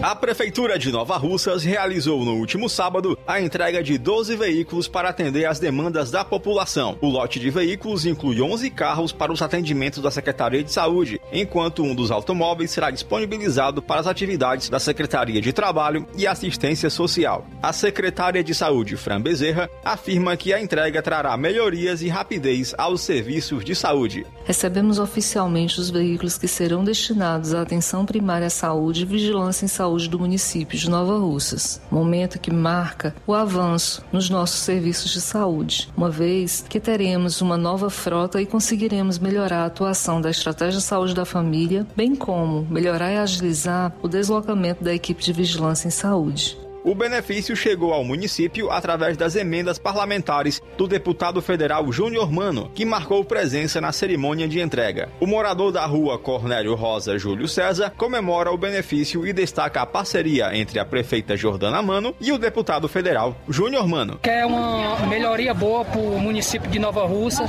A 0.00 0.14
Prefeitura 0.14 0.78
de 0.78 0.92
Nova 0.92 1.16
Russas 1.16 1.64
realizou 1.64 2.24
no 2.24 2.34
último 2.34 2.68
sábado 2.68 3.18
a 3.26 3.40
entrega 3.40 3.82
de 3.82 3.98
12 3.98 4.36
veículos 4.36 4.86
para 4.86 5.08
atender 5.08 5.44
às 5.44 5.58
demandas 5.58 6.08
da 6.08 6.24
população. 6.24 6.96
O 7.00 7.08
lote 7.08 7.40
de 7.40 7.50
veículos 7.50 8.06
inclui 8.06 8.40
11 8.40 8.70
carros 8.70 9.10
para 9.10 9.32
os 9.32 9.42
atendimentos 9.42 10.00
da 10.00 10.08
Secretaria 10.08 10.62
de 10.62 10.70
Saúde, 10.70 11.20
enquanto 11.32 11.82
um 11.82 11.96
dos 11.96 12.12
automóveis 12.12 12.70
será 12.70 12.92
disponibilizado 12.92 13.82
para 13.82 14.00
as 14.00 14.06
atividades 14.06 14.68
da 14.68 14.78
Secretaria 14.78 15.40
de 15.40 15.52
Trabalho 15.52 16.06
e 16.16 16.28
Assistência 16.28 16.90
Social. 16.90 17.44
A 17.60 17.72
secretária 17.72 18.44
de 18.44 18.54
Saúde, 18.54 18.96
Fran 18.96 19.20
Bezerra, 19.20 19.68
afirma 19.84 20.36
que 20.36 20.52
a 20.52 20.62
entrega 20.62 21.02
trará 21.02 21.36
melhorias 21.36 22.02
e 22.02 22.08
rapidez 22.08 22.72
aos 22.78 23.00
serviços 23.00 23.64
de 23.64 23.74
saúde. 23.74 24.24
Recebemos 24.44 25.00
oficialmente 25.00 25.80
os 25.80 25.90
veículos 25.90 26.38
que 26.38 26.46
serão 26.46 26.84
destinados 26.84 27.52
à 27.52 27.62
atenção 27.62 28.06
primária 28.06 28.46
à 28.46 28.50
saúde 28.50 29.02
e 29.02 29.04
vigilância 29.04 29.64
em 29.64 29.68
saúde 29.68 29.87
do 29.88 30.18
município 30.18 30.78
de 30.78 30.90
Nova 30.90 31.18
Russas, 31.18 31.80
momento 31.90 32.38
que 32.38 32.52
marca 32.52 33.14
o 33.26 33.32
avanço 33.32 34.04
nos 34.12 34.28
nossos 34.28 34.60
serviços 34.60 35.10
de 35.10 35.20
saúde, 35.20 35.88
uma 35.96 36.10
vez 36.10 36.64
que 36.68 36.78
teremos 36.78 37.40
uma 37.40 37.56
nova 37.56 37.88
frota 37.88 38.40
e 38.40 38.46
conseguiremos 38.46 39.18
melhorar 39.18 39.62
a 39.62 39.66
atuação 39.66 40.20
da 40.20 40.30
estratégia 40.30 40.78
de 40.78 40.84
saúde 40.84 41.14
da 41.14 41.24
família, 41.24 41.86
bem 41.96 42.14
como 42.14 42.66
melhorar 42.70 43.12
e 43.12 43.16
agilizar 43.16 43.92
o 44.02 44.08
deslocamento 44.08 44.84
da 44.84 44.94
equipe 44.94 45.22
de 45.22 45.32
vigilância 45.32 45.88
em 45.88 45.90
saúde. 45.90 46.67
O 46.88 46.94
benefício 46.94 47.54
chegou 47.54 47.92
ao 47.92 48.02
município 48.02 48.70
através 48.70 49.14
das 49.14 49.36
emendas 49.36 49.78
parlamentares 49.78 50.62
do 50.78 50.88
deputado 50.88 51.42
federal 51.42 51.92
Júnior 51.92 52.32
Mano, 52.32 52.70
que 52.74 52.82
marcou 52.82 53.22
presença 53.22 53.78
na 53.78 53.92
cerimônia 53.92 54.48
de 54.48 54.58
entrega. 54.58 55.10
O 55.20 55.26
morador 55.26 55.70
da 55.70 55.84
rua 55.84 56.18
Cornélio 56.18 56.74
Rosa 56.74 57.18
Júlio 57.18 57.46
César 57.46 57.92
comemora 57.94 58.50
o 58.50 58.56
benefício 58.56 59.26
e 59.26 59.34
destaca 59.34 59.82
a 59.82 59.86
parceria 59.86 60.56
entre 60.56 60.78
a 60.78 60.84
prefeita 60.86 61.36
Jordana 61.36 61.82
Mano 61.82 62.14
e 62.18 62.32
o 62.32 62.38
deputado 62.38 62.88
federal 62.88 63.36
Júnior 63.46 63.86
Mano. 63.86 64.18
Que 64.22 64.30
é 64.30 64.46
uma 64.46 64.96
melhoria 65.08 65.52
boa 65.52 65.84
para 65.84 66.00
o 66.00 66.18
município 66.18 66.70
de 66.70 66.78
Nova 66.78 67.04
Russa, 67.04 67.44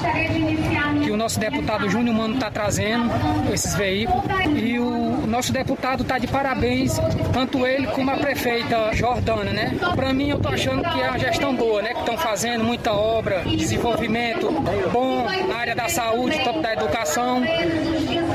que 1.02 1.12
o 1.12 1.16
nosso 1.16 1.40
deputado 1.40 1.90
Júnior 1.90 2.14
Mano 2.14 2.34
está 2.34 2.52
trazendo 2.52 3.10
esses 3.54 3.74
veículos. 3.74 4.22
E 4.54 4.78
o 4.78 5.26
nosso 5.26 5.54
deputado 5.54 6.02
está 6.02 6.18
de 6.18 6.28
parabéns, 6.28 7.00
tanto 7.32 7.66
ele 7.66 7.88
como 7.88 8.12
a 8.12 8.18
prefeita 8.18 8.92
Jordana 8.94 9.28
Jordana, 9.30 9.53
né? 9.53 9.77
Para 9.95 10.11
mim, 10.11 10.30
eu 10.30 10.39
tô 10.39 10.49
achando 10.49 10.82
que 10.82 11.01
é 11.01 11.07
uma 11.07 11.19
gestão 11.19 11.55
boa, 11.55 11.84
né? 11.84 11.93
Que 11.93 11.99
estão 11.99 12.17
fazendo 12.17 12.63
muita 12.63 12.91
obra, 12.91 13.43
desenvolvimento 13.43 14.49
bom 14.91 15.23
na 15.47 15.55
área 15.55 15.75
da 15.75 15.88
saúde, 15.88 16.39
tanto 16.43 16.61
da 16.61 16.73
educação. 16.73 17.43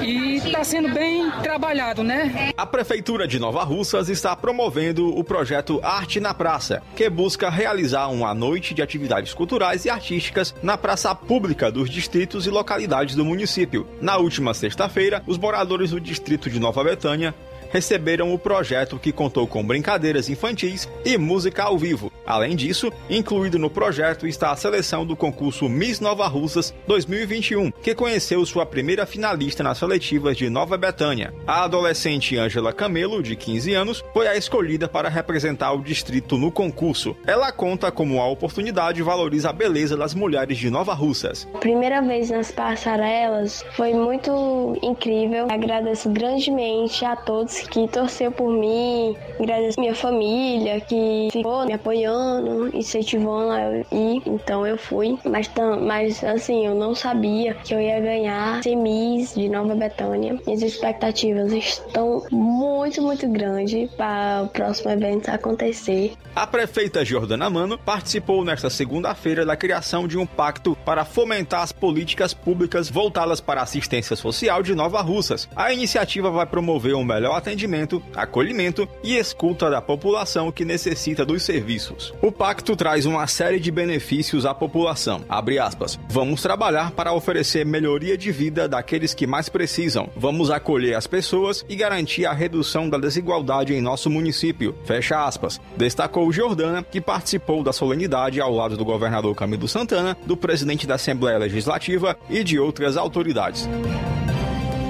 E 0.01 0.37
está 0.37 0.63
sendo 0.63 0.95
bem 0.95 1.33
trabalhado, 1.43 2.05
né? 2.05 2.53
A 2.57 2.65
Prefeitura 2.65 3.27
de 3.27 3.41
Nova 3.41 3.65
Russas 3.65 4.09
está 4.09 4.37
promovendo 4.37 5.09
o 5.19 5.25
projeto 5.25 5.81
Arte 5.83 6.21
na 6.21 6.33
Praça, 6.33 6.81
que 6.95 7.11
busca 7.11 7.51
realizar 7.51 8.07
uma 8.07 8.33
noite 8.33 8.73
de 8.73 8.81
atividades 8.81 9.35
culturais 9.35 9.85
e 9.85 9.91
artísticas 9.91 10.55
na 10.63 10.79
praça 10.79 11.13
pública 11.13 11.73
dos 11.73 11.91
distritos 11.91 12.47
e 12.47 12.51
localidades 12.51 13.17
do 13.17 13.25
município. 13.25 13.85
Na 14.01 14.17
última 14.17 14.55
sexta-feira, 14.55 15.25
os 15.27 15.39
moradores 15.39 15.91
do 15.91 16.01
distrito 16.01 16.49
de 16.49 16.61
Nova 16.61 16.85
Betânia 16.85 17.35
receberam 17.75 18.33
o 18.33 18.39
projeto 18.39 19.01
que 19.01 19.11
contou 19.11 19.49
com 19.49 19.67
brincadeiras 19.67 20.29
infantis 20.29 20.89
e 21.05 21.19
música 21.19 21.65
ao 21.65 21.77
vivo. 21.77 22.13
Além 22.25 22.55
disso, 22.55 22.93
incluído 23.11 23.59
no 23.59 23.69
projeto 23.69 24.29
está 24.29 24.53
a 24.53 24.57
seleção 24.57 25.05
do 25.05 25.17
concurso 25.17 25.69
Miss 25.69 25.99
Nova 25.99 26.29
Russas 26.29 26.73
2021, 26.87 27.73
que 27.73 27.93
conheceu 27.93 28.47
sua 28.47 28.65
primeira 28.65 29.05
finalista 29.05 29.65
nas 29.65 29.79
seletivas 29.79 30.37
de 30.37 30.49
Nova 30.49 30.79
Betânia. 30.79 31.35
A 31.49 31.65
adolescente 31.65 32.39
Ângela 32.39 32.73
Camelo, 32.73 33.21
de 33.21 33.35
15 33.35 33.75
anos, 33.75 34.05
foi 34.13 34.29
a 34.29 34.37
escolhida 34.37 34.87
para 34.87 35.09
representar 35.09 35.73
o 35.73 35.83
distrito 35.83 36.39
no 36.39 36.53
concurso. 36.53 37.17
Ela 37.27 37.51
conta 37.51 37.91
como 37.91 38.21
a 38.21 38.29
oportunidade 38.29 39.03
valoriza 39.03 39.51
a 39.51 39.53
beleza 39.53 39.97
das 39.97 40.15
mulheres 40.15 40.59
de 40.59 40.71
Nova 40.71 40.95
Russas. 40.95 41.49
Primeira 41.59 42.01
vez 42.01 42.31
nas 42.31 42.53
passarelas 42.53 43.65
foi 43.73 43.93
muito 43.93 44.79
incrível. 44.81 45.49
Agradeço 45.51 46.09
grandemente 46.11 47.05
a 47.05 47.17
todos 47.17 47.64
que 47.69 47.87
torceu 47.89 48.31
por 48.31 48.51
mim, 48.51 49.17
agradeço 49.39 49.81
minha 49.81 49.95
família 49.95 50.81
que 50.81 51.29
ficou 51.33 51.67
me 51.67 51.73
apoiando, 51.73 52.71
incentivando 52.77 53.51
a 53.51 53.63
eu 53.63 53.87
ir. 53.93 54.23
Então 54.27 54.67
eu 54.67 54.77
fui. 54.77 55.19
Mas, 55.25 55.51
mas 55.81 56.23
assim, 56.25 56.67
eu 56.67 56.75
não 56.75 56.95
sabia 56.95 57.55
que 57.55 57.75
eu 57.75 57.81
ia 57.81 58.01
ganhar 58.01 58.63
semis 58.63 59.35
de 59.35 59.49
Nova 59.49 59.75
Betânia. 59.75 60.39
Minhas 60.47 60.63
expectativas 60.63 61.53
estão 61.53 62.25
muito, 62.31 63.03
muito 63.03 63.29
grandes 63.29 63.91
para 63.93 64.43
o 64.45 64.49
próximo 64.49 64.91
evento 64.91 65.29
acontecer. 65.29 66.13
A 66.35 66.47
prefeita 66.47 67.05
Jordana 67.05 67.49
Mano 67.49 67.79
participou 67.79 68.45
nesta 68.45 68.69
segunda-feira 68.69 69.47
da 69.47 69.57
criação 69.57 70.09
de 70.09 70.19
um 70.19 70.27
pacto 70.27 70.77
para 70.85 71.05
fomentar 71.05 71.63
as 71.63 71.71
políticas 71.71 72.35
públicas 72.35 72.89
voltadas 72.89 73.41
para 73.41 73.61
a 73.61 73.65
assistência 73.65 74.17
social 74.17 74.63
de 74.63 74.75
Nova 74.75 75.01
Russas. 75.01 75.49
A 75.55 75.73
iniciativa 75.73 76.31
vai 76.31 76.47
promover 76.47 76.95
um 76.95 77.05
melhor 77.05 77.41
atendimento, 77.45 78.03
acolhimento 78.17 78.89
e 79.03 79.17
escuta 79.17 79.69
da 79.69 79.83
população 79.83 80.51
que 80.51 80.65
necessita 80.65 81.27
dos 81.27 81.43
serviços. 81.43 82.15
O 82.23 82.33
pacto 82.33 82.75
traz 82.75 83.05
uma 83.05 83.27
série 83.27 83.61
de 83.61 83.71
benefícios 83.71 84.47
à 84.47 84.55
população. 84.55 85.23
Abre 85.29 85.59
aspas. 85.59 85.99
Vamos 86.09 86.41
trabalhar 86.41 86.91
para 86.93 87.13
oferecer 87.13 87.67
melhoria 87.67 88.17
de 88.17 88.33
vida 88.33 88.67
daqueles 88.67 89.13
que 89.13 89.27
mais 89.27 89.51
precisam. 89.51 90.09
Vamos 90.17 90.51
acolher 90.51 90.95
as 90.95 91.07
pessoas 91.07 91.65
e 91.69 91.77
garantir 91.77 92.25
a 92.25 92.33
redução 92.33 92.89
da 92.89 92.97
desigualdade 92.97 93.75
em 93.75 93.83
nosso 93.83 94.09
município. 94.09 94.75
Fecha 94.85 95.27
aspas. 95.27 95.61
Destacou 95.77 96.33
Jordana, 96.33 96.83
que 96.83 97.01
participou 97.01 97.63
da 97.63 97.73
solenidade 97.73 98.41
ao 98.41 98.55
lado 98.55 98.77
do 98.77 98.85
governador 98.85 99.35
Camilo 99.35 99.69
Santana, 99.69 100.17
do 100.25 100.37
presidente 100.37 100.87
da 100.87 100.95
Assembleia 100.95 101.39
Legislativa 101.39 102.17
e 102.31 102.43
de 102.43 102.59
outras 102.59 102.97
autoridades. 102.97 103.69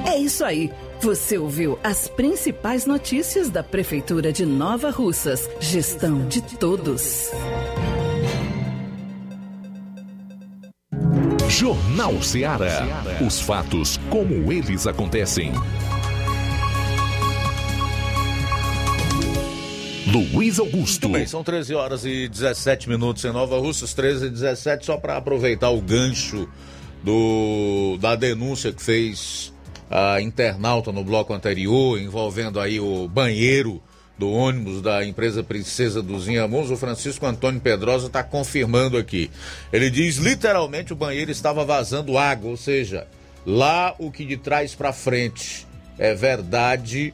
É 0.06 0.16
isso 0.16 0.44
aí. 0.44 0.70
Você 1.00 1.36
ouviu 1.36 1.78
as 1.82 2.08
principais 2.08 2.86
notícias 2.86 3.50
da 3.50 3.62
Prefeitura 3.62 4.32
de 4.32 4.46
Nova 4.46 4.90
Russas. 4.90 5.48
Gestão 5.60 6.26
de 6.28 6.40
todos. 6.42 7.30
Jornal 11.48 12.20
Ceará. 12.22 13.04
Os 13.24 13.40
fatos 13.40 13.98
como 14.10 14.52
eles 14.52 14.86
acontecem. 14.86 15.52
Luiz 20.06 20.58
Augusto. 20.58 21.08
Muito 21.08 21.18
bem, 21.18 21.26
são 21.26 21.42
13 21.42 21.74
horas 21.74 22.04
e 22.04 22.28
17 22.28 22.88
minutos 22.88 23.24
em 23.24 23.32
Nova 23.32 23.58
Russas, 23.58 23.94
13 23.94 24.26
e 24.26 24.30
17, 24.30 24.86
só 24.86 24.96
para 24.96 25.16
aproveitar 25.16 25.70
o 25.70 25.80
gancho 25.80 26.48
do, 27.02 27.96
da 28.00 28.14
denúncia 28.16 28.72
que 28.72 28.82
fez 28.82 29.53
a 29.90 30.20
internauta 30.20 30.92
no 30.92 31.04
bloco 31.04 31.32
anterior, 31.32 32.00
envolvendo 32.00 32.58
aí 32.60 32.80
o 32.80 33.08
banheiro 33.08 33.82
do 34.18 34.30
ônibus 34.30 34.80
da 34.80 35.04
empresa 35.04 35.42
Princesa 35.42 36.02
dos 36.02 36.28
Inhamuns, 36.28 36.70
o 36.70 36.76
Francisco 36.76 37.26
Antônio 37.26 37.60
Pedrosa 37.60 38.06
está 38.06 38.22
confirmando 38.22 38.96
aqui. 38.96 39.30
Ele 39.72 39.90
diz 39.90 40.16
literalmente 40.16 40.92
o 40.92 40.96
banheiro 40.96 41.30
estava 41.30 41.64
vazando 41.64 42.16
água, 42.16 42.50
ou 42.50 42.56
seja, 42.56 43.06
lá 43.44 43.94
o 43.98 44.10
que 44.10 44.24
de 44.24 44.36
trás 44.36 44.74
para 44.74 44.92
frente 44.92 45.66
é 45.98 46.14
verdade, 46.14 47.12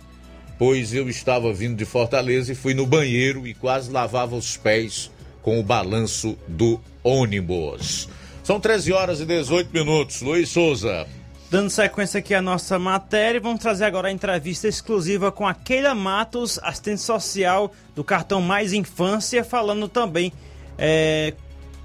pois 0.58 0.92
eu 0.92 1.08
estava 1.08 1.52
vindo 1.52 1.76
de 1.76 1.84
Fortaleza 1.84 2.52
e 2.52 2.54
fui 2.54 2.74
no 2.74 2.86
banheiro 2.86 3.46
e 3.46 3.54
quase 3.54 3.90
lavava 3.90 4.36
os 4.36 4.56
pés 4.56 5.10
com 5.42 5.58
o 5.58 5.62
balanço 5.62 6.36
do 6.46 6.78
ônibus. 7.02 8.08
São 8.44 8.60
13 8.60 8.92
horas 8.92 9.20
e 9.20 9.24
18 9.24 9.70
minutos. 9.72 10.20
Luiz 10.20 10.48
Souza. 10.48 11.06
Dando 11.50 11.68
sequência 11.68 12.20
aqui 12.20 12.32
à 12.32 12.40
nossa 12.40 12.78
matéria, 12.78 13.40
vamos 13.40 13.58
trazer 13.58 13.84
agora 13.84 14.06
a 14.06 14.12
entrevista 14.12 14.68
exclusiva 14.68 15.32
com 15.32 15.48
a 15.48 15.52
Keila 15.52 15.96
Matos, 15.96 16.60
assistente 16.62 17.00
social 17.00 17.72
do 17.92 18.04
cartão 18.04 18.40
Mais 18.40 18.72
Infância, 18.72 19.42
falando 19.42 19.88
também, 19.88 20.32
é, 20.78 21.34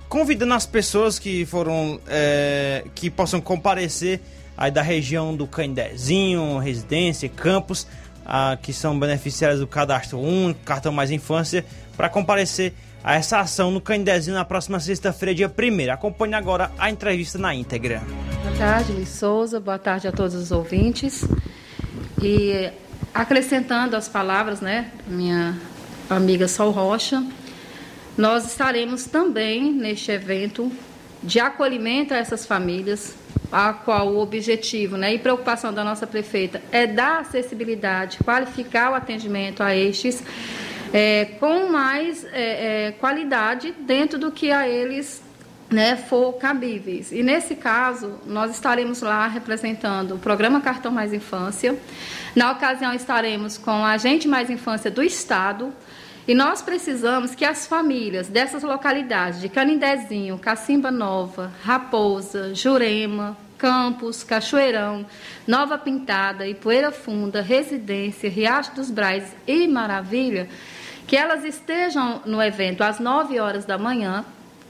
convidando 0.08 0.54
as 0.54 0.68
pessoas 0.68 1.18
que 1.18 1.48
foram, 1.48 2.00
é, 2.08 2.86
que 2.94 3.10
possam 3.10 3.42
comparecer 3.42 4.22
aí 4.56 4.70
da 4.70 4.84
região 4.84 5.36
do 5.36 5.48
Candezinho, 5.48 6.60
Residência, 6.60 7.28
Campos, 7.28 7.88
a, 8.24 8.60
que 8.62 8.72
são 8.72 9.00
beneficiários 9.00 9.60
do 9.62 9.66
Cadastro 9.66 10.20
Único, 10.20 10.60
Cartão 10.64 10.92
Mais 10.92 11.10
Infância, 11.10 11.66
para 11.98 12.08
comparecer 12.08 12.76
a 13.06 13.14
essa 13.14 13.40
ação 13.40 13.70
no 13.70 13.80
Candezinho 13.80 14.36
na 14.36 14.44
próxima 14.44 14.80
sexta-feira, 14.80 15.36
dia 15.36 15.48
1 15.48 15.94
Acompanhe 15.94 16.34
agora 16.34 16.72
a 16.76 16.90
entrevista 16.90 17.38
na 17.38 17.54
íntegra. 17.54 18.02
Boa 18.42 18.56
tarde, 18.58 18.94
Luiz 18.94 19.10
Souza. 19.10 19.60
Boa 19.60 19.78
tarde 19.78 20.08
a 20.08 20.12
todos 20.12 20.34
os 20.34 20.52
ouvintes. 20.52 21.24
E 22.20 22.72
acrescentando 23.14 23.96
as 23.96 24.10
palavras, 24.10 24.60
né, 24.60 24.90
minha 25.06 25.56
amiga 26.10 26.48
Sol 26.48 26.72
Rocha, 26.72 27.24
nós 28.18 28.44
estaremos 28.48 29.06
também 29.06 29.72
neste 29.72 30.12
evento 30.12 30.72
de 31.22 31.40
acolhimento 31.40 32.12
a 32.12 32.18
essas 32.18 32.44
famílias, 32.44 33.14
a 33.52 33.72
qual 33.72 34.16
o 34.16 34.20
objetivo 34.20 34.98
né, 34.98 35.14
e 35.14 35.20
preocupação 35.20 35.72
da 35.72 35.84
nossa 35.84 36.08
prefeita 36.08 36.60
é 36.72 36.88
dar 36.88 37.20
acessibilidade, 37.20 38.18
qualificar 38.24 38.94
o 38.94 38.96
atendimento 38.96 39.62
a 39.62 39.76
estes 39.76 40.24
é, 40.94 41.26
com 41.40 41.70
mais 41.70 42.26
é, 42.26 42.88
é, 42.88 42.92
qualidade 42.94 43.74
dentro 43.80 44.18
do 44.18 44.32
que 44.32 44.52
a 44.52 44.68
eles 44.68 45.24
né, 45.70 45.96
for 45.96 46.34
cabíveis. 46.34 47.12
E 47.12 47.24
nesse 47.24 47.56
caso, 47.56 48.20
nós 48.26 48.52
estaremos 48.52 49.02
lá 49.02 49.28
representando 49.28 50.16
o 50.16 50.20
programa 50.20 50.62
Cartão 50.62 50.92
Mais 50.92 51.14
Infância. 51.14 51.78
Na 52.36 52.52
ocasião, 52.52 52.94
estaremos 52.94 53.58
com 53.58 53.72
a 53.72 53.92
Agente 53.92 54.28
Mais 54.28 54.50
Infância 54.50 54.92
do 54.92 55.02
Estado. 55.02 55.74
E 56.28 56.34
nós 56.34 56.62
precisamos 56.62 57.36
que 57.36 57.46
as 57.46 57.68
famílias 57.68 58.28
dessas 58.28 58.64
localidades, 58.64 59.40
de 59.42 59.48
Canindezinho, 59.48 60.40
Cacimba 60.40 60.90
Nova, 60.90 61.52
Raposa, 61.64 62.54
Jurema, 62.56 63.38
Campos, 63.58 64.24
Cachoeirão, 64.24 65.06
Nova 65.48 65.78
Pintada, 65.78 66.48
Ipueira 66.48 66.92
Funda, 66.92 67.42
Residência, 67.42 68.30
Riacho 68.30 68.76
dos 68.76 68.90
Brais 68.90 69.36
e 69.48 69.68
Maravilha, 69.68 70.50
que 71.08 71.16
elas 71.16 71.44
estejam 71.44 72.22
no 72.26 72.42
evento 72.42 72.84
às 72.84 73.00
9 73.00 73.40
horas 73.40 73.66
da 73.66 73.78
manhã, 73.78 74.26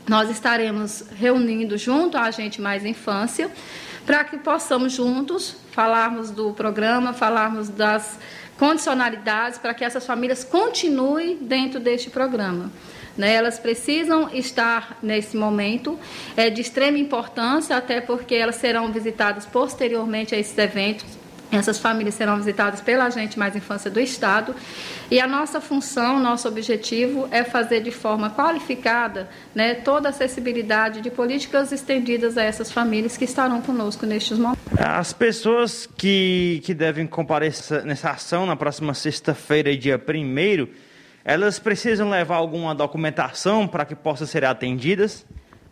nós 0.08 0.30
estaremos 0.30 1.06
reunindo 1.16 1.78
junto 1.78 2.18
a 2.18 2.30
gente 2.30 2.62
mais 2.62 2.86
infância 2.86 3.50
para 4.06 4.24
que 4.24 4.38
possamos 4.38 4.94
juntos 4.94 5.58
falarmos 5.72 6.30
do 6.30 6.54
programa, 6.54 7.12
falarmos 7.12 7.70
das 7.70 8.20
condicionalidades 8.58 9.58
para 9.58 9.74
que 9.74 9.84
essas 9.84 10.06
famílias 10.06 10.44
continuem 10.44 11.38
dentro 11.38 11.80
deste 11.80 12.10
programa. 12.10 12.72
Né? 13.18 13.34
Elas 13.34 13.58
precisam 13.58 14.30
estar 14.32 15.00
nesse 15.02 15.36
momento, 15.36 15.98
é 16.38 16.50
de 16.50 16.62
extrema 16.62 16.98
importância, 16.98 17.76
até 17.76 18.00
porque 18.00 18.36
elas 18.36 18.56
serão 18.56 18.92
visitadas 18.92 19.46
posteriormente 19.46 20.36
a 20.36 20.38
esses 20.38 20.58
eventos 20.58 21.25
essas 21.52 21.78
famílias 21.78 22.16
serão 22.16 22.38
visitadas 22.38 22.82
pela 22.82 23.06
Agente 23.06 23.38
Mais 23.38 23.56
Infância 23.56 23.90
do 23.90 24.00
Estado 24.00 24.56
e 25.10 25.20
a 25.20 25.28
nossa 25.28 25.62
função, 25.62 26.20
nosso 26.20 26.48
objetivo 26.48 27.28
é 27.32 27.44
fazer 27.44 27.82
de 27.82 27.92
forma 27.92 28.30
qualificada 28.30 29.30
né, 29.54 29.76
toda 29.76 30.10
a 30.10 30.12
acessibilidade 30.12 31.02
de 31.02 31.10
políticas 31.10 31.72
estendidas 31.72 32.38
a 32.38 32.44
essas 32.44 32.72
famílias 32.72 33.18
que 33.18 33.26
estarão 33.26 33.62
conosco 33.62 34.06
nestes 34.06 34.38
momentos. 34.38 34.64
As 34.78 35.14
pessoas 35.14 35.88
que, 35.98 36.62
que 36.64 36.74
devem 36.74 37.06
comparecer 37.08 37.84
nessa 37.84 38.12
ação 38.12 38.46
na 38.46 38.56
próxima 38.56 38.94
sexta-feira, 38.94 39.76
dia 39.76 39.98
1 39.98 40.68
elas 41.28 41.58
precisam 41.58 42.08
levar 42.08 42.36
alguma 42.36 42.76
documentação 42.76 43.68
para 43.68 43.84
que 43.84 43.96
possam 43.96 44.28
ser 44.28 44.46
atendidas? 44.46 45.26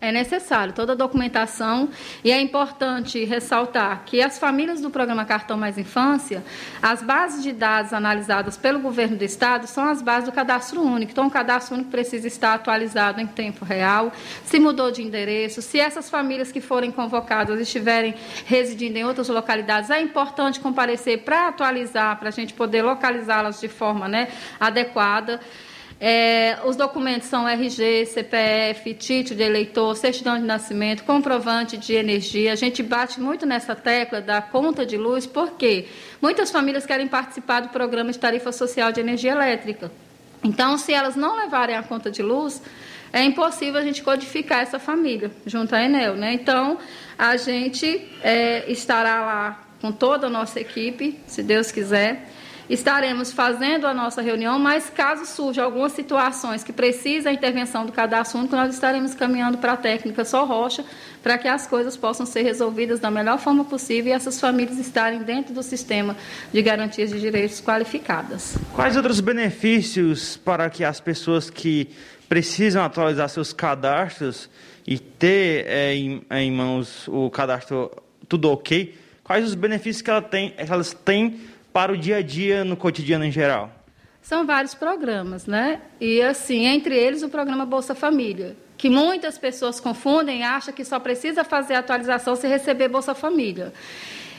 É 0.03 0.11
necessário 0.11 0.73
toda 0.73 0.91
a 0.91 0.95
documentação 0.95 1.87
e 2.25 2.29
é 2.29 2.41
importante 2.41 3.23
ressaltar 3.23 4.03
que 4.05 4.21
as 4.21 4.37
famílias 4.37 4.81
do 4.81 4.89
programa 4.89 5.23
Cartão 5.23 5.55
Mais 5.55 5.77
Infância, 5.77 6.43
as 6.81 7.01
bases 7.01 7.41
de 7.41 7.53
dados 7.53 7.93
analisadas 7.93 8.57
pelo 8.57 8.79
governo 8.79 9.15
do 9.15 9.23
estado 9.23 9.65
são 9.65 9.87
as 9.87 10.01
bases 10.01 10.25
do 10.25 10.33
cadastro 10.33 10.81
único. 10.81 11.13
Então, 11.13 11.27
o 11.27 11.31
cadastro 11.31 11.75
único 11.75 11.89
precisa 11.89 12.27
estar 12.27 12.53
atualizado 12.53 13.21
em 13.21 13.27
tempo 13.27 13.63
real, 13.63 14.11
se 14.43 14.59
mudou 14.59 14.91
de 14.91 15.01
endereço, 15.01 15.61
se 15.61 15.79
essas 15.79 16.09
famílias 16.09 16.51
que 16.51 16.59
forem 16.59 16.91
convocadas 16.91 17.57
estiverem 17.61 18.13
residindo 18.45 18.97
em 18.97 19.05
outras 19.05 19.29
localidades, 19.29 19.89
é 19.89 20.01
importante 20.01 20.59
comparecer 20.59 21.19
para 21.19 21.47
atualizar, 21.47 22.19
para 22.19 22.27
a 22.27 22.31
gente 22.31 22.53
poder 22.53 22.81
localizá-las 22.81 23.61
de 23.61 23.69
forma 23.69 24.09
né, 24.09 24.27
adequada. 24.59 25.39
É, 26.05 26.59
os 26.65 26.75
documentos 26.75 27.29
são 27.29 27.47
RG, 27.47 28.07
CPF, 28.07 28.93
título 28.93 29.37
de 29.37 29.43
eleitor, 29.43 29.95
certidão 29.95 30.37
de 30.37 30.43
nascimento, 30.43 31.05
comprovante 31.05 31.77
de 31.77 31.93
energia. 31.93 32.51
A 32.51 32.57
gente 32.57 32.83
bate 32.83 33.21
muito 33.21 33.45
nessa 33.45 33.73
tecla 33.73 34.19
da 34.19 34.41
conta 34.41 34.85
de 34.85 34.97
luz, 34.97 35.25
porque 35.25 35.87
muitas 36.21 36.51
famílias 36.51 36.85
querem 36.85 37.07
participar 37.07 37.61
do 37.61 37.69
programa 37.69 38.11
de 38.11 38.19
tarifa 38.19 38.51
social 38.51 38.91
de 38.91 38.99
energia 38.99 39.31
elétrica. 39.31 39.89
Então, 40.43 40.77
se 40.77 40.91
elas 40.91 41.15
não 41.15 41.37
levarem 41.37 41.77
a 41.77 41.83
conta 41.83 42.11
de 42.11 42.21
luz, 42.21 42.61
é 43.13 43.23
impossível 43.23 43.79
a 43.79 43.83
gente 43.83 44.03
codificar 44.03 44.61
essa 44.61 44.79
família 44.79 45.31
junto 45.45 45.73
à 45.73 45.85
Enel. 45.85 46.15
Né? 46.15 46.33
Então, 46.33 46.79
a 47.17 47.37
gente 47.37 48.05
é, 48.21 48.69
estará 48.69 49.21
lá 49.21 49.63
com 49.79 49.89
toda 49.89 50.27
a 50.27 50.29
nossa 50.29 50.59
equipe, 50.59 51.17
se 51.27 51.41
Deus 51.41 51.71
quiser 51.71 52.27
estaremos 52.69 53.31
fazendo 53.31 53.85
a 53.85 53.93
nossa 53.93 54.21
reunião, 54.21 54.57
mas 54.57 54.89
caso 54.89 55.25
surja 55.25 55.63
algumas 55.63 55.91
situações 55.91 56.63
que 56.63 56.71
precisa 56.71 57.29
a 57.29 57.33
intervenção 57.33 57.85
do 57.85 57.91
cadastro 57.91 58.39
único, 58.39 58.55
nós 58.55 58.73
estaremos 58.73 59.13
caminhando 59.13 59.57
para 59.57 59.73
a 59.73 59.77
técnica 59.77 60.23
Só 60.23 60.45
Rocha, 60.45 60.85
para 61.21 61.37
que 61.37 61.47
as 61.47 61.67
coisas 61.67 61.95
possam 61.95 62.25
ser 62.25 62.43
resolvidas 62.43 62.99
da 62.99 63.09
melhor 63.09 63.39
forma 63.39 63.63
possível 63.65 64.11
e 64.11 64.15
essas 64.15 64.39
famílias 64.39 64.77
estarem 64.77 65.23
dentro 65.23 65.53
do 65.53 65.63
sistema 65.63 66.15
de 66.51 66.61
garantias 66.61 67.09
de 67.09 67.19
direitos 67.19 67.61
qualificadas. 67.61 68.57
Quais 68.73 68.95
outros 68.95 69.19
benefícios 69.19 70.37
para 70.37 70.69
que 70.69 70.83
as 70.83 70.99
pessoas 70.99 71.49
que 71.49 71.89
precisam 72.27 72.83
atualizar 72.83 73.29
seus 73.29 73.53
cadastros 73.53 74.49
e 74.87 74.99
ter 74.99 75.65
é, 75.67 75.95
em, 75.95 76.21
em, 76.31 76.51
mãos 76.51 77.07
o 77.07 77.29
cadastro 77.29 77.91
tudo 78.27 78.49
ok, 78.51 78.95
quais 79.23 79.45
os 79.45 79.55
benefícios 79.55 80.01
que 80.01 80.09
ela 80.09 80.21
tem, 80.21 80.53
elas 80.57 80.93
têm 80.93 81.39
para 81.73 81.91
o 81.91 81.97
dia 81.97 82.17
a 82.17 82.21
dia, 82.21 82.63
no 82.63 82.77
cotidiano 82.77 83.25
em 83.25 83.31
geral? 83.31 83.71
São 84.21 84.45
vários 84.45 84.75
programas, 84.75 85.47
né? 85.47 85.81
E 85.99 86.21
assim, 86.21 86.65
entre 86.65 86.95
eles 86.95 87.23
o 87.23 87.29
programa 87.29 87.65
Bolsa 87.65 87.95
Família, 87.95 88.55
que 88.77 88.89
muitas 88.89 89.37
pessoas 89.37 89.79
confundem 89.79 90.39
e 90.39 90.43
acham 90.43 90.73
que 90.73 90.85
só 90.85 90.99
precisa 90.99 91.43
fazer 91.43 91.73
atualização 91.73 92.35
se 92.35 92.47
receber 92.47 92.87
Bolsa 92.87 93.15
Família. 93.15 93.73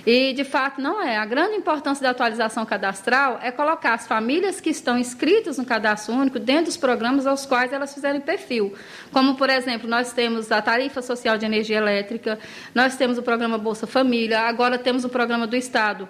E, 0.07 0.35
de 0.35 0.45
fato, 0.45 0.81
não 0.81 1.03
é. 1.03 1.17
A 1.17 1.25
grande 1.25 1.57
importância 1.57 2.03
da 2.03 2.11
atualização 2.11 2.65
cadastral 2.67 3.39
é 3.43 3.51
colocar 3.51 3.95
as 3.95 4.07
famílias 4.07 4.61
que 4.61 4.69
estão 4.69 4.99
inscritas 4.99 5.57
no 5.57 5.65
cadastro 5.65 6.15
único 6.15 6.39
dentro 6.39 6.67
dos 6.67 6.77
programas 6.77 7.27
aos 7.27 7.47
quais 7.47 7.73
elas 7.73 7.93
fizerem 7.93 8.21
perfil. 8.21 8.75
Como, 9.11 9.35
por 9.35 9.49
exemplo, 9.49 9.89
nós 9.89 10.13
temos 10.13 10.53
a 10.53 10.61
tarifa 10.61 11.01
social 11.01 11.39
de 11.39 11.47
energia 11.47 11.79
elétrica, 11.79 12.39
nós 12.75 12.97
temos 12.97 13.17
o 13.17 13.23
programa 13.23 13.57
Bolsa 13.57 13.87
Família, 13.87 14.41
agora 14.43 14.79
temos 14.79 15.05
o 15.05 15.09
programa 15.09 15.47
do 15.47 15.57
Estado 15.57 16.07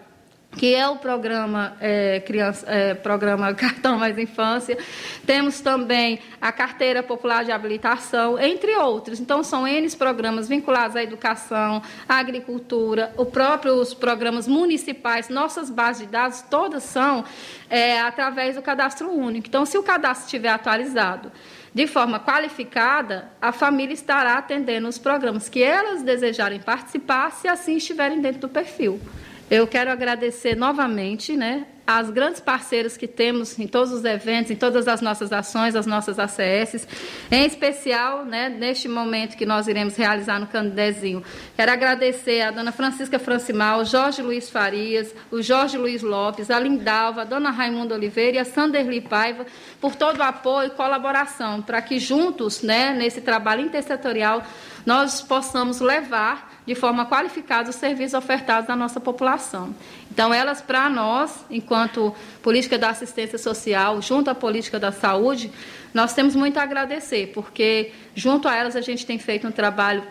que 0.57 0.75
é 0.75 0.89
o 0.89 0.97
programa, 0.97 1.77
é, 1.81 2.21
criança, 2.21 2.65
é, 2.69 2.95
programa 2.95 3.53
Cartão 3.55 3.99
Mais 3.99 4.19
Infância. 4.19 4.79
Temos 5.27 5.61
também 5.61 6.21
a 6.41 6.53
Carteira 6.53 7.03
Popular 7.03 7.45
de 7.45 7.53
Habilitação, 7.53 8.39
entre 8.39 8.77
outros. 8.77 9.21
Então, 9.21 9.43
são 9.43 9.67
N 9.67 9.85
programas 9.97 10.49
vinculados 10.49 10.97
à 10.97 11.03
educação, 11.03 11.83
à 12.09 12.17
agricultura, 12.19 13.13
os 13.17 13.29
próprios 13.29 13.93
programas 13.93 14.49
municipais, 14.49 15.29
nossas 15.29 15.71
bases 15.71 16.07
de 16.07 16.13
dados, 16.13 16.43
todas 16.43 16.83
são 16.83 17.25
é, 17.69 18.01
através 18.01 18.57
do 18.57 18.63
cadastro 18.63 19.11
único. 19.11 19.47
Então, 19.47 19.67
se 19.67 19.77
o 19.77 19.83
cadastro 19.83 20.27
estiver 20.27 20.49
atualizado, 20.49 21.31
de 21.75 21.87
forma 21.87 22.21
qualificada, 22.21 23.31
a 23.43 23.51
família 23.51 23.93
estará 23.93 24.39
atendendo 24.39 24.87
os 24.87 24.97
programas 24.97 25.49
que 25.49 25.63
elas 25.63 26.03
desejarem 26.03 26.61
participar, 26.61 27.33
se 27.33 27.49
assim 27.49 27.77
estiverem 27.77 28.21
dentro 28.21 28.43
do 28.43 28.49
perfil. 28.49 29.01
Eu 29.51 29.67
quero 29.67 29.91
agradecer 29.91 30.57
novamente 30.57 31.37
né, 31.37 31.67
as 31.87 32.11
grandes 32.11 32.41
parceiras 32.41 32.97
que 32.97 33.07
temos 33.07 33.59
em 33.59 33.67
todos 33.67 33.93
os 33.93 34.05
eventos, 34.07 34.51
em 34.51 34.57
todas 34.57 34.89
as 34.89 35.03
nossas 35.03 35.33
ações, 35.33 35.77
as 35.77 35.85
nossas 35.85 36.19
ACS, 36.19 36.89
em 37.31 37.45
especial 37.45 38.25
né, 38.25 38.49
neste 38.49 38.89
momento 38.89 39.37
que 39.37 39.45
nós 39.45 39.69
iremos 39.69 39.95
realizar 39.97 40.41
no 40.41 40.47
Candezinho. 40.47 41.23
Quero 41.55 41.71
agradecer 41.71 42.41
a 42.41 42.51
dona 42.51 42.73
Francisca 42.73 43.19
Francimal, 43.19 43.85
Jorge 43.85 44.23
Luiz 44.23 44.49
Farias, 44.49 45.15
o 45.31 45.43
Jorge 45.43 45.77
Luiz 45.77 46.01
Lopes, 46.01 46.51
a 46.51 46.59
Lindalva, 46.59 47.21
a 47.21 47.25
dona 47.25 47.51
Raimunda 47.51 47.95
Oliveira 47.95 48.39
e 48.39 48.41
a 48.41 48.47
Sanderli 48.47 49.03
Paiva 49.03 49.45
por 49.79 49.95
todo 49.95 50.21
o 50.21 50.23
apoio 50.23 50.69
e 50.69 50.71
colaboração, 50.71 51.61
para 51.61 51.83
que 51.83 51.99
juntos, 51.99 52.63
né, 52.63 52.95
nesse 52.95 53.21
trabalho 53.21 53.61
intersetorial, 53.61 54.43
nós 54.85 55.21
possamos 55.23 55.81
levar 55.81 56.53
de 56.67 56.75
forma 56.75 57.07
qualificada 57.07 57.71
os 57.71 57.77
serviços 57.77 58.15
ofertados 58.15 58.71
à 58.71 58.77
nossa 58.77 59.01
população. 59.01 59.75
Então, 60.11 60.33
elas, 60.33 60.61
para 60.61 60.89
nós, 60.89 61.45
enquanto 61.51 62.15
política 62.43 62.79
da 62.79 62.91
assistência 62.91 63.39
social, 63.39 64.01
junto 64.01 64.31
à 64.31 64.35
política 64.35 64.79
da 64.79 64.93
saúde, 64.93 65.51
nós 65.93 66.15
temos 66.15 66.35
muito 66.35 66.59
a 66.59 66.63
agradecer, 66.63 67.33
porque 67.35 67.93
junto 68.15 68.49
a 68.49 68.57
elas 68.57 68.77
a 68.77 68.81
gente 68.81 69.05
tem 69.05 69.19
feito 69.19 69.47
um 69.47 69.53
trabalho 69.53 70.03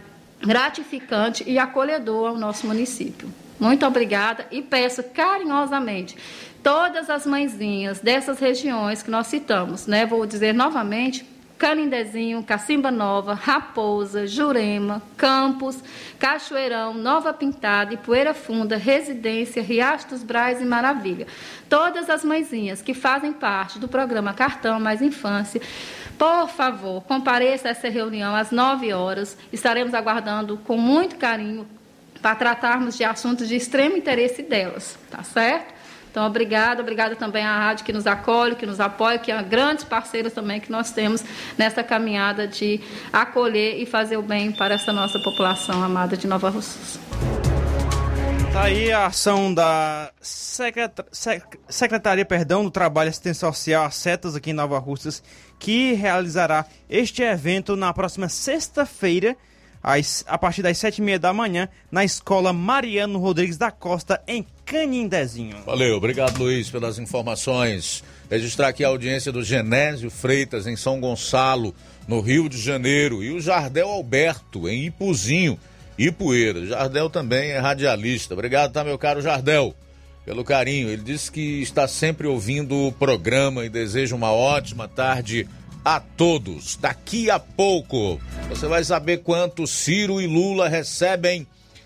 gratificante 0.42 1.44
e 1.48 1.58
acolhedor 1.58 2.30
ao 2.30 2.38
nosso 2.38 2.68
município. 2.68 3.32
Muito 3.60 3.86
obrigada 3.86 4.46
e 4.52 4.62
peço 4.62 5.04
carinhosamente 5.04 6.18
todas 6.62 7.10
as 7.10 7.26
mãezinhas 7.26 8.00
dessas 8.00 8.40
regiões 8.40 9.04
que 9.04 9.12
nós 9.12 9.28
citamos, 9.28 9.88
né? 9.88 10.06
Vou 10.06 10.26
dizer 10.26 10.54
novamente, 10.54 11.26
Canindezinho, 11.64 12.44
Cacimba 12.44 12.92
Nova, 12.92 13.34
Raposa, 13.34 14.28
Jurema, 14.28 15.02
Campos, 15.16 15.82
Cachoeirão, 16.20 16.94
Nova 16.94 17.32
Pintada, 17.32 17.96
Poeira 17.96 18.34
Funda, 18.34 18.76
Residência, 18.76 19.64
Riacho 19.64 20.10
dos 20.10 20.24
Brais 20.24 20.60
e 20.60 20.66
Maravilha. 20.66 21.26
Todas 21.70 22.10
as 22.10 22.22
mãezinhas 22.22 22.82
que 22.82 22.94
fazem 22.94 23.32
parte 23.32 23.80
do 23.80 23.88
programa 23.88 24.34
Cartão 24.34 24.78
Mais 24.78 25.02
Infância, 25.02 25.62
por 26.18 26.50
favor, 26.50 27.02
compareça 27.04 27.70
a 27.70 27.72
essa 27.72 27.88
reunião 27.88 28.36
às 28.36 28.52
9 28.52 28.92
horas. 28.92 29.38
Estaremos 29.50 29.94
aguardando 29.94 30.58
com 30.66 30.76
muito 30.76 31.16
carinho 31.16 31.66
para 32.22 32.36
tratarmos 32.36 32.98
de 32.98 33.06
assuntos 33.06 33.48
de 33.48 33.56
extremo 33.56 33.96
interesse 33.96 34.44
delas, 34.44 35.00
tá 35.10 35.24
certo? 35.24 35.73
Então, 36.14 36.28
obrigada, 36.28 36.80
obrigada 36.80 37.16
também 37.16 37.44
à 37.44 37.58
rádio 37.58 37.84
que 37.84 37.92
nos 37.92 38.06
acolhe, 38.06 38.56
que 38.56 38.68
nos 38.68 38.80
apoia, 38.80 39.18
que 39.18 39.32
é 39.32 39.42
grandes 39.42 39.84
parceiros 39.84 40.32
também 40.32 40.60
que 40.60 40.72
nós 40.72 40.92
temos 40.92 41.26
nessa 41.58 41.84
caminhada 41.84 42.48
de 42.48 42.80
acolher 43.12 43.82
e 43.82 43.86
fazer 43.88 44.18
o 44.18 44.22
bem 44.22 44.52
para 44.52 44.76
essa 44.76 44.94
nossa 44.94 45.18
população 45.18 45.84
amada 45.84 46.16
de 46.16 46.28
Nova 46.28 46.52
Russas. 46.52 47.00
Está 48.46 48.66
aí 48.66 48.92
a 48.92 49.08
ação 49.08 49.52
da 49.52 50.12
Secretaria 51.68 52.26
perdão, 52.26 52.64
do 52.64 52.70
Trabalho 52.70 53.10
Assistência 53.10 53.48
Social, 53.48 53.84
a 53.84 53.90
Setas, 53.90 54.36
aqui 54.36 54.52
em 54.52 54.54
Nova 54.54 54.78
Russas, 54.78 55.24
que 55.58 55.94
realizará 55.94 56.68
este 56.88 57.24
evento 57.24 57.76
na 57.76 57.92
próxima 57.92 58.30
sexta-feira, 58.30 59.36
a 60.28 60.38
partir 60.38 60.62
das 60.62 60.78
sete 60.78 61.00
e 61.00 61.02
meia 61.02 61.18
da 61.18 61.34
manhã, 61.34 61.68
na 61.92 62.06
Escola 62.06 62.54
Mariano 62.54 63.18
Rodrigues 63.18 63.58
da 63.58 63.72
Costa, 63.72 64.22
em 64.28 64.46
Canindezinho. 64.66 65.58
Valeu, 65.66 65.98
obrigado 65.98 66.38
Luiz 66.38 66.70
pelas 66.70 66.98
informações. 66.98 68.04
Registrar 68.30 68.70
aqui 68.70 68.84
a 68.84 68.88
audiência 68.88 69.32
do 69.32 69.44
Genésio 69.44 70.10
Freitas 70.10 70.66
em 70.66 70.76
São 70.76 71.00
Gonçalo, 71.00 71.76
no 72.08 72.20
Rio 72.22 72.50
de 72.50 72.58
Janeiro, 72.58 73.24
e 73.24 73.32
o 73.32 73.40
Jardel 73.40 73.90
Alberto 73.90 74.68
em 74.68 74.86
Ipuzinho, 74.86 75.60
Ipueira. 75.98 76.66
Jardel 76.66 77.10
também 77.10 77.52
é 77.52 77.60
radialista. 77.60 78.34
Obrigado, 78.34 78.72
tá, 78.72 78.84
meu 78.84 78.98
caro 78.98 79.22
Jardel, 79.22 79.76
pelo 80.26 80.44
carinho. 80.44 80.90
Ele 80.90 81.04
disse 81.04 81.32
que 81.32 81.62
está 81.62 81.88
sempre 81.88 82.26
ouvindo 82.26 82.88
o 82.88 82.92
programa 82.92 83.66
e 83.66 83.70
deseja 83.70 84.16
uma 84.16 84.32
ótima 84.32 84.88
tarde 84.88 85.48
a 85.84 86.00
todos. 86.00 86.78
Daqui 86.78 87.30
a 87.30 87.38
pouco 87.38 88.20
você 88.50 88.68
vai 88.68 88.84
saber 88.84 89.20
quanto 89.20 89.68
Ciro 89.68 90.22
e 90.22 90.28
Lula 90.28 90.68
recebem 90.70 91.46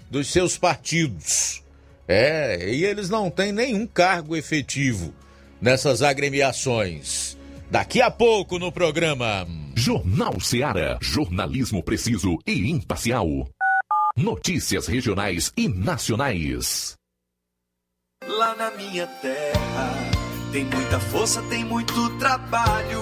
dos 0.10 0.28
seus 0.28 0.58
partidos. 0.58 1.62
É, 2.08 2.70
e 2.74 2.86
eles 2.86 3.10
não 3.10 3.30
têm 3.30 3.52
nenhum 3.52 3.86
cargo 3.86 4.36
efetivo 4.36 5.14
nessas 5.62 6.02
agremiações. 6.02 7.38
Daqui 7.70 8.02
a 8.02 8.10
pouco 8.10 8.58
no 8.58 8.72
programa. 8.72 9.46
Jornal 9.76 10.40
Seara. 10.40 10.98
Jornalismo 11.02 11.84
preciso 11.84 12.38
e 12.48 12.72
imparcial. 12.72 13.28
Notícias 14.16 14.88
regionais 14.88 15.52
e 15.58 15.68
nacionais. 15.68 16.96
Lá 18.26 18.56
na 18.56 18.72
minha 18.72 19.06
terra 19.06 19.94
tem 20.52 20.64
muita 20.64 21.00
força, 21.00 21.42
tem 21.44 21.64
muito 21.66 22.18
trabalho. 22.18 23.02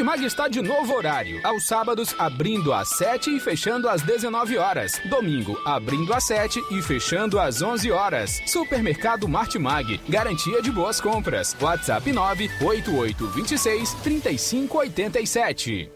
Martimag 0.00 0.24
está 0.24 0.48
de 0.48 0.62
novo 0.62 0.94
horário. 0.94 1.40
Aos 1.44 1.66
sábados, 1.66 2.14
abrindo 2.18 2.72
às 2.72 2.88
7 2.96 3.36
e 3.36 3.40
fechando 3.40 3.86
às 3.86 4.00
19 4.00 4.56
horas. 4.56 4.98
Domingo, 5.10 5.60
abrindo 5.66 6.14
às 6.14 6.24
7 6.24 6.58
e 6.70 6.80
fechando 6.80 7.38
às 7.38 7.60
11 7.60 7.90
horas. 7.90 8.40
Supermercado 8.46 9.28
Martimag. 9.28 10.00
Garantia 10.08 10.62
de 10.62 10.72
boas 10.72 11.00
compras. 11.00 11.54
WhatsApp 11.60 12.10
98826 12.12 13.94
3587. 14.02 15.90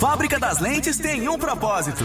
Fábrica 0.00 0.38
das 0.38 0.60
Lentes 0.60 0.96
tem 0.96 1.28
um 1.28 1.38
propósito. 1.38 2.04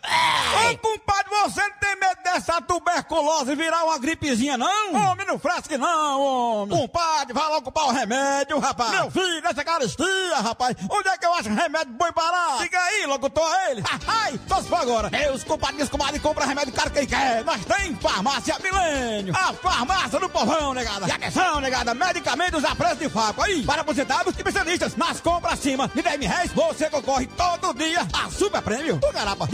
Ô, 0.11 0.77
compadre, 0.77 1.29
você 1.29 1.61
não 1.61 1.77
tem 1.79 1.95
medo 1.95 2.23
dessa 2.23 2.61
tuberculose 2.61 3.55
virar 3.55 3.83
uma 3.85 3.97
gripezinha, 3.97 4.57
não? 4.57 4.93
Homem, 4.93 5.25
não 5.25 5.39
fresque 5.39 5.77
não, 5.77 6.21
homem. 6.21 6.77
Compadre, 6.77 7.33
vai 7.33 7.47
logo 7.49 7.61
comprar 7.63 7.85
o 7.85 7.91
remédio, 7.91 8.59
rapaz. 8.59 8.91
Meu 8.91 9.11
filho, 9.11 9.47
essa 9.47 9.63
caristia, 9.63 10.35
rapaz. 10.41 10.75
Onde 10.89 11.09
é 11.09 11.17
que 11.17 11.25
eu 11.25 11.33
acho 11.33 11.49
remédio 11.49 11.93
bom 11.93 12.11
barato? 12.13 12.63
Diga 12.63 12.79
aí, 12.79 13.05
locutor, 13.05 13.49
ele. 13.69 13.83
Ai, 14.07 14.39
só 14.47 14.61
se 14.61 14.67
for 14.67 14.81
agora. 14.81 15.09
Meus 15.09 15.43
compadres, 15.43 15.89
comadre, 15.89 16.19
compra 16.19 16.45
remédio 16.45 16.73
caro 16.73 16.91
quem 16.91 17.05
quer. 17.05 17.43
Nós 17.43 17.63
tem 17.65 17.95
farmácia 17.95 18.57
Milênio. 18.61 19.33
A 19.35 19.53
farmácia 19.53 20.19
do 20.19 20.29
povão, 20.29 20.73
negada. 20.73 21.07
E 21.07 21.11
atenção, 21.11 21.59
negada, 21.59 21.93
medicamentos 21.93 22.63
a 22.63 22.75
preço 22.75 22.97
de 22.97 23.09
faco. 23.09 23.41
Aí, 23.41 23.63
para 23.63 23.81
aposentados 23.81 24.33
e 24.33 24.37
especialistas. 24.37 24.95
Nas 24.95 25.19
compras 25.19 25.53
acima 25.53 25.87
de 25.87 26.01
10 26.01 26.19
mil 26.19 26.29
reais, 26.29 26.51
você 26.51 26.89
concorre 26.89 27.27
todo 27.27 27.73
dia 27.73 28.07
a 28.13 28.29
super 28.29 28.61
prêmio. 28.61 28.99
O 29.03 29.13
garapa, 29.13 29.47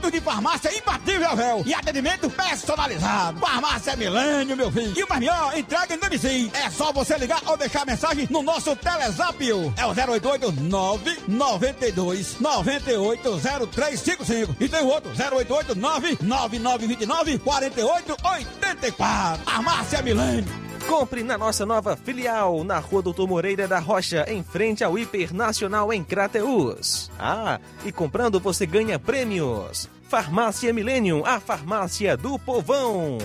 descontos 0.00 0.10
de 0.10 0.20
farmácia 0.20 0.76
imbatível, 0.76 1.36
véu. 1.36 1.62
E 1.66 1.74
atendimento 1.74 2.30
personalizado. 2.30 3.38
Farmácia 3.38 3.94
Milênio, 3.96 4.56
meu 4.56 4.72
filho. 4.72 4.98
E 4.98 5.04
o 5.04 5.08
mais 5.08 5.20
melhor, 5.20 5.56
entrega 5.56 5.94
em 5.94 5.98
domicílio. 5.98 6.50
É 6.54 6.70
só 6.70 6.92
você 6.92 7.16
ligar 7.18 7.42
ou 7.46 7.56
deixar 7.56 7.86
mensagem 7.86 8.26
no 8.30 8.42
nosso 8.42 8.74
Telezap. 8.76 9.36
É 9.76 9.86
o 9.86 10.10
088 10.10 10.52
992 10.52 12.40
98 12.40 13.40
0355. 13.70 14.56
E 14.58 14.68
tem 14.68 14.82
o 14.82 14.88
outro, 14.88 15.10
088 15.10 15.74
99929 15.74 17.38
4884. 17.38 19.44
Farmácia 19.44 20.02
Milênio. 20.02 20.69
Compre 20.90 21.22
na 21.22 21.38
nossa 21.38 21.64
nova 21.64 21.96
filial, 21.96 22.64
na 22.64 22.80
Rua 22.80 23.00
Doutor 23.00 23.28
Moreira 23.28 23.68
da 23.68 23.78
Rocha, 23.78 24.24
em 24.26 24.42
frente 24.42 24.82
ao 24.82 24.98
Hiper 24.98 25.32
Nacional 25.32 25.92
em 25.92 26.02
Crateus. 26.02 27.08
Ah, 27.16 27.60
e 27.86 27.92
comprando 27.92 28.40
você 28.40 28.66
ganha 28.66 28.98
prêmios. 28.98 29.88
Farmácia 30.08 30.72
Millennium, 30.72 31.24
a 31.24 31.38
farmácia 31.38 32.16
do 32.16 32.36
povão. 32.40 33.18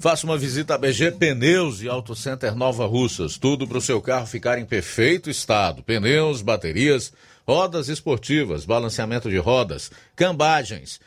Faça 0.00 0.26
uma 0.26 0.38
visita 0.38 0.74
a 0.74 0.78
BG 0.78 1.12
Pneus 1.12 1.82
e 1.82 1.88
Auto 1.88 2.16
Center 2.16 2.56
Nova 2.56 2.86
Russas. 2.86 3.36
Tudo 3.36 3.68
para 3.68 3.76
o 3.76 3.82
seu 3.82 4.00
carro 4.00 4.26
ficar 4.26 4.58
em 4.58 4.64
perfeito 4.64 5.28
estado. 5.28 5.82
Pneus, 5.82 6.40
baterias, 6.40 7.12
rodas 7.46 7.90
esportivas, 7.90 8.64
balanceamento 8.64 9.28
de 9.28 9.36
rodas, 9.36 9.90
cambagens, 10.16 10.98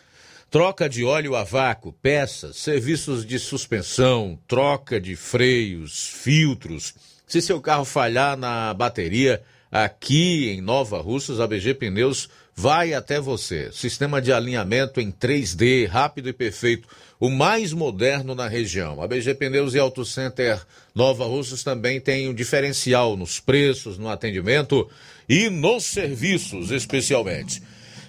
troca 0.49 0.87
de 0.87 1.03
óleo 1.03 1.35
a 1.35 1.43
vácuo, 1.43 1.93
peças, 1.93 2.57
serviços 2.57 3.25
de 3.25 3.37
suspensão, 3.39 4.39
troca 4.47 4.99
de 4.99 5.15
freios, 5.15 6.07
filtros. 6.07 6.93
Se 7.27 7.41
seu 7.41 7.59
carro 7.59 7.85
falhar 7.85 8.37
na 8.37 8.73
bateria, 8.73 9.41
aqui 9.71 10.49
em 10.49 10.61
Nova 10.61 11.01
Russas, 11.01 11.39
a 11.39 11.47
BG 11.47 11.73
Pneus 11.73 12.29
vai 12.55 12.93
até 12.93 13.19
você. 13.19 13.69
Sistema 13.73 14.21
de 14.21 14.31
alinhamento 14.31 15.01
em 15.01 15.11
3D, 15.11 15.87
rápido 15.87 16.29
e 16.29 16.33
perfeito, 16.33 16.87
o 17.19 17.29
mais 17.29 17.73
moderno 17.73 18.33
na 18.33 18.47
região. 18.47 19.01
A 19.01 19.07
BG 19.07 19.33
Pneus 19.35 19.73
e 19.73 19.79
Auto 19.79 20.05
Center 20.05 20.61
Nova 20.93 21.25
Russas 21.25 21.63
também 21.63 21.99
tem 21.99 22.29
um 22.29 22.33
diferencial 22.33 23.17
nos 23.17 23.39
preços, 23.39 23.97
no 23.97 24.07
atendimento 24.07 24.89
e 25.27 25.49
nos 25.49 25.83
serviços, 25.83 26.71
especialmente. 26.71 27.61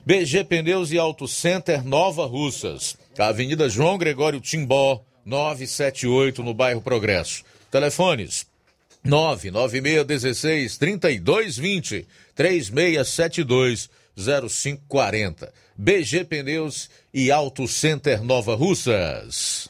BG 0.07 0.45
Pneus 0.45 0.93
e 0.93 0.99
Auto 0.99 1.27
Center 1.27 1.85
Nova 1.85 2.27
Russas, 2.27 2.97
Avenida 3.19 3.69
João 3.69 3.99
Gregório 3.99 4.41
Timbó, 4.41 5.03
978, 5.24 6.45
no 6.45 6.55
bairro 6.55 6.81
Progresso. 6.81 7.43
Telefones 7.73 8.47
99616 9.03 10.78
3220 10.78 12.07
3672 12.37 13.91
0540. 14.16 15.53
BG 15.77 16.24
Pneus 16.24 16.89
e 17.12 17.33
Auto 17.33 17.66
Center 17.66 18.23
Nova 18.23 18.55
Russas. 18.55 19.69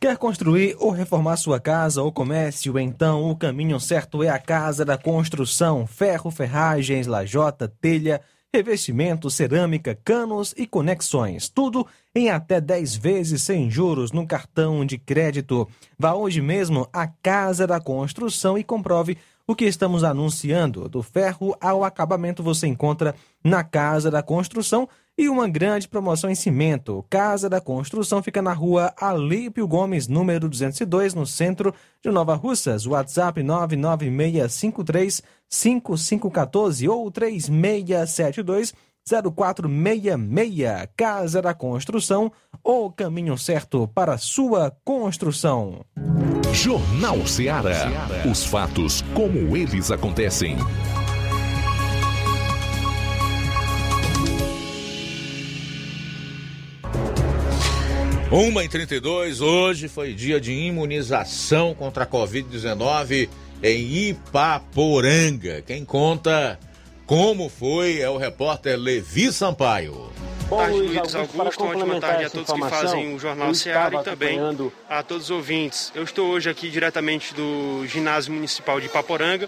Quer 0.00 0.16
construir 0.18 0.74
ou 0.80 0.90
reformar 0.90 1.36
sua 1.36 1.60
casa 1.60 2.02
ou 2.02 2.10
comércio? 2.10 2.76
Então 2.76 3.30
o 3.30 3.36
caminho 3.36 3.78
certo 3.78 4.20
é 4.24 4.28
a 4.28 4.38
Casa 4.40 4.84
da 4.84 4.98
Construção. 4.98 5.86
Ferro, 5.86 6.28
ferragens, 6.28 7.06
lajota, 7.06 7.72
telha, 7.80 8.20
revestimento, 8.52 9.30
cerâmica, 9.30 9.98
canos 10.04 10.54
e 10.58 10.66
conexões. 10.66 11.48
Tudo 11.48 11.86
em 12.14 12.28
até 12.28 12.60
10 12.60 12.96
vezes 12.96 13.42
sem 13.42 13.70
juros 13.70 14.12
no 14.12 14.26
cartão 14.26 14.84
de 14.84 14.98
crédito. 14.98 15.66
Vá 15.98 16.12
hoje 16.12 16.42
mesmo 16.42 16.86
à 16.92 17.06
Casa 17.06 17.66
da 17.66 17.80
Construção 17.80 18.58
e 18.58 18.62
comprove 18.62 19.16
o 19.46 19.54
que 19.54 19.64
estamos 19.64 20.04
anunciando. 20.04 20.88
Do 20.88 21.02
ferro 21.02 21.56
ao 21.60 21.82
acabamento 21.82 22.42
você 22.42 22.66
encontra 22.66 23.14
na 23.42 23.64
Casa 23.64 24.10
da 24.10 24.22
Construção 24.22 24.88
e 25.16 25.28
uma 25.28 25.48
grande 25.48 25.88
promoção 25.88 26.30
em 26.30 26.34
cimento. 26.34 27.04
Casa 27.10 27.48
da 27.48 27.60
Construção 27.60 28.22
fica 28.22 28.40
na 28.40 28.52
rua 28.52 28.92
Alípio 28.98 29.66
Gomes, 29.68 30.08
número 30.08 30.48
202, 30.48 31.14
no 31.14 31.26
centro 31.26 31.74
de 32.02 32.10
Nova 32.10 32.34
Russas. 32.34 32.86
WhatsApp 32.86 33.42
99653 33.42 35.22
5514 35.48 36.88
ou 36.88 37.10
3672 37.10 38.72
0466. 39.04 40.88
Casa 40.96 41.42
da 41.42 41.52
Construção, 41.52 42.32
o 42.64 42.90
caminho 42.90 43.36
certo 43.36 43.88
para 43.88 44.16
sua 44.16 44.72
construção. 44.84 45.84
Jornal 46.52 47.26
Ceará. 47.26 47.88
Os 48.30 48.44
fatos 48.44 49.02
como 49.14 49.56
eles 49.56 49.90
acontecem. 49.90 50.56
Uma 58.32 58.64
em 58.64 58.68
32, 58.68 59.42
hoje 59.42 59.88
foi 59.88 60.14
dia 60.14 60.40
de 60.40 60.54
imunização 60.54 61.74
contra 61.74 62.04
a 62.04 62.06
Covid-19 62.06 63.28
em 63.62 64.08
Ipaporanga. 64.08 65.60
Quem 65.60 65.84
conta 65.84 66.58
como 67.04 67.50
foi 67.50 68.00
é 68.00 68.08
o 68.08 68.16
repórter 68.16 68.78
Levi 68.78 69.30
Sampaio. 69.30 70.10
Boa 70.48 70.62
tarde, 70.62 70.78
Luiz 70.78 71.14
Augusto. 71.14 71.62
Uma 71.62 71.72
ótima 71.72 72.00
tarde 72.00 72.24
a 72.24 72.30
todos 72.30 72.50
que 72.50 72.70
fazem 72.70 73.14
o 73.14 73.18
Jornal 73.18 73.54
Ceará 73.54 74.00
e 74.00 74.02
também 74.02 74.38
a 74.88 75.02
todos 75.02 75.24
os 75.24 75.30
ouvintes. 75.30 75.92
Eu 75.94 76.02
estou 76.02 76.30
hoje 76.30 76.48
aqui 76.48 76.70
diretamente 76.70 77.34
do 77.34 77.86
Ginásio 77.86 78.32
Municipal 78.32 78.80
de 78.80 78.86
Ipaporanga. 78.86 79.46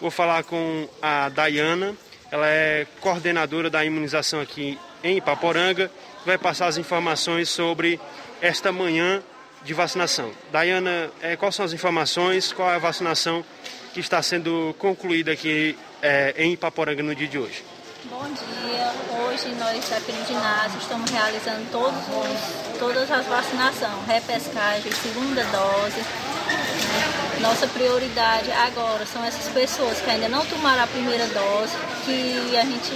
Vou 0.00 0.08
falar 0.12 0.44
com 0.44 0.88
a 1.02 1.28
Dayana, 1.30 1.96
ela 2.30 2.46
é 2.46 2.86
coordenadora 3.00 3.68
da 3.68 3.84
imunização 3.84 4.40
aqui 4.40 4.78
em 5.02 5.16
Ipaporanga. 5.16 5.90
Vai 6.24 6.38
passar 6.38 6.66
as 6.66 6.76
informações 6.76 7.48
sobre 7.48 7.98
esta 8.40 8.72
manhã 8.72 9.22
de 9.64 9.74
vacinação. 9.74 10.32
Dayana, 10.50 11.10
é, 11.20 11.36
quais 11.36 11.54
são 11.54 11.64
as 11.64 11.72
informações, 11.72 12.52
qual 12.52 12.70
é 12.70 12.76
a 12.76 12.78
vacinação 12.78 13.44
que 13.92 14.00
está 14.00 14.22
sendo 14.22 14.74
concluída 14.78 15.32
aqui 15.32 15.76
é, 16.00 16.34
em 16.36 16.52
Ipaporanga 16.52 17.02
no 17.02 17.14
dia 17.14 17.28
de 17.28 17.38
hoje? 17.38 17.62
Bom 18.08 18.24
dia, 18.32 18.92
hoje 19.20 19.54
nós 19.56 19.92
aqui 19.92 20.10
no 20.12 20.24
ginásio 20.24 20.78
estamos 20.80 21.10
realizando 21.10 21.70
todos 21.70 21.98
os, 21.98 22.78
todas 22.78 23.10
as 23.10 23.26
vacinações, 23.26 24.06
repescagem, 24.06 24.90
segunda 24.90 25.44
dose. 25.44 26.00
Né? 26.00 27.40
Nossa 27.42 27.66
prioridade 27.66 28.50
agora 28.52 29.04
são 29.04 29.22
essas 29.22 29.52
pessoas 29.52 30.00
que 30.00 30.08
ainda 30.08 30.30
não 30.30 30.46
tomaram 30.46 30.84
a 30.84 30.86
primeira 30.86 31.26
dose, 31.26 31.76
que 32.06 32.56
a 32.56 32.64
gente 32.64 32.94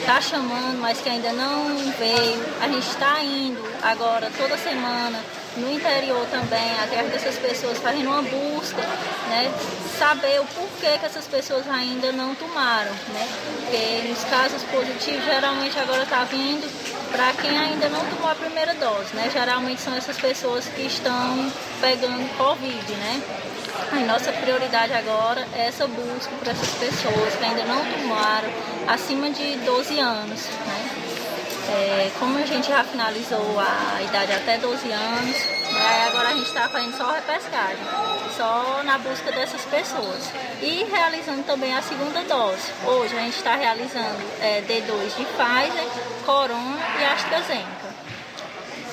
está 0.00 0.20
chamando, 0.20 0.78
mas 0.78 1.00
que 1.00 1.08
ainda 1.08 1.32
não 1.32 1.78
veio. 1.98 2.44
A 2.60 2.68
gente 2.68 2.88
está 2.88 3.22
indo 3.22 3.62
agora 3.82 4.30
toda 4.36 4.58
semana 4.58 5.18
no 5.56 5.70
interior 5.70 6.26
também, 6.30 6.78
atrás 6.82 7.10
dessas 7.10 7.36
pessoas, 7.36 7.78
fazendo 7.78 8.06
uma 8.08 8.22
busca, 8.22 8.82
né? 9.28 9.52
Saber 9.98 10.40
o 10.40 10.44
porquê 10.46 10.98
que 10.98 11.06
essas 11.06 11.26
pessoas 11.26 11.68
ainda 11.68 12.12
não 12.12 12.34
tomaram, 12.34 12.92
né? 13.12 13.28
Porque 13.56 14.08
nos 14.08 14.24
casos 14.24 14.62
positivos, 14.64 15.24
geralmente 15.24 15.78
agora 15.78 16.02
está 16.02 16.24
vindo 16.24 16.68
para 17.10 17.32
quem 17.34 17.56
ainda 17.56 17.88
não 17.90 18.00
tomou 18.06 18.30
a 18.30 18.34
primeira 18.34 18.74
dose, 18.74 19.14
né? 19.14 19.30
Geralmente 19.32 19.80
são 19.80 19.94
essas 19.94 20.16
pessoas 20.16 20.66
que 20.66 20.82
estão 20.82 21.52
pegando 21.80 22.36
Covid, 22.36 22.92
né? 22.94 23.22
A 23.92 24.00
nossa 24.06 24.32
prioridade 24.32 24.92
agora 24.92 25.46
é 25.54 25.66
essa 25.66 25.86
busca 25.86 26.34
para 26.40 26.52
essas 26.52 26.70
pessoas 26.74 27.34
que 27.34 27.44
ainda 27.44 27.64
não 27.64 27.84
tomaram 27.84 28.48
acima 28.88 29.30
de 29.30 29.56
12 29.56 29.98
anos, 29.98 30.46
né? 30.66 31.01
É, 31.72 32.10
como 32.18 32.36
a 32.36 32.44
gente 32.44 32.68
já 32.68 32.84
finalizou 32.84 33.58
a 33.58 34.02
idade 34.02 34.30
até 34.32 34.58
12 34.58 34.92
anos, 34.92 35.36
né, 35.72 36.06
agora 36.06 36.28
a 36.28 36.34
gente 36.34 36.46
está 36.46 36.68
fazendo 36.68 36.94
só 36.98 37.10
repescagem, 37.12 37.84
só 38.36 38.82
na 38.84 38.98
busca 38.98 39.32
dessas 39.32 39.64
pessoas. 39.64 40.30
E 40.60 40.84
realizando 40.84 41.42
também 41.44 41.74
a 41.74 41.80
segunda 41.80 42.22
dose. 42.24 42.70
Hoje 42.86 43.16
a 43.16 43.20
gente 43.20 43.36
está 43.36 43.56
realizando 43.56 44.22
é, 44.40 44.60
D2 44.60 45.16
de 45.16 45.24
Pfizer, 45.24 45.88
Corona 46.26 46.78
e 47.00 47.04
AstraZeneca. 47.04 47.82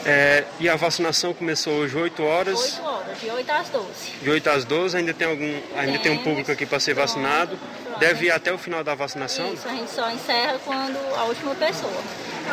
É, 0.05 0.45
e 0.59 0.69
a 0.69 0.77
vacinação 0.77 1.33
começou 1.33 1.73
hoje 1.73 1.97
8 1.97 2.23
horas? 2.23 2.79
8 2.79 2.87
horas, 2.87 3.19
de 3.19 3.29
8 3.29 3.51
às 3.51 3.69
12. 3.69 3.85
De 4.21 4.29
8 4.29 4.49
às 4.49 4.63
12, 4.65 4.97
ainda 4.97 5.13
tem 5.13 5.27
algum. 5.27 5.59
Ainda 5.75 5.99
tem, 5.99 6.01
tem 6.01 6.11
um 6.13 6.23
público 6.23 6.49
aqui 6.49 6.65
para 6.65 6.79
ser 6.79 6.93
vacinado. 6.93 7.59
Deve 7.99 8.27
ir 8.27 8.31
até 8.31 8.53
o 8.53 8.57
final 8.57 8.81
da 8.83 8.95
vacinação? 8.95 9.53
Isso, 9.53 9.67
a 9.67 9.71
gente 9.71 9.91
só 9.91 10.09
encerra 10.09 10.57
quando 10.63 10.97
a 11.17 11.25
última 11.25 11.53
pessoa. 11.55 12.01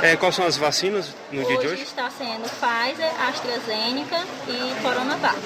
É, 0.03 0.17
quais 0.17 0.35
são 0.35 0.47
as 0.47 0.57
vacinas 0.57 1.09
no 1.33 1.41
hoje 1.41 1.49
dia 1.49 1.59
de 1.59 1.67
hoje? 1.69 1.83
está 1.83 2.11
sendo 2.11 2.43
Pfizer, 2.43 3.11
AstraZeneca 3.29 4.25
e 4.47 4.83
Coronavac. 4.83 5.39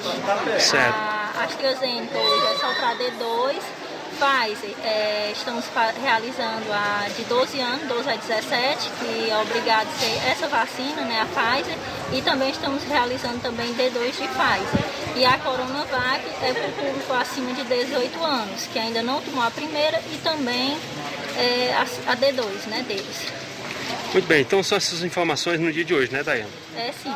Certo. 0.61 0.95
A 0.95 1.45
AstraZeneca 1.45 2.19
hoje 2.19 2.47
é 2.47 2.59
só 2.59 2.75
para 2.75 2.97
D2. 2.97 3.57
Pfizer, 4.21 4.77
é, 4.85 5.31
estamos 5.33 5.65
realizando 6.03 6.71
a 6.71 7.09
de 7.17 7.25
12 7.25 7.59
anos, 7.59 7.89
12 7.89 8.11
a 8.11 8.17
17, 8.17 8.91
que 8.99 9.31
é 9.31 9.39
obrigado 9.39 9.89
a 9.89 9.99
ser 9.99 10.31
essa 10.31 10.47
vacina, 10.47 11.03
né, 11.03 11.23
a 11.23 11.27
Pfizer, 11.27 11.75
e 12.13 12.21
também 12.21 12.51
estamos 12.51 12.83
realizando 12.85 13.41
também 13.41 13.73
D2 13.75 14.11
de 14.11 14.29
Pfizer. 14.29 15.17
E 15.17 15.25
a 15.25 15.39
Coronavac 15.39 16.23
é 16.43 16.53
para 16.53 16.69
o 16.69 16.73
público 16.73 17.15
acima 17.15 17.55
de 17.55 17.63
18 17.65 18.23
anos, 18.23 18.67
que 18.71 18.79
ainda 18.79 19.03
não 19.03 19.23
tomou 19.23 19.43
a 19.43 19.51
primeira, 19.51 19.99
e 20.13 20.19
também 20.19 20.77
é, 21.39 21.73
a, 21.73 22.13
a 22.13 22.17
D2 22.17 22.67
né, 22.67 22.85
deles. 22.87 23.50
Muito 24.13 24.27
bem, 24.27 24.41
então 24.41 24.61
são 24.61 24.77
essas 24.77 25.05
informações 25.05 25.61
no 25.61 25.73
dia 25.73 25.85
de 25.85 25.95
hoje, 25.95 26.11
né, 26.13 26.23
Dayana? 26.23 26.51
É 26.77 26.91
sim. 26.91 27.15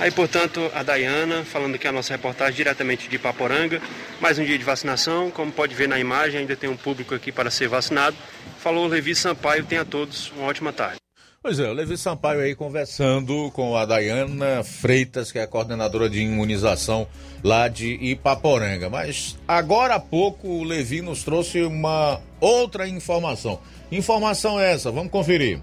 Aí, 0.00 0.10
portanto, 0.10 0.70
a 0.74 0.82
Dayana, 0.82 1.44
falando 1.44 1.74
aqui 1.74 1.86
a 1.86 1.92
nossa 1.92 2.14
reportagem 2.14 2.54
diretamente 2.54 3.08
de 3.08 3.18
Paporanga, 3.18 3.80
mais 4.20 4.38
um 4.38 4.44
dia 4.44 4.56
de 4.56 4.64
vacinação, 4.64 5.30
como 5.30 5.52
pode 5.52 5.74
ver 5.74 5.86
na 5.86 5.98
imagem, 5.98 6.40
ainda 6.40 6.56
tem 6.56 6.70
um 6.70 6.76
público 6.76 7.14
aqui 7.14 7.30
para 7.30 7.50
ser 7.50 7.68
vacinado. 7.68 8.16
Falou 8.58 8.86
Levi 8.86 9.14
Sampaio, 9.14 9.64
tenha 9.64 9.82
a 9.82 9.84
todos 9.84 10.32
uma 10.34 10.46
ótima 10.46 10.72
tarde. 10.72 10.96
Pois 11.42 11.60
é, 11.60 11.68
o 11.68 11.74
Levi 11.74 11.98
Sampaio 11.98 12.40
aí 12.40 12.54
conversando 12.54 13.50
com 13.50 13.76
a 13.76 13.84
Dayana 13.84 14.64
Freitas, 14.64 15.30
que 15.30 15.38
é 15.38 15.42
a 15.42 15.46
coordenadora 15.46 16.08
de 16.08 16.20
imunização 16.20 17.06
lá 17.42 17.68
de 17.68 17.96
Ipaporanga. 18.02 18.88
Mas 18.88 19.36
agora 19.46 19.96
há 19.96 20.00
pouco 20.00 20.48
o 20.48 20.64
Levi 20.64 21.02
nos 21.02 21.22
trouxe 21.22 21.60
uma 21.60 22.18
outra 22.40 22.88
informação. 22.88 23.60
Informação 23.92 24.58
essa, 24.58 24.90
vamos 24.90 25.12
conferir. 25.12 25.60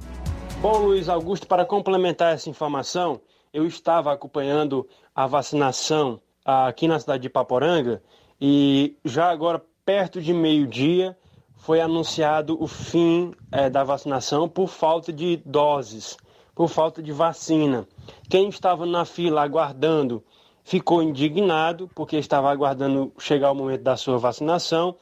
Bom, 0.61 0.77
Luiz 0.77 1.09
Augusto, 1.09 1.47
para 1.47 1.65
complementar 1.65 2.35
essa 2.35 2.47
informação, 2.47 3.19
eu 3.51 3.65
estava 3.65 4.13
acompanhando 4.13 4.87
a 5.15 5.25
vacinação 5.25 6.21
aqui 6.45 6.87
na 6.87 6.99
cidade 6.99 7.23
de 7.23 7.29
Paporanga 7.31 7.99
e 8.39 8.95
já 9.03 9.31
agora 9.31 9.59
perto 9.83 10.21
de 10.21 10.31
meio-dia 10.31 11.17
foi 11.55 11.81
anunciado 11.81 12.61
o 12.61 12.67
fim 12.67 13.33
é, 13.51 13.71
da 13.71 13.83
vacinação 13.83 14.47
por 14.47 14.67
falta 14.67 15.11
de 15.11 15.37
doses, 15.37 16.15
por 16.53 16.69
falta 16.69 17.01
de 17.01 17.11
vacina. 17.11 17.87
Quem 18.29 18.47
estava 18.47 18.85
na 18.85 19.03
fila 19.03 19.41
aguardando 19.41 20.23
ficou 20.63 21.01
indignado 21.01 21.89
porque 21.95 22.17
estava 22.17 22.51
aguardando 22.51 23.11
chegar 23.17 23.51
o 23.51 23.55
momento 23.55 23.81
da 23.81 23.97
sua 23.97 24.19
vacinação. 24.19 24.95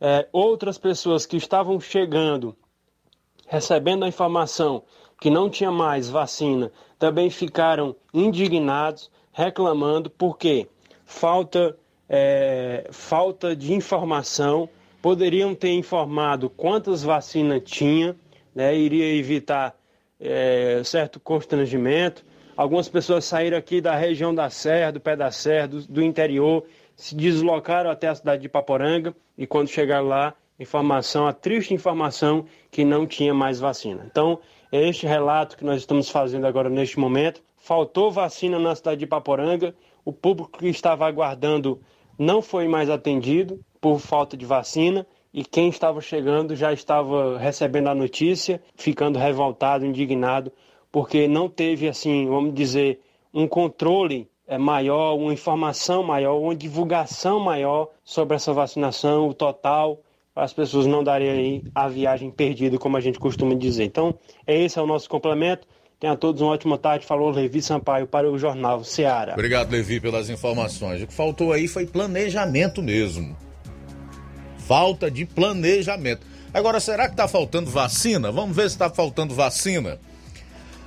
É, 0.00 0.26
outras 0.32 0.78
pessoas 0.78 1.26
que 1.26 1.36
estavam 1.36 1.78
chegando 1.78 2.56
recebendo 3.54 4.04
a 4.04 4.08
informação 4.08 4.82
que 5.20 5.30
não 5.30 5.48
tinha 5.48 5.70
mais 5.70 6.10
vacina, 6.10 6.72
também 6.98 7.30
ficaram 7.30 7.94
indignados, 8.12 9.08
reclamando, 9.32 10.10
porque 10.10 10.66
falta, 11.04 11.76
é, 12.08 12.88
falta 12.90 13.54
de 13.54 13.72
informação, 13.72 14.68
poderiam 15.00 15.54
ter 15.54 15.70
informado 15.70 16.50
quantas 16.50 17.04
vacinas 17.04 17.62
tinha, 17.64 18.16
né, 18.52 18.76
iria 18.76 19.14
evitar 19.14 19.76
é, 20.18 20.82
certo 20.84 21.20
constrangimento. 21.20 22.24
Algumas 22.56 22.88
pessoas 22.88 23.24
saíram 23.24 23.56
aqui 23.56 23.80
da 23.80 23.94
região 23.94 24.34
da 24.34 24.50
Serra, 24.50 24.90
do 24.90 25.00
pé 25.00 25.14
da 25.14 25.30
Serra, 25.30 25.68
do, 25.68 25.80
do 25.82 26.02
interior, 26.02 26.64
se 26.96 27.14
deslocaram 27.14 27.88
até 27.88 28.08
a 28.08 28.14
cidade 28.16 28.42
de 28.42 28.48
Paporanga 28.48 29.14
e 29.38 29.46
quando 29.46 29.68
chegaram 29.68 30.08
lá 30.08 30.34
informação, 30.58 31.26
a 31.26 31.32
triste 31.32 31.74
informação 31.74 32.46
que 32.70 32.84
não 32.84 33.06
tinha 33.06 33.34
mais 33.34 33.58
vacina. 33.58 34.06
Então, 34.10 34.38
é 34.70 34.88
este 34.88 35.06
relato 35.06 35.56
que 35.56 35.64
nós 35.64 35.78
estamos 35.78 36.08
fazendo 36.08 36.46
agora 36.46 36.68
neste 36.68 36.98
momento. 36.98 37.42
Faltou 37.56 38.10
vacina 38.10 38.58
na 38.58 38.74
cidade 38.74 39.00
de 39.00 39.06
Paporanga, 39.06 39.74
o 40.04 40.12
público 40.12 40.58
que 40.58 40.68
estava 40.68 41.06
aguardando 41.06 41.80
não 42.18 42.42
foi 42.42 42.68
mais 42.68 42.90
atendido 42.90 43.60
por 43.80 43.98
falta 43.98 44.36
de 44.36 44.44
vacina 44.44 45.06
e 45.32 45.44
quem 45.44 45.68
estava 45.68 46.00
chegando 46.00 46.54
já 46.54 46.72
estava 46.72 47.38
recebendo 47.38 47.88
a 47.88 47.94
notícia, 47.94 48.62
ficando 48.76 49.18
revoltado, 49.18 49.84
indignado, 49.84 50.52
porque 50.92 51.26
não 51.26 51.48
teve 51.48 51.88
assim, 51.88 52.26
vamos 52.26 52.54
dizer, 52.54 53.00
um 53.32 53.48
controle 53.48 54.30
é, 54.46 54.56
maior, 54.56 55.16
uma 55.16 55.32
informação 55.32 56.04
maior, 56.04 56.38
uma 56.38 56.54
divulgação 56.54 57.40
maior 57.40 57.88
sobre 58.04 58.36
essa 58.36 58.52
vacinação, 58.52 59.28
o 59.28 59.34
total, 59.34 60.00
as 60.34 60.52
pessoas 60.52 60.86
não 60.86 61.04
darem 61.04 61.62
a 61.74 61.88
viagem 61.88 62.30
perdida, 62.30 62.76
como 62.78 62.96
a 62.96 63.00
gente 63.00 63.18
costuma 63.18 63.54
dizer. 63.54 63.84
Então, 63.84 64.14
esse 64.46 64.78
é 64.78 64.82
o 64.82 64.86
nosso 64.86 65.08
complemento. 65.08 65.66
Tenha 66.00 66.16
todos 66.16 66.42
uma 66.42 66.52
ótima 66.52 66.76
tarde. 66.76 67.06
Falou 67.06 67.30
Levi 67.30 67.62
Sampaio 67.62 68.06
para 68.06 68.30
o 68.30 68.38
Jornal 68.38 68.82
Seara. 68.82 69.34
Obrigado, 69.34 69.70
Levi, 69.70 70.00
pelas 70.00 70.28
informações. 70.28 71.02
O 71.02 71.06
que 71.06 71.14
faltou 71.14 71.52
aí 71.52 71.68
foi 71.68 71.86
planejamento 71.86 72.82
mesmo. 72.82 73.36
Falta 74.58 75.10
de 75.10 75.24
planejamento. 75.24 76.26
Agora, 76.52 76.80
será 76.80 77.06
que 77.06 77.12
está 77.12 77.28
faltando 77.28 77.70
vacina? 77.70 78.32
Vamos 78.32 78.56
ver 78.56 78.68
se 78.68 78.76
está 78.76 78.90
faltando 78.90 79.34
vacina. 79.34 79.98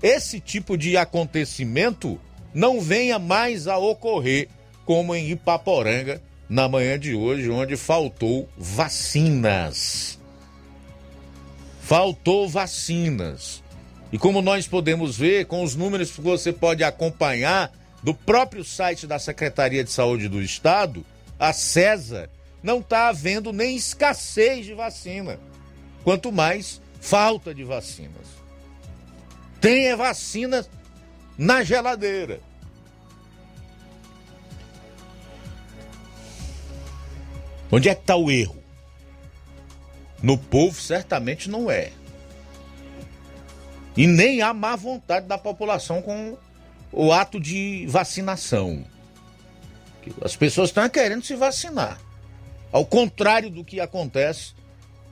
esse 0.02 0.40
tipo 0.40 0.78
de 0.78 0.95
acontecimento 0.95 2.18
não 2.53 2.80
venha 2.80 3.20
mais 3.20 3.68
a 3.68 3.78
ocorrer, 3.78 4.48
como 4.86 5.14
em 5.14 5.32
Ipaporanga, 5.32 6.22
na 6.48 6.70
manhã 6.70 6.98
de 6.98 7.14
hoje, 7.14 7.49
onde 7.49 7.76
faltou 7.76 8.48
vacinas. 8.58 10.18
Faltou 11.82 12.48
vacinas. 12.48 13.61
E 14.12 14.18
como 14.18 14.42
nós 14.42 14.68
podemos 14.68 15.18
ver, 15.18 15.46
com 15.46 15.64
os 15.64 15.76
números 15.76 16.12
que 16.12 16.22
você 16.22 16.52
pode 16.52 16.84
acompanhar 16.84 17.72
do 18.04 18.14
próprio 18.14 18.64
site 18.64 19.08
da 19.08 19.18
Secretaria 19.18 19.84
de 19.84 19.92
Saúde 19.92 20.28
do 20.28 20.42
Estado, 20.42 21.06
a 21.40 21.54
CESA, 21.54 22.30
não 22.62 22.80
está 22.80 23.08
havendo 23.08 23.54
nem 23.54 23.76
escassez 23.76 24.66
de 24.66 24.74
vacina, 24.74 25.40
quanto 26.04 26.32
mais 26.32 26.82
falta 27.00 27.54
de 27.54 27.64
vacinas. 27.64 28.28
Tem 29.60 29.88
é 29.88 29.96
vacina 29.96 30.66
na 31.38 31.64
geladeira. 31.64 32.40
Onde 37.72 37.88
é 37.88 37.96
que 37.96 38.02
está 38.02 38.18
o 38.18 38.30
erro? 38.30 38.62
No 40.22 40.38
povo, 40.38 40.80
certamente 40.80 41.50
não 41.50 41.72
é. 41.72 41.92
E 43.95 44.07
nem 44.07 44.41
há 44.41 44.53
má 44.53 44.76
vontade 44.76 45.27
da 45.27 45.38
população 45.38 46.01
com 46.01 46.38
o 46.91 47.11
ato 47.11 47.39
de 47.39 47.85
vacinação. 47.88 48.84
As 50.23 50.35
pessoas 50.35 50.69
estão 50.69 50.88
querendo 50.89 51.23
se 51.23 51.35
vacinar. 51.35 51.99
Ao 52.72 52.85
contrário 52.85 53.49
do 53.49 53.63
que 53.63 53.80
acontece 53.80 54.53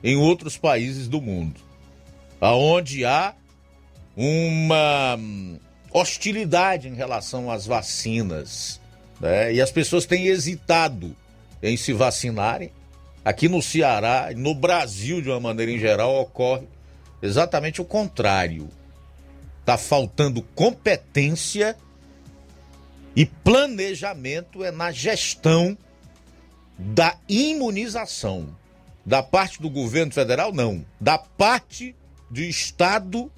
em 0.03 0.15
outros 0.15 0.57
países 0.57 1.07
do 1.07 1.21
mundo, 1.21 1.59
aonde 2.39 3.03
há 3.03 3.33
uma 4.15 5.17
hostilidade 5.91 6.87
em 6.87 6.93
relação 6.93 7.51
às 7.51 7.65
vacinas. 7.65 8.79
Né? 9.19 9.53
E 9.53 9.61
as 9.61 9.71
pessoas 9.71 10.05
têm 10.05 10.27
hesitado 10.27 11.15
em 11.61 11.75
se 11.75 11.91
vacinarem. 11.91 12.71
Aqui 13.23 13.49
no 13.49 13.61
Ceará, 13.61 14.29
no 14.35 14.55
Brasil 14.55 15.21
de 15.21 15.29
uma 15.29 15.39
maneira 15.39 15.71
em 15.71 15.79
geral, 15.79 16.21
ocorre 16.21 16.65
exatamente 17.21 17.81
o 17.81 17.85
contrário. 17.85 18.69
Está 19.59 19.77
faltando 19.77 20.41
competência 20.55 21.77
E 23.15 23.25
planejamento 23.25 24.63
é 24.63 24.71
na 24.71 24.91
gestão 24.91 25.77
da 26.77 27.17
imunização. 27.27 28.55
Da 29.05 29.21
parte 29.23 29.61
do 29.61 29.69
governo 29.69 30.11
federal, 30.11 30.53
não. 30.53 30.85
Da 30.99 31.17
parte 31.17 31.95
de 32.29 32.47
Estado, 32.47 33.31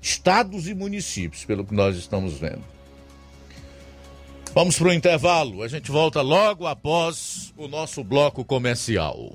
estados 0.00 0.66
e 0.66 0.74
municípios, 0.74 1.44
pelo 1.44 1.64
que 1.64 1.74
nós 1.74 1.96
estamos 1.96 2.38
vendo. 2.38 2.64
Vamos 4.54 4.78
para 4.78 4.88
o 4.88 4.92
intervalo. 4.92 5.62
A 5.62 5.68
gente 5.68 5.90
volta 5.90 6.22
logo 6.22 6.66
após 6.66 7.52
o 7.56 7.68
nosso 7.68 8.02
bloco 8.02 8.44
comercial. 8.44 9.34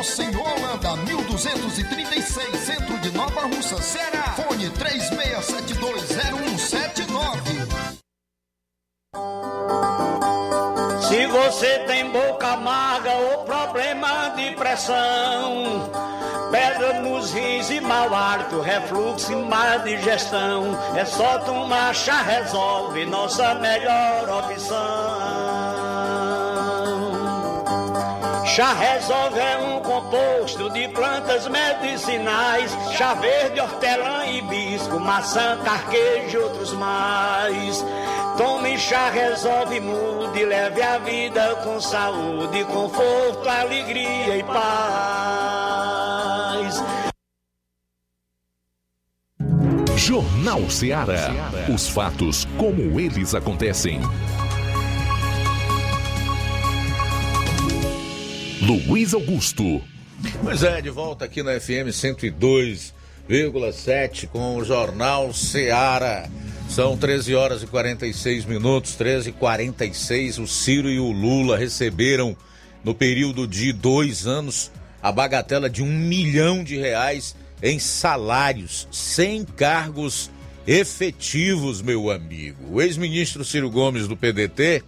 Monsenhor 0.00 0.48
Holanda, 0.56 0.96
1236, 1.04 2.58
centro 2.60 2.96
de 3.00 3.10
Nova 3.10 3.42
Russa, 3.42 3.76
Ceará. 3.82 4.32
Fone 4.34 4.70
36720179. 4.70 7.68
Se 11.06 11.26
você 11.26 11.80
tem 11.80 12.10
boca 12.10 12.46
amarga 12.46 13.12
ou 13.12 13.44
problema 13.44 14.30
de 14.30 14.52
pressão, 14.52 15.90
pedra 16.50 17.02
nos 17.02 17.34
rins 17.34 17.68
e 17.68 17.82
mau 17.82 18.14
hálito, 18.14 18.62
refluxo 18.62 19.30
e 19.30 19.36
má 19.36 19.76
digestão, 19.76 20.78
é 20.96 21.04
só 21.04 21.40
tomar 21.40 21.94
chá 21.94 22.22
resolve, 22.22 23.04
nossa 23.04 23.54
melhor 23.56 24.30
opção. 24.30 26.39
Chá 28.60 28.74
resolve 28.74 29.40
é 29.40 29.56
um 29.56 29.80
composto 29.80 30.68
de 30.68 30.86
plantas 30.88 31.48
medicinais, 31.48 32.70
chá 32.94 33.14
verde, 33.14 33.58
hortelã, 33.58 34.26
hibisco, 34.26 35.00
maçã, 35.00 35.58
carquejo 35.64 36.36
e 36.36 36.40
outros 36.42 36.74
mais. 36.74 37.82
Tome 38.36 38.76
chá, 38.76 39.08
resolve, 39.08 39.80
mude, 39.80 40.44
leve 40.44 40.82
a 40.82 40.98
vida 40.98 41.54
com 41.64 41.80
saúde, 41.80 42.62
conforto, 42.66 43.48
alegria 43.48 44.36
e 44.36 44.42
paz. 44.42 44.60
Jornal 49.96 50.68
Ceará. 50.68 51.30
Os 51.74 51.88
fatos 51.88 52.46
como 52.58 53.00
eles 53.00 53.34
acontecem. 53.34 54.02
Luiz 58.60 59.14
Augusto. 59.14 59.80
Pois 60.42 60.62
é, 60.62 60.82
de 60.82 60.90
volta 60.90 61.24
aqui 61.24 61.42
na 61.42 61.58
FM 61.58 61.88
102,7 61.88 64.28
com 64.28 64.56
o 64.56 64.64
Jornal 64.64 65.32
Ceará. 65.32 66.28
São 66.68 66.94
13 66.94 67.34
horas 67.34 67.62
e 67.62 67.66
46 67.66 68.44
minutos, 68.44 68.96
13 68.96 69.30
e 69.30 69.32
46. 69.32 70.36
O 70.38 70.46
Ciro 70.46 70.90
e 70.90 71.00
o 71.00 71.10
Lula 71.10 71.56
receberam, 71.56 72.36
no 72.84 72.94
período 72.94 73.46
de 73.46 73.72
dois 73.72 74.26
anos, 74.26 74.70
a 75.02 75.10
bagatela 75.10 75.70
de 75.70 75.82
um 75.82 75.90
milhão 75.90 76.62
de 76.62 76.76
reais 76.76 77.34
em 77.62 77.78
salários, 77.78 78.86
sem 78.92 79.42
cargos 79.42 80.30
efetivos, 80.66 81.80
meu 81.80 82.10
amigo. 82.10 82.74
O 82.74 82.82
ex-ministro 82.82 83.42
Ciro 83.42 83.70
Gomes 83.70 84.06
do 84.06 84.18
PDT 84.18 84.82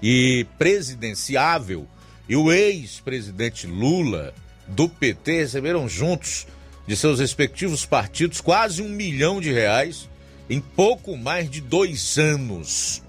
e 0.00 0.46
presidenciável 0.56 1.88
e 2.30 2.36
o 2.36 2.50
ex-presidente 2.52 3.66
Lula 3.66 4.32
do 4.68 4.88
PT 4.88 5.38
receberam 5.38 5.88
juntos 5.88 6.46
de 6.86 6.94
seus 6.94 7.18
respectivos 7.18 7.84
partidos 7.84 8.40
quase 8.40 8.80
um 8.80 8.88
milhão 8.88 9.40
de 9.40 9.52
reais 9.52 10.08
em 10.48 10.60
pouco 10.60 11.16
mais 11.16 11.50
de 11.50 11.60
dois 11.60 12.16
anos. 12.18 13.02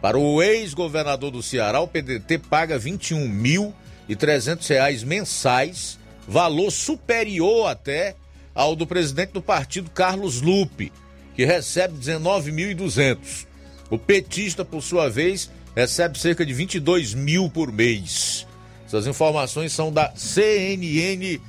Para 0.00 0.16
o 0.16 0.42
ex-governador 0.42 1.30
do 1.30 1.42
Ceará, 1.42 1.80
o 1.80 1.88
PDT 1.88 2.38
paga 2.38 2.78
R$ 2.78 2.92
21.300 2.92 5.04
mensais, 5.04 5.98
valor 6.26 6.70
superior 6.70 7.68
até 7.68 8.16
ao 8.54 8.74
do 8.74 8.86
presidente 8.86 9.32
do 9.32 9.42
partido, 9.42 9.90
Carlos 9.90 10.40
Lupe, 10.40 10.90
que 11.34 11.44
recebe 11.44 11.96
R$ 11.96 12.00
19.200. 12.00 13.44
O 13.90 13.98
petista, 13.98 14.64
por 14.64 14.82
sua 14.82 15.10
vez, 15.10 15.50
recebe 15.74 16.18
cerca 16.18 16.46
de 16.46 16.54
22 16.54 17.12
mil 17.12 17.50
por 17.50 17.70
mês. 17.70 18.45
Essas 18.86 19.06
informações 19.06 19.72
são 19.72 19.92
da 19.92 20.12
CNN 20.14 21.40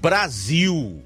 Brasil. 0.00 1.02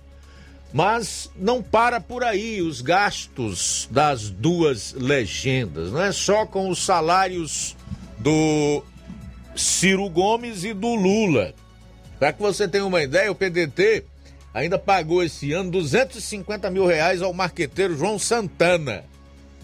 Mas 0.72 1.30
não 1.36 1.62
para 1.62 2.00
por 2.00 2.24
aí 2.24 2.60
os 2.60 2.82
gastos 2.82 3.88
das 3.90 4.28
duas 4.28 4.92
legendas. 4.92 5.92
Não 5.92 6.02
é 6.02 6.12
só 6.12 6.44
com 6.44 6.68
os 6.68 6.84
salários 6.84 7.76
do 8.18 8.82
Ciro 9.54 10.08
Gomes 10.10 10.64
e 10.64 10.74
do 10.74 10.94
Lula. 10.94 11.54
Para 12.18 12.32
que 12.32 12.42
você 12.42 12.66
tenha 12.66 12.84
uma 12.84 13.02
ideia, 13.02 13.30
o 13.30 13.34
PDT 13.34 14.04
ainda 14.52 14.78
pagou 14.78 15.22
esse 15.22 15.52
ano 15.52 15.70
250 15.70 16.70
mil 16.70 16.86
reais 16.86 17.22
ao 17.22 17.32
marqueteiro 17.32 17.96
João 17.96 18.18
Santana, 18.18 19.04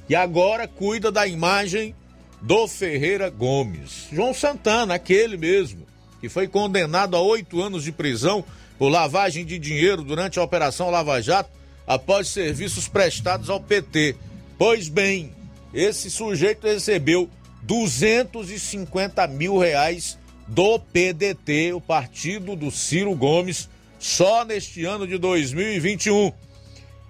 que 0.06 0.14
agora 0.14 0.68
cuida 0.68 1.10
da 1.10 1.26
imagem 1.26 1.94
do 2.40 2.68
Ferreira 2.68 3.30
Gomes. 3.30 4.08
João 4.12 4.34
Santana, 4.34 4.94
aquele 4.94 5.36
mesmo, 5.36 5.86
que 6.22 6.28
foi 6.28 6.46
condenado 6.46 7.16
a 7.16 7.20
oito 7.20 7.60
anos 7.60 7.82
de 7.82 7.90
prisão 7.90 8.44
por 8.78 8.88
lavagem 8.88 9.44
de 9.44 9.58
dinheiro 9.58 10.04
durante 10.04 10.38
a 10.38 10.42
Operação 10.42 10.88
Lava 10.88 11.20
Jato 11.20 11.50
após 11.84 12.28
serviços 12.28 12.86
prestados 12.86 13.50
ao 13.50 13.58
PT. 13.58 14.14
Pois 14.56 14.88
bem, 14.88 15.32
esse 15.74 16.08
sujeito 16.08 16.64
recebeu 16.64 17.28
250 17.62 19.26
mil 19.26 19.58
reais 19.58 20.16
do 20.46 20.78
PDT, 20.78 21.72
o 21.72 21.80
partido 21.80 22.54
do 22.54 22.70
Ciro 22.70 23.16
Gomes, 23.16 23.68
só 23.98 24.44
neste 24.44 24.84
ano 24.84 25.08
de 25.08 25.18
2021. 25.18 26.32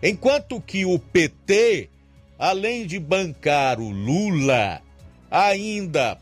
Enquanto 0.03 0.59
que 0.59 0.87
o 0.87 0.99
PT, 0.99 1.91
além 2.39 2.87
de 2.87 2.99
bancar 2.99 3.79
o 3.79 3.91
Lula, 3.91 4.81
ainda 5.31 6.17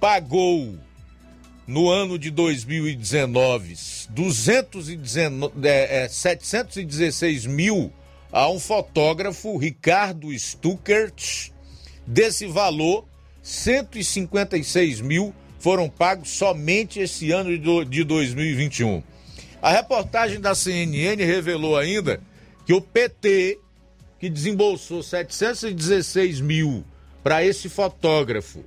pagou 0.00 0.76
no 1.66 1.90
ano 1.90 2.18
de 2.18 2.30
2019 2.30 3.76
219, 4.10 5.52
é, 5.68 6.08
716 6.08 7.46
mil 7.46 7.92
a 8.30 8.48
um 8.48 8.60
fotógrafo, 8.60 9.56
Ricardo 9.56 10.32
Stuckert. 10.32 11.50
Desse 12.06 12.46
valor, 12.46 13.04
156 13.42 15.00
mil 15.00 15.34
foram 15.58 15.88
pagos 15.88 16.30
somente 16.30 17.00
esse 17.00 17.32
ano 17.32 17.56
de 17.84 18.04
2021. 18.04 19.02
A 19.60 19.72
reportagem 19.72 20.40
da 20.40 20.54
CNN 20.54 21.24
revelou 21.24 21.76
ainda 21.76 22.20
que 22.64 22.72
o 22.72 22.80
PT, 22.80 23.58
que 24.20 24.28
desembolsou 24.28 25.02
716 25.02 26.40
mil 26.40 26.84
para 27.24 27.44
esse 27.44 27.68
fotógrafo 27.68 28.64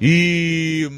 e 0.00 0.88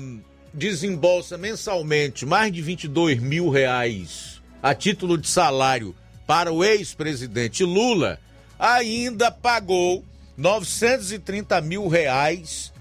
desembolsa 0.54 1.36
mensalmente 1.36 2.24
mais 2.24 2.52
de 2.52 2.62
22 2.62 3.18
mil 3.20 3.48
reais 3.48 4.40
a 4.62 4.74
título 4.74 5.18
de 5.18 5.28
salário 5.28 5.94
para 6.26 6.52
o 6.52 6.62
ex-presidente 6.62 7.64
Lula, 7.64 8.20
ainda 8.58 9.30
pagou 9.30 10.04
930 10.36 11.60
mil 11.60 11.88
reais 11.88 12.72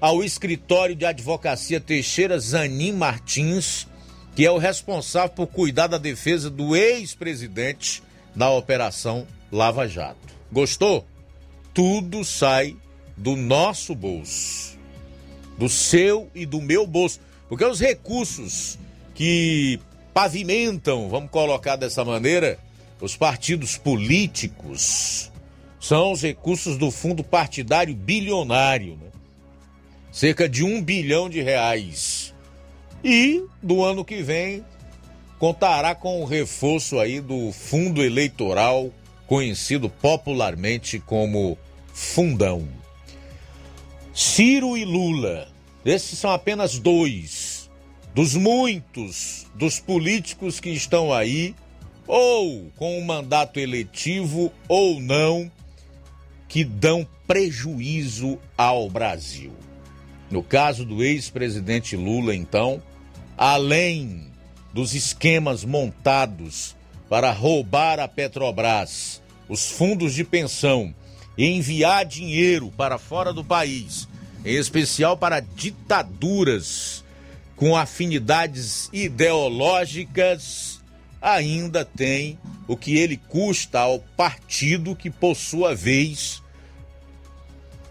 ao 0.00 0.22
escritório 0.22 0.94
de 0.94 1.06
advocacia 1.06 1.80
Teixeira 1.80 2.38
Zanin 2.38 2.92
Martins, 2.92 3.88
que 4.34 4.44
é 4.44 4.50
o 4.50 4.58
responsável 4.58 5.30
por 5.30 5.46
cuidar 5.46 5.86
da 5.86 5.96
defesa 5.96 6.50
do 6.50 6.76
ex-presidente 6.76 8.02
na 8.34 8.50
Operação 8.50 9.26
Lava 9.50 9.88
Jato. 9.88 10.18
Gostou? 10.52 11.06
tudo 11.76 12.24
sai 12.24 12.74
do 13.14 13.36
nosso 13.36 13.94
bolso, 13.94 14.75
do 15.58 15.68
seu 15.68 16.30
e 16.34 16.44
do 16.44 16.60
meu 16.60 16.86
bolso, 16.86 17.20
porque 17.48 17.64
os 17.64 17.80
recursos 17.80 18.78
que 19.14 19.80
pavimentam, 20.12 21.08
vamos 21.08 21.30
colocar 21.30 21.76
dessa 21.76 22.04
maneira, 22.04 22.58
os 23.00 23.16
partidos 23.16 23.76
políticos 23.76 25.30
são 25.80 26.12
os 26.12 26.22
recursos 26.22 26.76
do 26.76 26.90
fundo 26.90 27.22
partidário 27.22 27.94
bilionário, 27.94 28.96
né? 28.96 29.10
cerca 30.10 30.48
de 30.48 30.64
um 30.64 30.82
bilhão 30.82 31.28
de 31.28 31.42
reais. 31.42 32.34
E 33.04 33.44
do 33.62 33.84
ano 33.84 34.04
que 34.04 34.22
vem 34.22 34.64
contará 35.38 35.94
com 35.94 36.22
o 36.22 36.24
reforço 36.24 36.98
aí 36.98 37.20
do 37.20 37.52
fundo 37.52 38.02
eleitoral, 38.02 38.90
conhecido 39.26 39.88
popularmente 39.88 40.98
como 40.98 41.58
Fundão. 41.92 42.66
Ciro 44.18 44.78
e 44.78 44.84
Lula, 44.86 45.46
esses 45.84 46.18
são 46.18 46.30
apenas 46.30 46.78
dois 46.78 47.70
dos 48.14 48.34
muitos 48.34 49.46
dos 49.54 49.78
políticos 49.78 50.58
que 50.58 50.70
estão 50.70 51.12
aí, 51.12 51.54
ou 52.06 52.72
com 52.76 52.98
um 52.98 53.04
mandato 53.04 53.60
eletivo 53.60 54.50
ou 54.66 54.98
não, 55.02 55.52
que 56.48 56.64
dão 56.64 57.06
prejuízo 57.26 58.38
ao 58.56 58.88
Brasil. 58.88 59.52
No 60.30 60.42
caso 60.42 60.82
do 60.86 61.04
ex-presidente 61.04 61.94
Lula, 61.94 62.34
então, 62.34 62.82
além 63.36 64.32
dos 64.72 64.94
esquemas 64.94 65.62
montados 65.62 66.74
para 67.06 67.30
roubar 67.32 68.00
a 68.00 68.08
Petrobras, 68.08 69.20
os 69.46 69.70
fundos 69.70 70.14
de 70.14 70.24
pensão 70.24 70.94
enviar 71.36 72.04
dinheiro 72.04 72.72
para 72.76 72.98
fora 72.98 73.32
do 73.32 73.44
país, 73.44 74.08
em 74.44 74.54
especial 74.54 75.16
para 75.16 75.40
ditaduras 75.40 77.04
com 77.54 77.76
afinidades 77.76 78.88
ideológicas, 78.92 80.80
ainda 81.20 81.84
tem 81.84 82.38
o 82.68 82.76
que 82.76 82.96
ele 82.96 83.16
custa 83.16 83.80
ao 83.80 83.98
partido 83.98 84.94
que, 84.94 85.10
por 85.10 85.34
sua 85.34 85.74
vez, 85.74 86.42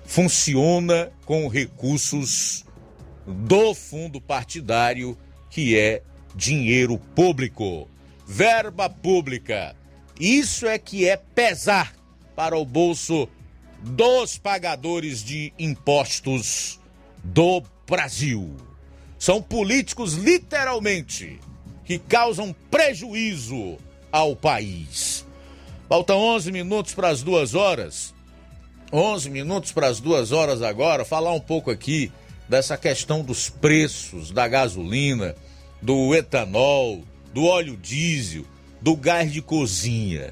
funciona 0.06 1.12
com 1.26 1.48
recursos 1.48 2.64
do 3.26 3.74
fundo 3.74 4.22
partidário, 4.22 5.18
que 5.50 5.78
é 5.78 6.04
dinheiro 6.36 6.98
público, 7.16 7.90
verba 8.28 8.90
pública. 8.90 9.76
Isso 10.20 10.68
é 10.68 10.78
que 10.78 11.08
é 11.08 11.18
pesar 11.18 11.94
para 12.36 12.58
o 12.58 12.66
bolso 12.66 13.28
dos 13.86 14.38
pagadores 14.38 15.24
de 15.24 15.54
impostos 15.60 16.80
do 17.24 17.62
Brasil. 17.88 18.56
São 19.20 19.42
políticos, 19.42 20.16
literalmente, 20.16 21.40
que 21.84 22.00
causam 22.00 22.54
prejuízo 22.72 23.78
ao 24.12 24.36
país. 24.36 25.26
Faltam 25.88 26.18
11 26.18 26.52
minutos 26.52 26.96
para 26.96 27.10
as 27.10 27.22
duas 27.22 27.54
horas. 27.54 28.14
11 28.92 29.30
minutos 29.30 29.72
para 29.72 29.88
as 29.88 30.00
duas 30.00 30.32
horas 30.32 30.64
agora. 30.64 31.06
Falar 31.06 31.34
um 31.34 31.40
pouco 31.40 31.70
aqui 31.70 32.12
dessa 32.50 32.78
questão 32.78 33.24
dos 33.24 33.50
preços 33.50 34.32
da 34.32 34.48
gasolina, 34.48 35.36
do 35.80 36.16
etanol, 36.16 37.04
do 37.32 37.46
óleo 37.46 37.78
diesel, 37.78 38.46
do 38.82 38.96
gás 38.96 39.32
de 39.32 39.44
cozinha. 39.44 40.32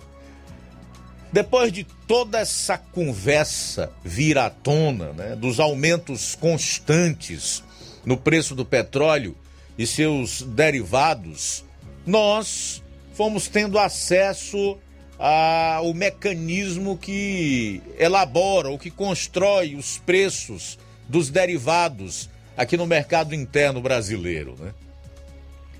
Depois 1.33 1.71
de 1.71 1.83
toda 1.83 2.37
essa 2.37 2.77
conversa 2.77 3.91
vir 4.03 4.37
à 4.37 4.51
tona, 4.51 5.13
né, 5.13 5.35
dos 5.35 5.59
aumentos 5.59 6.35
constantes 6.35 7.63
no 8.05 8.15
preço 8.15 8.53
do 8.53 8.63
petróleo 8.63 9.35
e 9.75 9.87
seus 9.87 10.43
derivados, 10.43 11.65
nós 12.05 12.83
fomos 13.15 13.47
tendo 13.47 13.79
acesso 13.79 14.77
ao 15.17 15.91
mecanismo 15.95 16.95
que 16.95 17.81
elabora 17.97 18.69
ou 18.69 18.77
que 18.77 18.91
constrói 18.91 19.73
os 19.73 19.97
preços 19.97 20.77
dos 21.09 21.31
derivados 21.31 22.29
aqui 22.55 22.77
no 22.77 22.85
mercado 22.85 23.33
interno 23.33 23.81
brasileiro. 23.81 24.55
Né? 24.59 24.71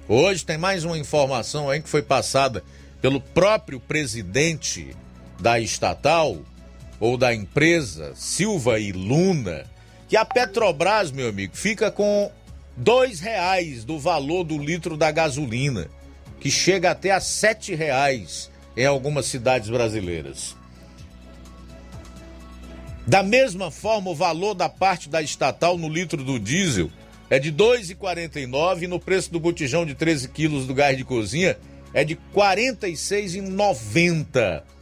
Hoje 0.08 0.44
tem 0.44 0.58
mais 0.58 0.84
uma 0.84 0.98
informação 0.98 1.70
aí 1.70 1.80
que 1.80 1.90
foi 1.90 2.02
passada 2.02 2.64
pelo 3.00 3.22
próprio 3.22 3.80
presidente 3.80 4.96
da 5.44 5.60
estatal 5.60 6.38
ou 7.02 7.18
da 7.18 7.36
empresa 7.36 8.14
Silva 8.16 8.80
e 8.80 8.94
Luna, 8.94 9.66
que 10.08 10.16
a 10.16 10.24
Petrobras, 10.24 11.12
meu 11.12 11.28
amigo, 11.28 11.54
fica 11.54 11.92
com 11.92 12.32
dois 12.78 13.20
reais 13.20 13.84
do 13.84 14.00
valor 14.00 14.46
do 14.46 14.58
litro 14.58 14.96
da 14.96 15.12
gasolina, 15.12 15.90
que 16.40 16.50
chega 16.50 16.92
até 16.92 17.12
a 17.12 17.20
sete 17.20 17.76
reais 17.76 18.50
em 18.78 18.86
algumas 18.86 19.26
cidades 19.26 19.70
brasileiras. 19.70 20.56
Da 23.06 23.22
mesma 23.22 23.70
forma, 23.70 24.12
o 24.12 24.16
valor 24.16 24.54
da 24.54 24.70
parte 24.70 25.10
da 25.10 25.22
estatal 25.22 25.78
no 25.78 25.90
litro 25.90 26.24
do 26.24 26.40
diesel 26.40 26.90
é 27.30 27.38
de 27.38 27.50
R$ 27.50 27.58
2,49 27.58 28.84
e 28.84 28.88
no 28.88 28.98
preço 28.98 29.30
do 29.30 29.42
botijão 29.42 29.86
de 29.86 29.94
13 29.94 30.30
quilos 30.30 30.66
do 30.66 30.74
gás 30.74 30.96
de 30.96 31.04
cozinha 31.04 31.58
é 31.94 32.06
de 32.06 32.14
R$ 32.14 32.22
46,90. 32.34 34.73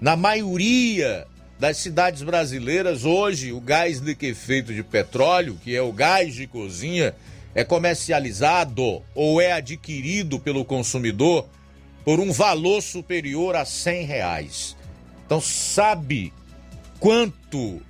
Na 0.00 0.14
maioria 0.16 1.26
das 1.58 1.78
cidades 1.78 2.22
brasileiras, 2.22 3.04
hoje, 3.04 3.52
o 3.52 3.60
gás 3.60 3.98
liquefeito 3.98 4.72
de 4.72 4.84
petróleo, 4.84 5.58
que 5.62 5.74
é 5.74 5.82
o 5.82 5.92
gás 5.92 6.34
de 6.34 6.46
cozinha, 6.46 7.16
é 7.52 7.64
comercializado 7.64 9.02
ou 9.12 9.40
é 9.40 9.50
adquirido 9.52 10.38
pelo 10.38 10.64
consumidor 10.64 11.48
por 12.04 12.20
um 12.20 12.30
valor 12.30 12.80
superior 12.80 13.56
a 13.56 13.64
100 13.64 14.04
reais. 14.04 14.76
Então, 15.26 15.40
sabe 15.40 16.32
quanto 17.00 17.82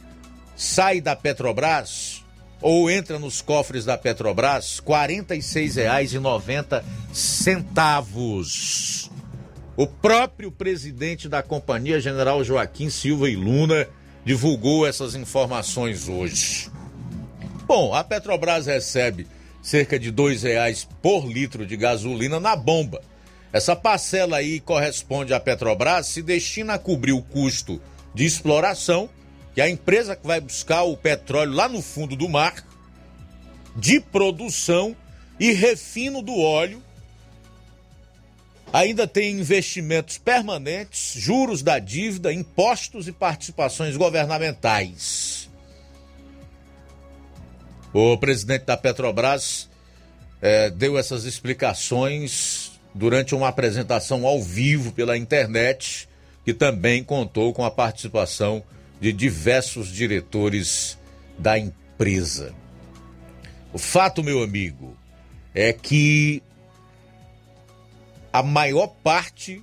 sai 0.57 1.03
da 1.03 1.15
Petrobras 1.15 2.25
ou 2.61 2.91
entra 2.91 3.19
nos 3.19 3.43
cofres 3.43 3.85
da 3.85 3.99
Petrobras? 3.99 4.79
R$ 4.79 4.87
46,90. 4.87 6.83
O 9.79 9.87
próprio 9.87 10.51
presidente 10.51 11.29
da 11.29 11.41
companhia, 11.41 12.01
general 12.01 12.43
Joaquim 12.43 12.91
Silva 12.91 13.31
e 13.31 13.37
Luna, 13.37 13.89
divulgou 14.25 14.85
essas 14.85 15.15
informações 15.15 16.09
hoje. 16.09 16.69
Bom, 17.65 17.95
a 17.95 18.03
Petrobras 18.03 18.67
recebe 18.67 19.29
cerca 19.63 19.97
de 19.97 20.11
R$ 20.11 20.37
reais 20.43 20.89
por 21.01 21.25
litro 21.25 21.65
de 21.65 21.77
gasolina 21.77 22.41
na 22.41 22.57
bomba. 22.57 23.01
Essa 23.53 23.77
parcela 23.77 24.39
aí 24.39 24.59
corresponde 24.59 25.33
à 25.33 25.39
Petrobras, 25.39 26.09
se 26.09 26.23
destina 26.23 26.75
a 26.75 26.79
cobrir 26.81 27.13
o 27.13 27.23
custo 27.23 27.81
de 28.13 28.25
exploração, 28.25 29.09
que 29.55 29.61
a 29.61 29.71
empresa 29.71 30.17
que 30.17 30.27
vai 30.27 30.41
buscar 30.41 30.83
o 30.83 30.97
petróleo 30.97 31.53
lá 31.53 31.69
no 31.69 31.81
fundo 31.81 32.17
do 32.17 32.29
mar, 32.29 32.67
de 33.77 34.01
produção 34.01 34.97
e 35.39 35.53
refino 35.53 36.21
do 36.21 36.37
óleo. 36.37 36.83
Ainda 38.73 39.07
tem 39.07 39.33
investimentos 39.41 40.19
permanentes, 40.19 41.15
juros 41.17 41.63
da 41.63 41.79
dívida, 41.79 42.33
impostos 42.33 43.09
e 43.09 43.13
participações 43.13 43.97
governamentais. 43.97 45.49
O 47.93 48.17
presidente 48.19 48.67
da 48.67 48.77
Petrobras 48.77 49.69
eh, 50.43 50.69
deu 50.71 50.99
essas 50.99 51.25
explicações 51.25 52.73
durante 52.95 53.35
uma 53.35 53.49
apresentação 53.49 54.27
ao 54.27 54.43
vivo 54.43 54.93
pela 54.93 55.17
internet, 55.17 56.07
que 56.45 56.53
também 56.53 57.03
contou 57.03 57.55
com 57.55 57.65
a 57.65 57.71
participação 57.71 58.63
de 59.01 59.13
diversos 59.13 59.89
diretores 59.89 60.99
da 61.39 61.59
empresa. 61.59 62.55
O 63.73 63.79
fato, 63.79 64.23
meu 64.23 64.43
amigo, 64.43 64.97
é 65.55 65.73
que 65.73 66.43
a 68.33 68.43
maior 68.43 68.89
parte 69.03 69.63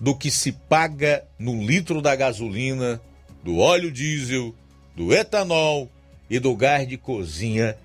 do 0.00 0.14
que 0.14 0.30
se 0.30 0.52
paga 0.52 1.26
no 1.38 1.62
litro 1.62 2.02
da 2.02 2.14
gasolina, 2.14 3.00
do 3.42 3.58
óleo 3.58 3.90
diesel, 3.90 4.54
do 4.94 5.12
etanol 5.12 5.90
e 6.28 6.38
do 6.38 6.54
gás 6.56 6.86
de 6.86 6.96
cozinha 6.96 7.76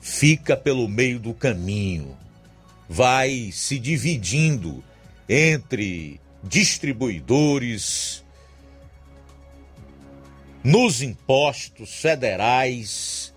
fica 0.00 0.56
pelo 0.56 0.88
meio 0.88 1.18
do 1.18 1.34
caminho. 1.34 2.16
Vai 2.88 3.50
se 3.52 3.78
dividindo 3.78 4.82
entre 5.28 6.20
distribuidores, 6.42 8.24
nos 10.64 11.00
impostos 11.00 11.94
federais, 11.94 13.32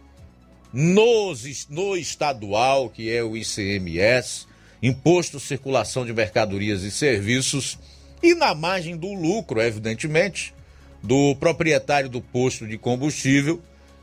nos, 0.71 1.67
no 1.69 1.95
estadual, 1.95 2.89
que 2.89 3.11
é 3.11 3.23
o 3.23 3.37
ICMS, 3.37 4.47
Imposto 4.83 5.39
Circulação 5.39 6.05
de 6.05 6.11
Mercadorias 6.11 6.83
e 6.83 6.91
Serviços, 6.91 7.79
e 8.21 8.35
na 8.35 8.53
margem 8.53 8.97
do 8.97 9.13
lucro, 9.13 9.61
evidentemente, 9.61 10.53
do 11.01 11.35
proprietário 11.37 12.09
do 12.09 12.21
posto 12.21 12.67
de 12.67 12.77
combustível, 12.77 13.61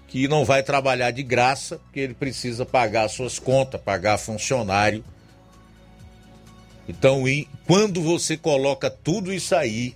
que 0.08 0.26
não 0.26 0.44
vai 0.44 0.62
trabalhar 0.62 1.10
de 1.10 1.22
graça, 1.22 1.76
porque 1.76 2.00
ele 2.00 2.14
precisa 2.14 2.66
pagar 2.66 3.08
suas 3.08 3.38
contas, 3.38 3.80
pagar 3.80 4.18
funcionário. 4.18 5.04
Então, 6.88 7.22
quando 7.66 8.02
você 8.02 8.36
coloca 8.36 8.90
tudo 8.90 9.32
isso 9.32 9.54
aí, 9.54 9.94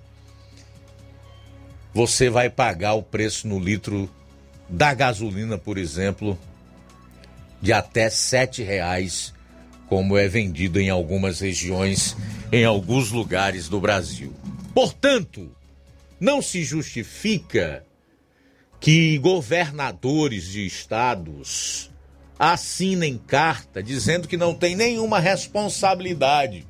você 1.92 2.30
vai 2.30 2.48
pagar 2.48 2.94
o 2.94 3.02
preço 3.02 3.48
no 3.48 3.58
litro 3.58 4.08
da 4.68 4.94
gasolina, 4.94 5.58
por 5.58 5.76
exemplo, 5.76 6.38
de 7.60 7.72
até 7.72 8.08
sete 8.08 8.62
reais, 8.62 9.33
como 9.94 10.18
é 10.18 10.26
vendido 10.26 10.80
em 10.80 10.90
algumas 10.90 11.38
regiões, 11.38 12.16
em 12.50 12.64
alguns 12.64 13.12
lugares 13.12 13.68
do 13.68 13.78
Brasil. 13.78 14.32
Portanto, 14.74 15.54
não 16.18 16.42
se 16.42 16.64
justifica 16.64 17.86
que 18.80 19.16
governadores 19.18 20.48
de 20.48 20.66
estados 20.66 21.92
assinem 22.36 23.16
carta 23.16 23.80
dizendo 23.80 24.26
que 24.26 24.36
não 24.36 24.52
tem 24.52 24.74
nenhuma 24.74 25.20
responsabilidade 25.20 26.66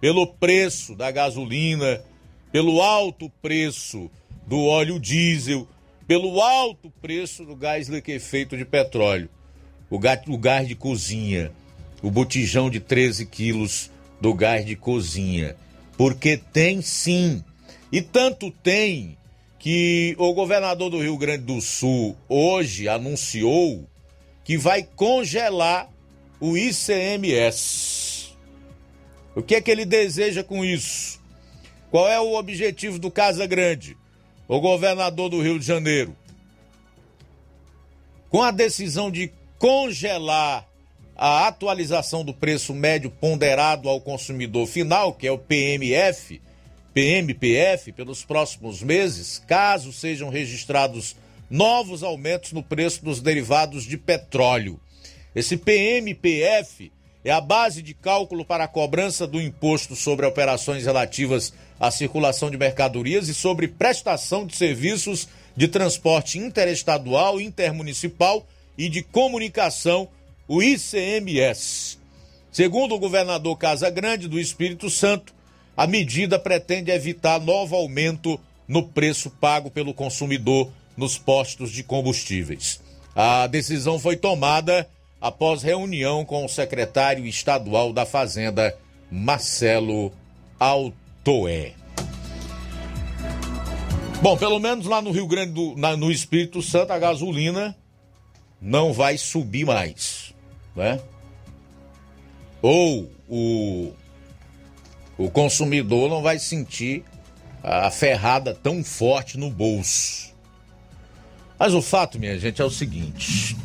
pelo 0.00 0.26
preço 0.26 0.96
da 0.96 1.10
gasolina, 1.10 2.02
pelo 2.50 2.80
alto 2.80 3.30
preço 3.42 4.10
do 4.46 4.64
óleo 4.64 4.98
diesel, 4.98 5.68
pelo 6.06 6.40
alto 6.40 6.90
preço 7.02 7.44
do 7.44 7.54
gás 7.54 7.86
liquefeito 7.86 8.56
de 8.56 8.64
petróleo, 8.64 9.28
o 9.90 9.98
gás, 10.38 10.66
de 10.66 10.74
cozinha, 10.74 11.52
o 12.02 12.10
botijão 12.10 12.68
de 12.68 12.80
13 12.80 13.26
quilos 13.26 13.90
do 14.20 14.34
gás 14.34 14.66
de 14.66 14.74
cozinha. 14.76 15.56
Porque 15.96 16.36
tem 16.36 16.82
sim. 16.82 17.42
E 17.90 18.02
tanto 18.02 18.50
tem 18.50 19.16
que 19.58 20.16
o 20.18 20.34
governador 20.34 20.90
do 20.90 21.00
Rio 21.00 21.16
Grande 21.16 21.44
do 21.44 21.60
Sul 21.60 22.16
hoje 22.28 22.88
anunciou 22.88 23.88
que 24.44 24.58
vai 24.58 24.82
congelar 24.82 25.88
o 26.40 26.56
ICMS. 26.56 28.32
O 29.36 29.42
que 29.42 29.54
é 29.54 29.60
que 29.60 29.70
ele 29.70 29.84
deseja 29.84 30.42
com 30.42 30.64
isso? 30.64 31.20
Qual 31.90 32.08
é 32.08 32.18
o 32.18 32.34
objetivo 32.34 32.98
do 32.98 33.10
Casa 33.10 33.46
Grande, 33.46 33.96
o 34.48 34.60
governador 34.60 35.28
do 35.28 35.40
Rio 35.40 35.58
de 35.58 35.64
Janeiro? 35.64 36.16
Com 38.28 38.42
a 38.42 38.50
decisão 38.50 39.10
de 39.10 39.30
congelar 39.58 40.66
a 41.24 41.46
atualização 41.46 42.24
do 42.24 42.34
preço 42.34 42.74
médio 42.74 43.08
ponderado 43.08 43.88
ao 43.88 44.00
consumidor 44.00 44.66
final, 44.66 45.14
que 45.14 45.24
é 45.24 45.30
o 45.30 45.38
PMF, 45.38 46.42
PMPF 46.92 47.92
pelos 47.92 48.24
próximos 48.24 48.82
meses, 48.82 49.40
caso 49.46 49.92
sejam 49.92 50.30
registrados 50.30 51.14
novos 51.48 52.02
aumentos 52.02 52.50
no 52.50 52.60
preço 52.60 53.04
dos 53.04 53.20
derivados 53.20 53.84
de 53.84 53.96
petróleo. 53.96 54.80
Esse 55.32 55.56
PMPF 55.56 56.90
é 57.24 57.30
a 57.30 57.40
base 57.40 57.82
de 57.82 57.94
cálculo 57.94 58.44
para 58.44 58.64
a 58.64 58.68
cobrança 58.68 59.24
do 59.24 59.40
imposto 59.40 59.94
sobre 59.94 60.26
operações 60.26 60.86
relativas 60.86 61.54
à 61.78 61.92
circulação 61.92 62.50
de 62.50 62.58
mercadorias 62.58 63.28
e 63.28 63.34
sobre 63.34 63.68
prestação 63.68 64.44
de 64.44 64.56
serviços 64.56 65.28
de 65.56 65.68
transporte 65.68 66.40
interestadual, 66.40 67.40
intermunicipal 67.40 68.44
e 68.76 68.88
de 68.88 69.04
comunicação, 69.04 70.08
o 70.46 70.62
ICMS. 70.62 71.98
Segundo 72.50 72.94
o 72.94 72.98
governador 72.98 73.56
Casa 73.56 73.88
Grande 73.88 74.28
do 74.28 74.38
Espírito 74.38 74.90
Santo, 74.90 75.32
a 75.76 75.86
medida 75.86 76.38
pretende 76.38 76.90
evitar 76.90 77.40
novo 77.40 77.74
aumento 77.74 78.38
no 78.68 78.82
preço 78.88 79.30
pago 79.30 79.70
pelo 79.70 79.94
consumidor 79.94 80.70
nos 80.96 81.18
postos 81.18 81.70
de 81.70 81.82
combustíveis. 81.82 82.80
A 83.14 83.46
decisão 83.46 83.98
foi 83.98 84.16
tomada 84.16 84.88
após 85.20 85.62
reunião 85.62 86.24
com 86.24 86.44
o 86.44 86.48
secretário 86.48 87.26
estadual 87.26 87.92
da 87.92 88.04
Fazenda, 88.04 88.76
Marcelo 89.10 90.12
Altoé. 90.58 91.72
Bom, 94.22 94.36
pelo 94.36 94.60
menos 94.60 94.86
lá 94.86 95.02
no 95.02 95.10
Rio 95.10 95.26
Grande 95.26 95.52
do 95.52 95.76
na, 95.76 95.96
no 95.96 96.10
Espírito 96.10 96.62
Santo 96.62 96.92
a 96.92 96.98
gasolina 96.98 97.76
não 98.60 98.92
vai 98.92 99.18
subir 99.18 99.66
mais, 99.66 100.21
né? 100.74 101.00
Ou 102.60 103.10
o 103.28 103.92
o 105.16 105.30
consumidor 105.30 106.08
não 106.08 106.22
vai 106.22 106.38
sentir 106.38 107.04
a 107.62 107.90
ferrada 107.90 108.54
tão 108.54 108.82
forte 108.82 109.38
no 109.38 109.50
bolso. 109.50 110.32
Mas 111.58 111.74
o 111.74 111.82
fato, 111.82 112.18
minha 112.18 112.36
gente, 112.38 112.60
é 112.60 112.64
o 112.64 112.70
seguinte: 112.70 113.56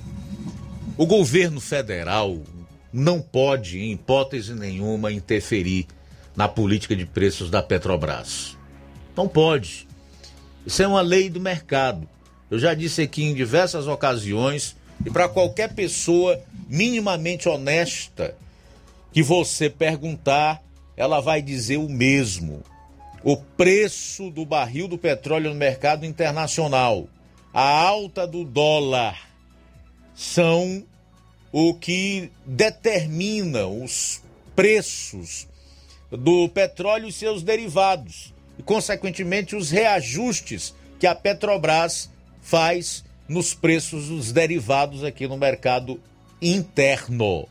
o 0.98 1.06
governo 1.06 1.60
federal 1.60 2.38
não 2.94 3.22
pode, 3.22 3.80
em 3.80 3.94
hipótese 3.94 4.54
nenhuma, 4.54 5.12
interferir 5.12 5.88
na 6.36 6.48
política 6.48 6.96
de 6.96 7.06
preços 7.06 7.50
da 7.50 7.64
Petrobras. 7.64 8.56
Não 9.16 9.28
pode. 9.28 9.88
Isso 10.66 10.84
é 10.84 10.88
uma 10.88 11.02
lei 11.02 11.30
do 11.30 11.40
mercado. 11.40 12.08
Eu 12.52 12.60
já 12.60 12.74
disse 12.74 13.02
aqui 13.02 13.24
em 13.24 13.34
diversas 13.34 13.88
ocasiões 13.88 14.76
e 15.06 15.10
para 15.10 15.30
qualquer 15.30 15.74
pessoa 15.74 16.40
minimamente 16.68 17.48
honesta 17.48 18.36
que 19.12 19.24
você 19.24 19.70
perguntar, 19.70 20.62
ela 20.96 21.20
vai 21.20 21.42
dizer 21.42 21.78
o 21.78 21.90
mesmo. 21.90 22.64
O 23.24 23.38
preço 23.38 24.30
do 24.30 24.46
barril 24.46 24.88
do 24.88 24.98
petróleo 24.98 25.50
no 25.50 25.56
mercado 25.56 26.06
internacional, 26.06 27.08
a 27.54 27.62
alta 27.62 28.28
do 28.28 28.44
dólar, 28.44 29.28
são 30.16 30.84
o 31.52 31.74
que 31.74 32.32
determina 32.46 33.68
os 33.68 34.22
preços 34.56 35.48
do 36.12 36.50
petróleo 36.50 37.08
e 37.08 37.12
seus 37.12 37.44
derivados, 37.44 38.34
e, 38.58 38.64
consequentemente, 38.64 39.56
os 39.56 39.70
reajustes 39.70 40.74
que 41.00 41.06
a 41.06 41.14
Petrobras 41.14 42.10
faz 42.42 43.04
nos 43.28 43.54
preços 43.54 44.08
dos 44.08 44.32
derivados 44.32 45.04
aqui 45.04 45.28
no 45.28 45.38
mercado 45.38 46.00
interno, 46.42 47.48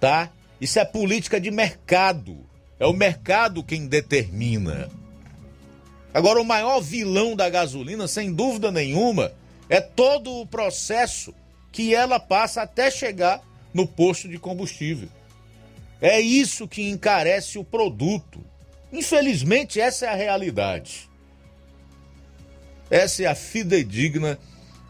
tá? 0.00 0.30
Isso 0.60 0.78
é 0.78 0.84
política 0.84 1.40
de 1.40 1.50
mercado. 1.50 2.36
É 2.78 2.86
o 2.86 2.92
mercado 2.92 3.62
quem 3.62 3.86
determina. 3.86 4.88
Agora, 6.14 6.40
o 6.40 6.44
maior 6.44 6.80
vilão 6.80 7.36
da 7.36 7.48
gasolina, 7.50 8.08
sem 8.08 8.32
dúvida 8.32 8.70
nenhuma, 8.70 9.32
é 9.68 9.80
todo 9.80 10.32
o 10.32 10.46
processo 10.46 11.34
que 11.70 11.94
ela 11.94 12.18
passa 12.18 12.62
até 12.62 12.90
chegar 12.90 13.42
no 13.74 13.86
posto 13.86 14.28
de 14.28 14.38
combustível. 14.38 15.08
É 16.00 16.20
isso 16.20 16.66
que 16.66 16.88
encarece 16.88 17.58
o 17.58 17.64
produto. 17.64 18.40
Infelizmente, 18.92 19.80
essa 19.80 20.06
é 20.06 20.08
a 20.08 20.14
realidade. 20.14 21.08
Essa 22.90 23.24
é 23.24 23.26
a 23.26 23.34
fidedigna 23.34 24.38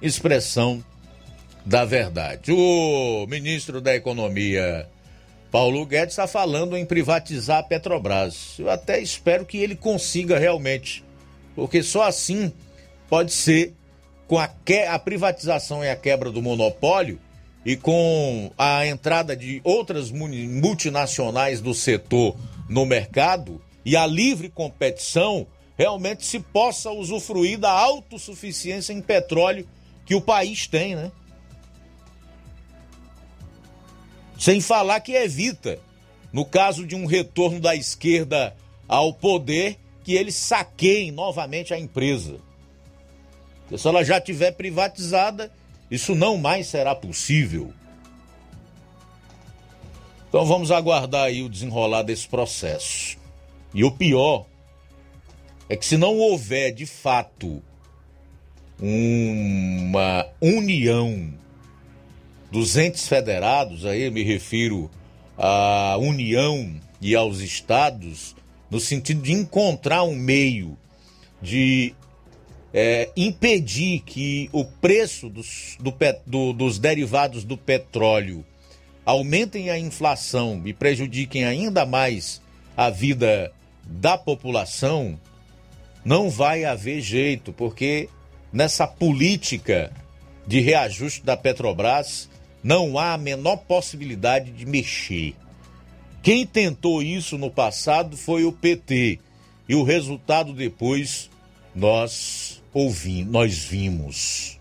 expressão 0.01 0.85
da 1.65 1.85
verdade. 1.85 2.53
O 2.53 3.27
ministro 3.29 3.81
da 3.81 3.95
Economia, 3.95 4.89
Paulo 5.51 5.85
Guedes, 5.85 6.15
está 6.15 6.27
falando 6.27 6.77
em 6.77 6.87
privatizar 6.87 7.59
a 7.59 7.63
Petrobras. 7.63 8.55
Eu 8.59 8.71
até 8.71 9.01
espero 9.01 9.45
que 9.45 9.59
ele 9.59 9.77
consiga 9.77 10.39
realmente, 10.39 11.05
porque 11.55 11.83
só 11.83 12.03
assim 12.03 12.53
pode 13.09 13.33
ser 13.33 13.75
com 14.27 14.39
a, 14.39 14.49
que, 14.49 14.83
a 14.83 14.99
privatização 14.99 15.83
e 15.83 15.91
a 15.91 15.97
quebra 15.97 16.31
do 16.31 16.43
monopólio 16.43 17.19
e 17.65 17.77
com 17.77 18.51
a 18.57 18.87
entrada 18.87 19.37
de 19.37 19.61
outras 19.65 20.11
multinacionais 20.11 21.61
do 21.61 21.75
setor 21.75 22.37
no 22.69 22.87
mercado 22.87 23.61
e 23.85 23.97
a 23.97 24.07
livre 24.07 24.49
competição, 24.49 25.47
realmente 25.77 26.25
se 26.25 26.41
possa 26.41 26.91
usufruir 26.91 27.59
da 27.59 27.71
autossuficiência 27.71 28.93
em 28.93 29.01
petróleo 29.01 29.67
que 30.09 30.15
o 30.15 30.23
país 30.23 30.67
tem, 30.67 30.97
né? 30.97 31.13
Sem 34.39 34.59
falar 34.59 35.01
que 35.01 35.13
evita, 35.13 35.79
no 36.33 36.47
caso 36.47 36.87
de 36.87 36.95
um 36.97 37.05
retorno 37.05 37.61
da 37.61 37.77
esquerda 37.77 38.57
ao 38.89 39.13
poder, 39.13 39.79
que 40.03 40.15
eles 40.15 40.35
saqueiem 40.35 41.11
novamente 41.11 41.75
a 41.75 41.79
empresa. 41.79 42.39
Porque 43.61 43.77
se 43.77 43.87
ela 43.87 44.03
já 44.03 44.19
tiver 44.19 44.53
privatizada, 44.53 45.53
isso 45.91 46.15
não 46.15 46.39
mais 46.39 46.69
será 46.69 46.95
possível. 46.95 47.71
Então 50.31 50.47
vamos 50.47 50.71
aguardar 50.71 51.25
aí 51.25 51.43
o 51.43 51.51
desenrolar 51.51 52.03
desse 52.03 52.27
processo. 52.27 53.19
E 53.75 53.85
o 53.85 53.91
pior 53.91 54.47
é 55.69 55.77
que 55.77 55.85
se 55.85 55.99
não 55.99 56.17
houver 56.17 56.73
de 56.73 56.87
fato 56.87 57.63
uma 58.81 60.27
união. 60.41 61.35
Dos 62.51 62.79
entes 62.79 63.07
federados, 63.07 63.85
aí 63.85 64.11
me 64.11 64.23
refiro 64.23 64.91
à 65.37 65.99
União 65.99 66.75
e 66.99 67.15
aos 67.15 67.41
estados, 67.41 68.35
no 68.71 68.81
sentido 68.81 69.21
de 69.21 69.33
encontrar 69.33 70.03
um 70.03 70.17
meio 70.17 70.77
de 71.43 71.95
é, 72.73 73.11
impedir 73.17 74.01
que 74.01 74.49
o 74.53 74.65
preço 74.65 75.29
dos, 75.29 75.77
do, 75.79 75.95
do, 76.27 76.53
dos 76.53 76.79
derivados 76.79 77.45
do 77.45 77.57
petróleo 77.57 78.45
aumentem 79.05 79.71
a 79.71 79.79
inflação 79.79 80.63
e 80.65 80.73
prejudiquem 80.73 81.45
ainda 81.45 81.87
mais 81.87 82.43
a 82.77 82.91
vida 82.91 83.53
da 83.85 84.19
população, 84.19 85.19
não 86.05 86.29
vai 86.29 86.65
haver 86.65 87.01
jeito, 87.01 87.53
porque 87.53 88.09
nessa 88.53 88.87
política 88.87 89.93
de 90.47 90.61
reajuste 90.61 91.23
da 91.23 91.37
Petrobras 91.37 92.29
não 92.63 92.99
há 92.99 93.15
a 93.15 93.19
menor 93.19 93.59
possibilidade 93.59 94.51
de 94.51 94.67
mexer. 94.67 95.35
Quem 96.23 96.47
tentou 96.47 97.03
isso 97.03 97.39
no 97.39 97.51
passado 97.51 98.17
foi 98.17 98.45
o 98.45 98.53
PT 98.53 99.21
e 99.69 99.75
o 99.75 99.83
resultado 99.83 100.53
depois 100.53 101.31
nós 101.75 102.63
ouvimos, 102.73 103.33
nós 103.33 103.59
vimos. 103.59 104.59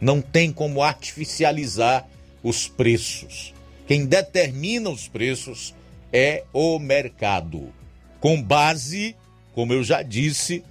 Não 0.00 0.20
tem 0.20 0.52
como 0.52 0.82
artificializar 0.82 2.06
os 2.42 2.68
preços. 2.68 3.54
Quem 3.86 4.04
determina 4.04 4.90
os 4.90 5.08
preços 5.08 5.74
é 6.12 6.44
o 6.52 6.78
mercado, 6.78 7.72
com 8.20 8.40
base, 8.40 9.16
como 9.54 9.72
eu 9.72 9.82
já 9.82 10.02
disse, 10.02 10.62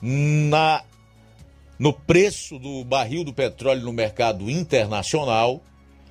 na 0.00 0.82
no 1.82 1.92
preço 1.92 2.60
do 2.60 2.84
barril 2.84 3.24
do 3.24 3.32
petróleo 3.32 3.82
no 3.82 3.92
mercado 3.92 4.48
internacional 4.48 5.60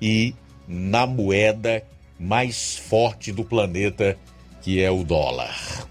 e 0.02 0.34
na 0.68 1.06
moeda 1.06 1.82
mais 2.20 2.76
forte 2.76 3.32
do 3.32 3.42
planeta, 3.42 4.18
que 4.60 4.82
é 4.82 4.90
o 4.90 5.02
dólar. 5.02 5.88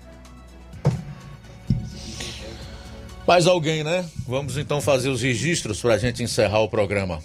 Mais 3.25 3.47
alguém, 3.47 3.83
né? 3.83 4.07
Vamos 4.27 4.55
então 4.55 4.79
fazer 4.79 5.09
os 5.09 5.23
registros 5.23 5.81
para 5.81 5.95
a 5.95 5.97
gente 5.97 6.21
encerrar 6.21 6.59
o 6.59 6.69
programa. 6.69 7.19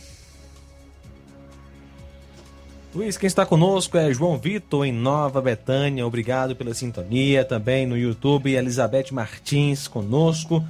Luiz, 2.94 3.18
quem 3.18 3.26
está 3.26 3.44
conosco 3.44 3.98
é 3.98 4.10
João 4.14 4.38
Vitor, 4.38 4.86
em 4.86 4.92
Nova 4.92 5.42
Betânia. 5.42 6.06
Obrigado 6.06 6.56
pela 6.56 6.72
sintonia. 6.72 7.44
Também 7.44 7.84
no 7.84 7.98
YouTube, 7.98 8.54
Elizabeth 8.54 9.12
Martins 9.12 9.86
conosco. 9.86 10.64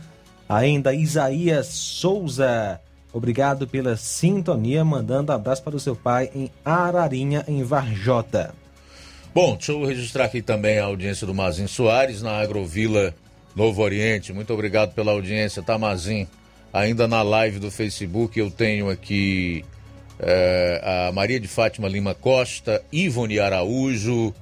Ainda 0.49 0.95
Isaías 0.95 1.67
Souza, 1.67 2.81
obrigado 3.13 3.67
pela 3.67 3.97
sintonia, 3.97 4.85
mandando 4.85 5.33
abraço 5.33 5.63
para 5.63 5.75
o 5.75 5.81
seu 5.81 5.97
pai 5.97 6.31
em 6.35 6.51
Ararinha, 6.65 7.45
em 7.49 7.63
Varjota. 7.65 8.55
Bom, 9.35 9.57
deixa 9.57 9.73
eu 9.73 9.85
registrar 9.85 10.25
aqui 10.25 10.41
também 10.41 10.79
a 10.79 10.85
audiência 10.85 11.27
do 11.27 11.35
Mazin 11.35 11.67
Soares 11.67 12.23
na 12.23 12.39
Agrovila 12.39 13.15
Novo 13.55 13.83
Oriente. 13.83 14.33
Muito 14.33 14.53
obrigado 14.53 14.95
pela 14.95 15.13
audiência, 15.13 15.63
tá, 15.63 15.77
Mazin? 15.77 16.27
Ainda 16.73 17.09
na 17.09 17.23
live 17.23 17.59
do 17.59 17.71
Facebook 17.71 18.39
eu 18.39 18.51
tenho 18.51 18.89
aqui 18.89 19.65
é, 20.19 21.09
a 21.09 21.13
Maria 21.13 21.41
de 21.41 21.49
Fátima 21.49 21.89
Lima 21.89 22.15
Costa, 22.15 22.83
Ivone 22.93 23.41
Araújo, 23.41 24.35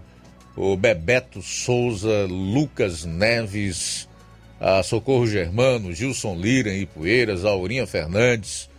o 0.57 0.77
Bebeto 0.77 1.43
Souza, 1.43 2.27
Lucas 2.29 3.05
Neves, 3.05 4.09
a 4.67 4.83
Socorro 4.83 5.27
Germano, 5.27 5.93
Gilson 5.93 6.35
Lira 6.37 6.73
em 6.75 6.81
Ipueiras, 6.81 7.45
Aurinha 7.45 7.87
Fernandes, 7.87 8.71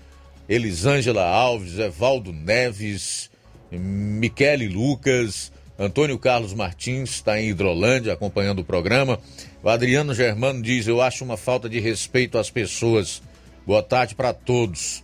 Elisângela 0.49 1.23
Alves, 1.23 1.77
Evaldo 1.77 2.33
Neves, 2.33 3.29
Michele 3.69 4.67
Lucas, 4.67 5.51
Antônio 5.77 6.17
Carlos 6.17 6.55
Martins 6.55 7.11
está 7.11 7.39
em 7.39 7.49
Hidrolândia 7.49 8.13
acompanhando 8.13 8.59
o 8.59 8.65
programa. 8.65 9.19
O 9.61 9.69
Adriano 9.69 10.11
Germano 10.15 10.59
diz: 10.59 10.87
Eu 10.87 11.03
acho 11.03 11.23
uma 11.23 11.37
falta 11.37 11.69
de 11.69 11.79
respeito 11.79 12.39
às 12.39 12.49
pessoas. 12.49 13.21
Boa 13.63 13.83
tarde 13.83 14.15
para 14.15 14.33
todos. 14.33 15.03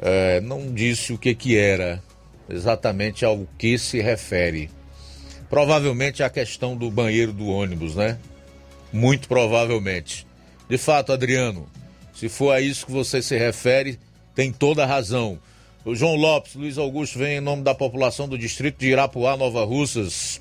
É, 0.00 0.40
não 0.40 0.72
disse 0.72 1.12
o 1.12 1.18
que, 1.18 1.34
que 1.34 1.58
era, 1.58 2.02
exatamente 2.48 3.22
ao 3.22 3.46
que 3.58 3.76
se 3.76 4.00
refere. 4.00 4.70
Provavelmente 5.50 6.22
a 6.22 6.30
questão 6.30 6.74
do 6.74 6.90
banheiro 6.90 7.34
do 7.34 7.48
ônibus, 7.48 7.94
né? 7.94 8.18
Muito 8.92 9.26
provavelmente. 9.26 10.26
De 10.68 10.76
fato, 10.76 11.12
Adriano, 11.12 11.68
se 12.14 12.28
for 12.28 12.52
a 12.52 12.60
isso 12.60 12.86
que 12.86 12.92
você 12.92 13.22
se 13.22 13.36
refere, 13.36 13.98
tem 14.34 14.52
toda 14.52 14.84
a 14.84 14.86
razão. 14.86 15.38
O 15.84 15.94
João 15.94 16.14
Lopes, 16.14 16.54
Luiz 16.54 16.78
Augusto 16.78 17.18
vem 17.18 17.38
em 17.38 17.40
nome 17.40 17.62
da 17.62 17.74
população 17.74 18.28
do 18.28 18.38
distrito 18.38 18.78
de 18.78 18.88
Irapuá, 18.88 19.36
Nova 19.36 19.64
Russas, 19.64 20.40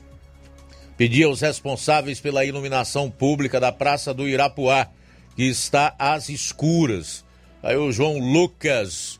pedir 0.97 1.23
aos 1.23 1.41
responsáveis 1.41 2.19
pela 2.19 2.45
iluminação 2.45 3.09
pública 3.09 3.59
da 3.59 3.71
Praça 3.71 4.13
do 4.13 4.27
Irapuá, 4.27 4.87
que 5.35 5.43
está 5.43 5.95
às 5.97 6.29
escuras. 6.29 7.25
Aí 7.63 7.75
o 7.75 7.91
João 7.91 8.19
Lucas 8.19 9.19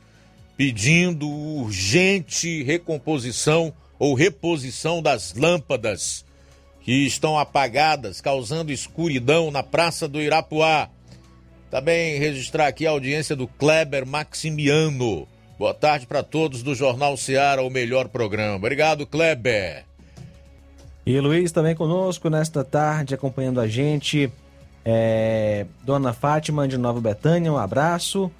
pedindo 0.56 1.28
urgente 1.28 2.62
recomposição 2.62 3.72
ou 3.98 4.14
reposição 4.14 5.02
das 5.02 5.34
lâmpadas 5.34 6.24
que 6.82 7.06
estão 7.06 7.38
apagadas, 7.38 8.20
causando 8.20 8.72
escuridão 8.72 9.50
na 9.50 9.62
Praça 9.62 10.08
do 10.08 10.20
Irapuá. 10.20 10.88
Também 11.70 12.18
registrar 12.18 12.66
aqui 12.66 12.86
a 12.86 12.90
audiência 12.90 13.34
do 13.34 13.46
Kleber 13.46 14.04
Maximiano. 14.04 15.26
Boa 15.58 15.72
tarde 15.72 16.06
para 16.06 16.22
todos 16.22 16.62
do 16.62 16.74
Jornal 16.74 17.16
Seara, 17.16 17.62
o 17.62 17.70
melhor 17.70 18.08
programa. 18.08 18.56
Obrigado, 18.56 19.06
Kleber. 19.06 19.84
E 21.06 21.18
Luiz 21.20 21.50
também 21.52 21.74
conosco 21.74 22.28
nesta 22.28 22.62
tarde, 22.62 23.14
acompanhando 23.14 23.60
a 23.60 23.66
gente. 23.66 24.30
É, 24.84 25.66
Dona 25.84 26.12
Fátima 26.12 26.66
de 26.66 26.76
Nova 26.76 27.00
Betânia, 27.00 27.52
um 27.52 27.56
abraço. 27.56 28.30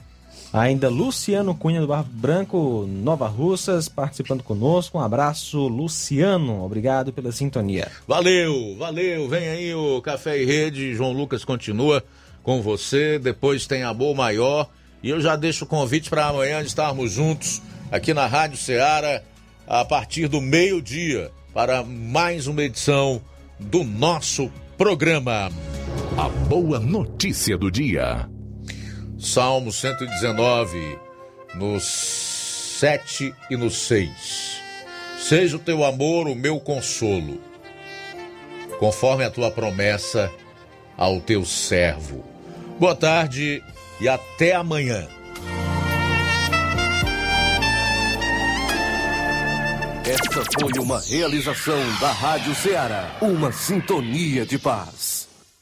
Ainda 0.53 0.91
Luciano 0.91 1.55
Cunha 1.55 1.81
do 1.81 1.87
Barro 1.87 2.07
Branco, 2.13 2.87
Nova 2.87 3.27
Russas, 3.27 3.89
participando 3.89 4.43
conosco. 4.43 4.99
Um 4.99 5.01
abraço, 5.01 5.67
Luciano. 5.67 6.63
Obrigado 6.63 7.11
pela 7.11 7.33
sintonia. 7.33 7.91
Valeu, 8.07 8.77
valeu. 8.79 9.27
Vem 9.31 9.49
aí 9.49 9.75
o 9.75 10.03
Café 10.03 10.43
e 10.43 10.45
Rede. 10.45 10.95
João 10.95 11.13
Lucas 11.13 11.43
continua 11.43 12.05
com 12.43 12.61
você. 12.61 13.19
Depois 13.19 13.67
tem 13.67 13.83
Amor 13.83 14.15
Maior. 14.15 14.69
E 15.03 15.09
eu 15.09 15.23
já 15.23 15.37
deixo 15.37 15.65
o 15.65 15.69
convite 15.69 16.11
para 16.11 16.27
amanhã 16.27 16.61
estarmos 16.61 17.13
juntos 17.13 17.63
aqui 17.91 18.13
na 18.13 18.27
Rádio 18.27 18.59
Ceará 18.59 19.23
a 19.67 19.85
partir 19.87 20.29
do 20.29 20.41
meio-dia 20.41 21.31
para 21.55 21.83
mais 21.83 22.47
uma 22.47 22.63
edição 22.63 23.23
do 23.59 23.83
nosso 23.85 24.51
programa. 24.77 25.51
A 26.17 26.29
boa 26.29 26.79
notícia 26.79 27.57
do 27.57 27.71
dia. 27.71 28.29
Salmo 29.23 29.71
119, 29.71 30.99
no 31.55 31.79
7 31.79 33.33
e 33.49 33.57
no 33.57 33.71
6. 33.71 34.61
Seja 35.17 35.57
o 35.57 35.61
teu 35.61 35.85
amor 35.85 36.27
o 36.27 36.35
meu 36.35 36.59
consolo, 36.59 37.41
conforme 38.81 39.25
a 39.25 39.31
tua 39.31 39.49
promessa 39.53 40.29
ao 40.99 41.21
teu 41.21 41.45
servo. 41.45 42.25
Boa 42.81 42.97
tarde 42.97 43.63
e 44.01 44.09
até 44.09 44.57
amanhã. 44.57 45.07
Esta 50.05 50.43
foi 50.61 50.83
uma 50.83 51.01
realização 51.01 51.79
da 52.01 52.11
Rádio 52.11 52.57
Ceará, 52.57 53.17
uma 53.21 53.53
sintonia 53.53 54.45
de 54.45 54.59
paz. 54.59 55.22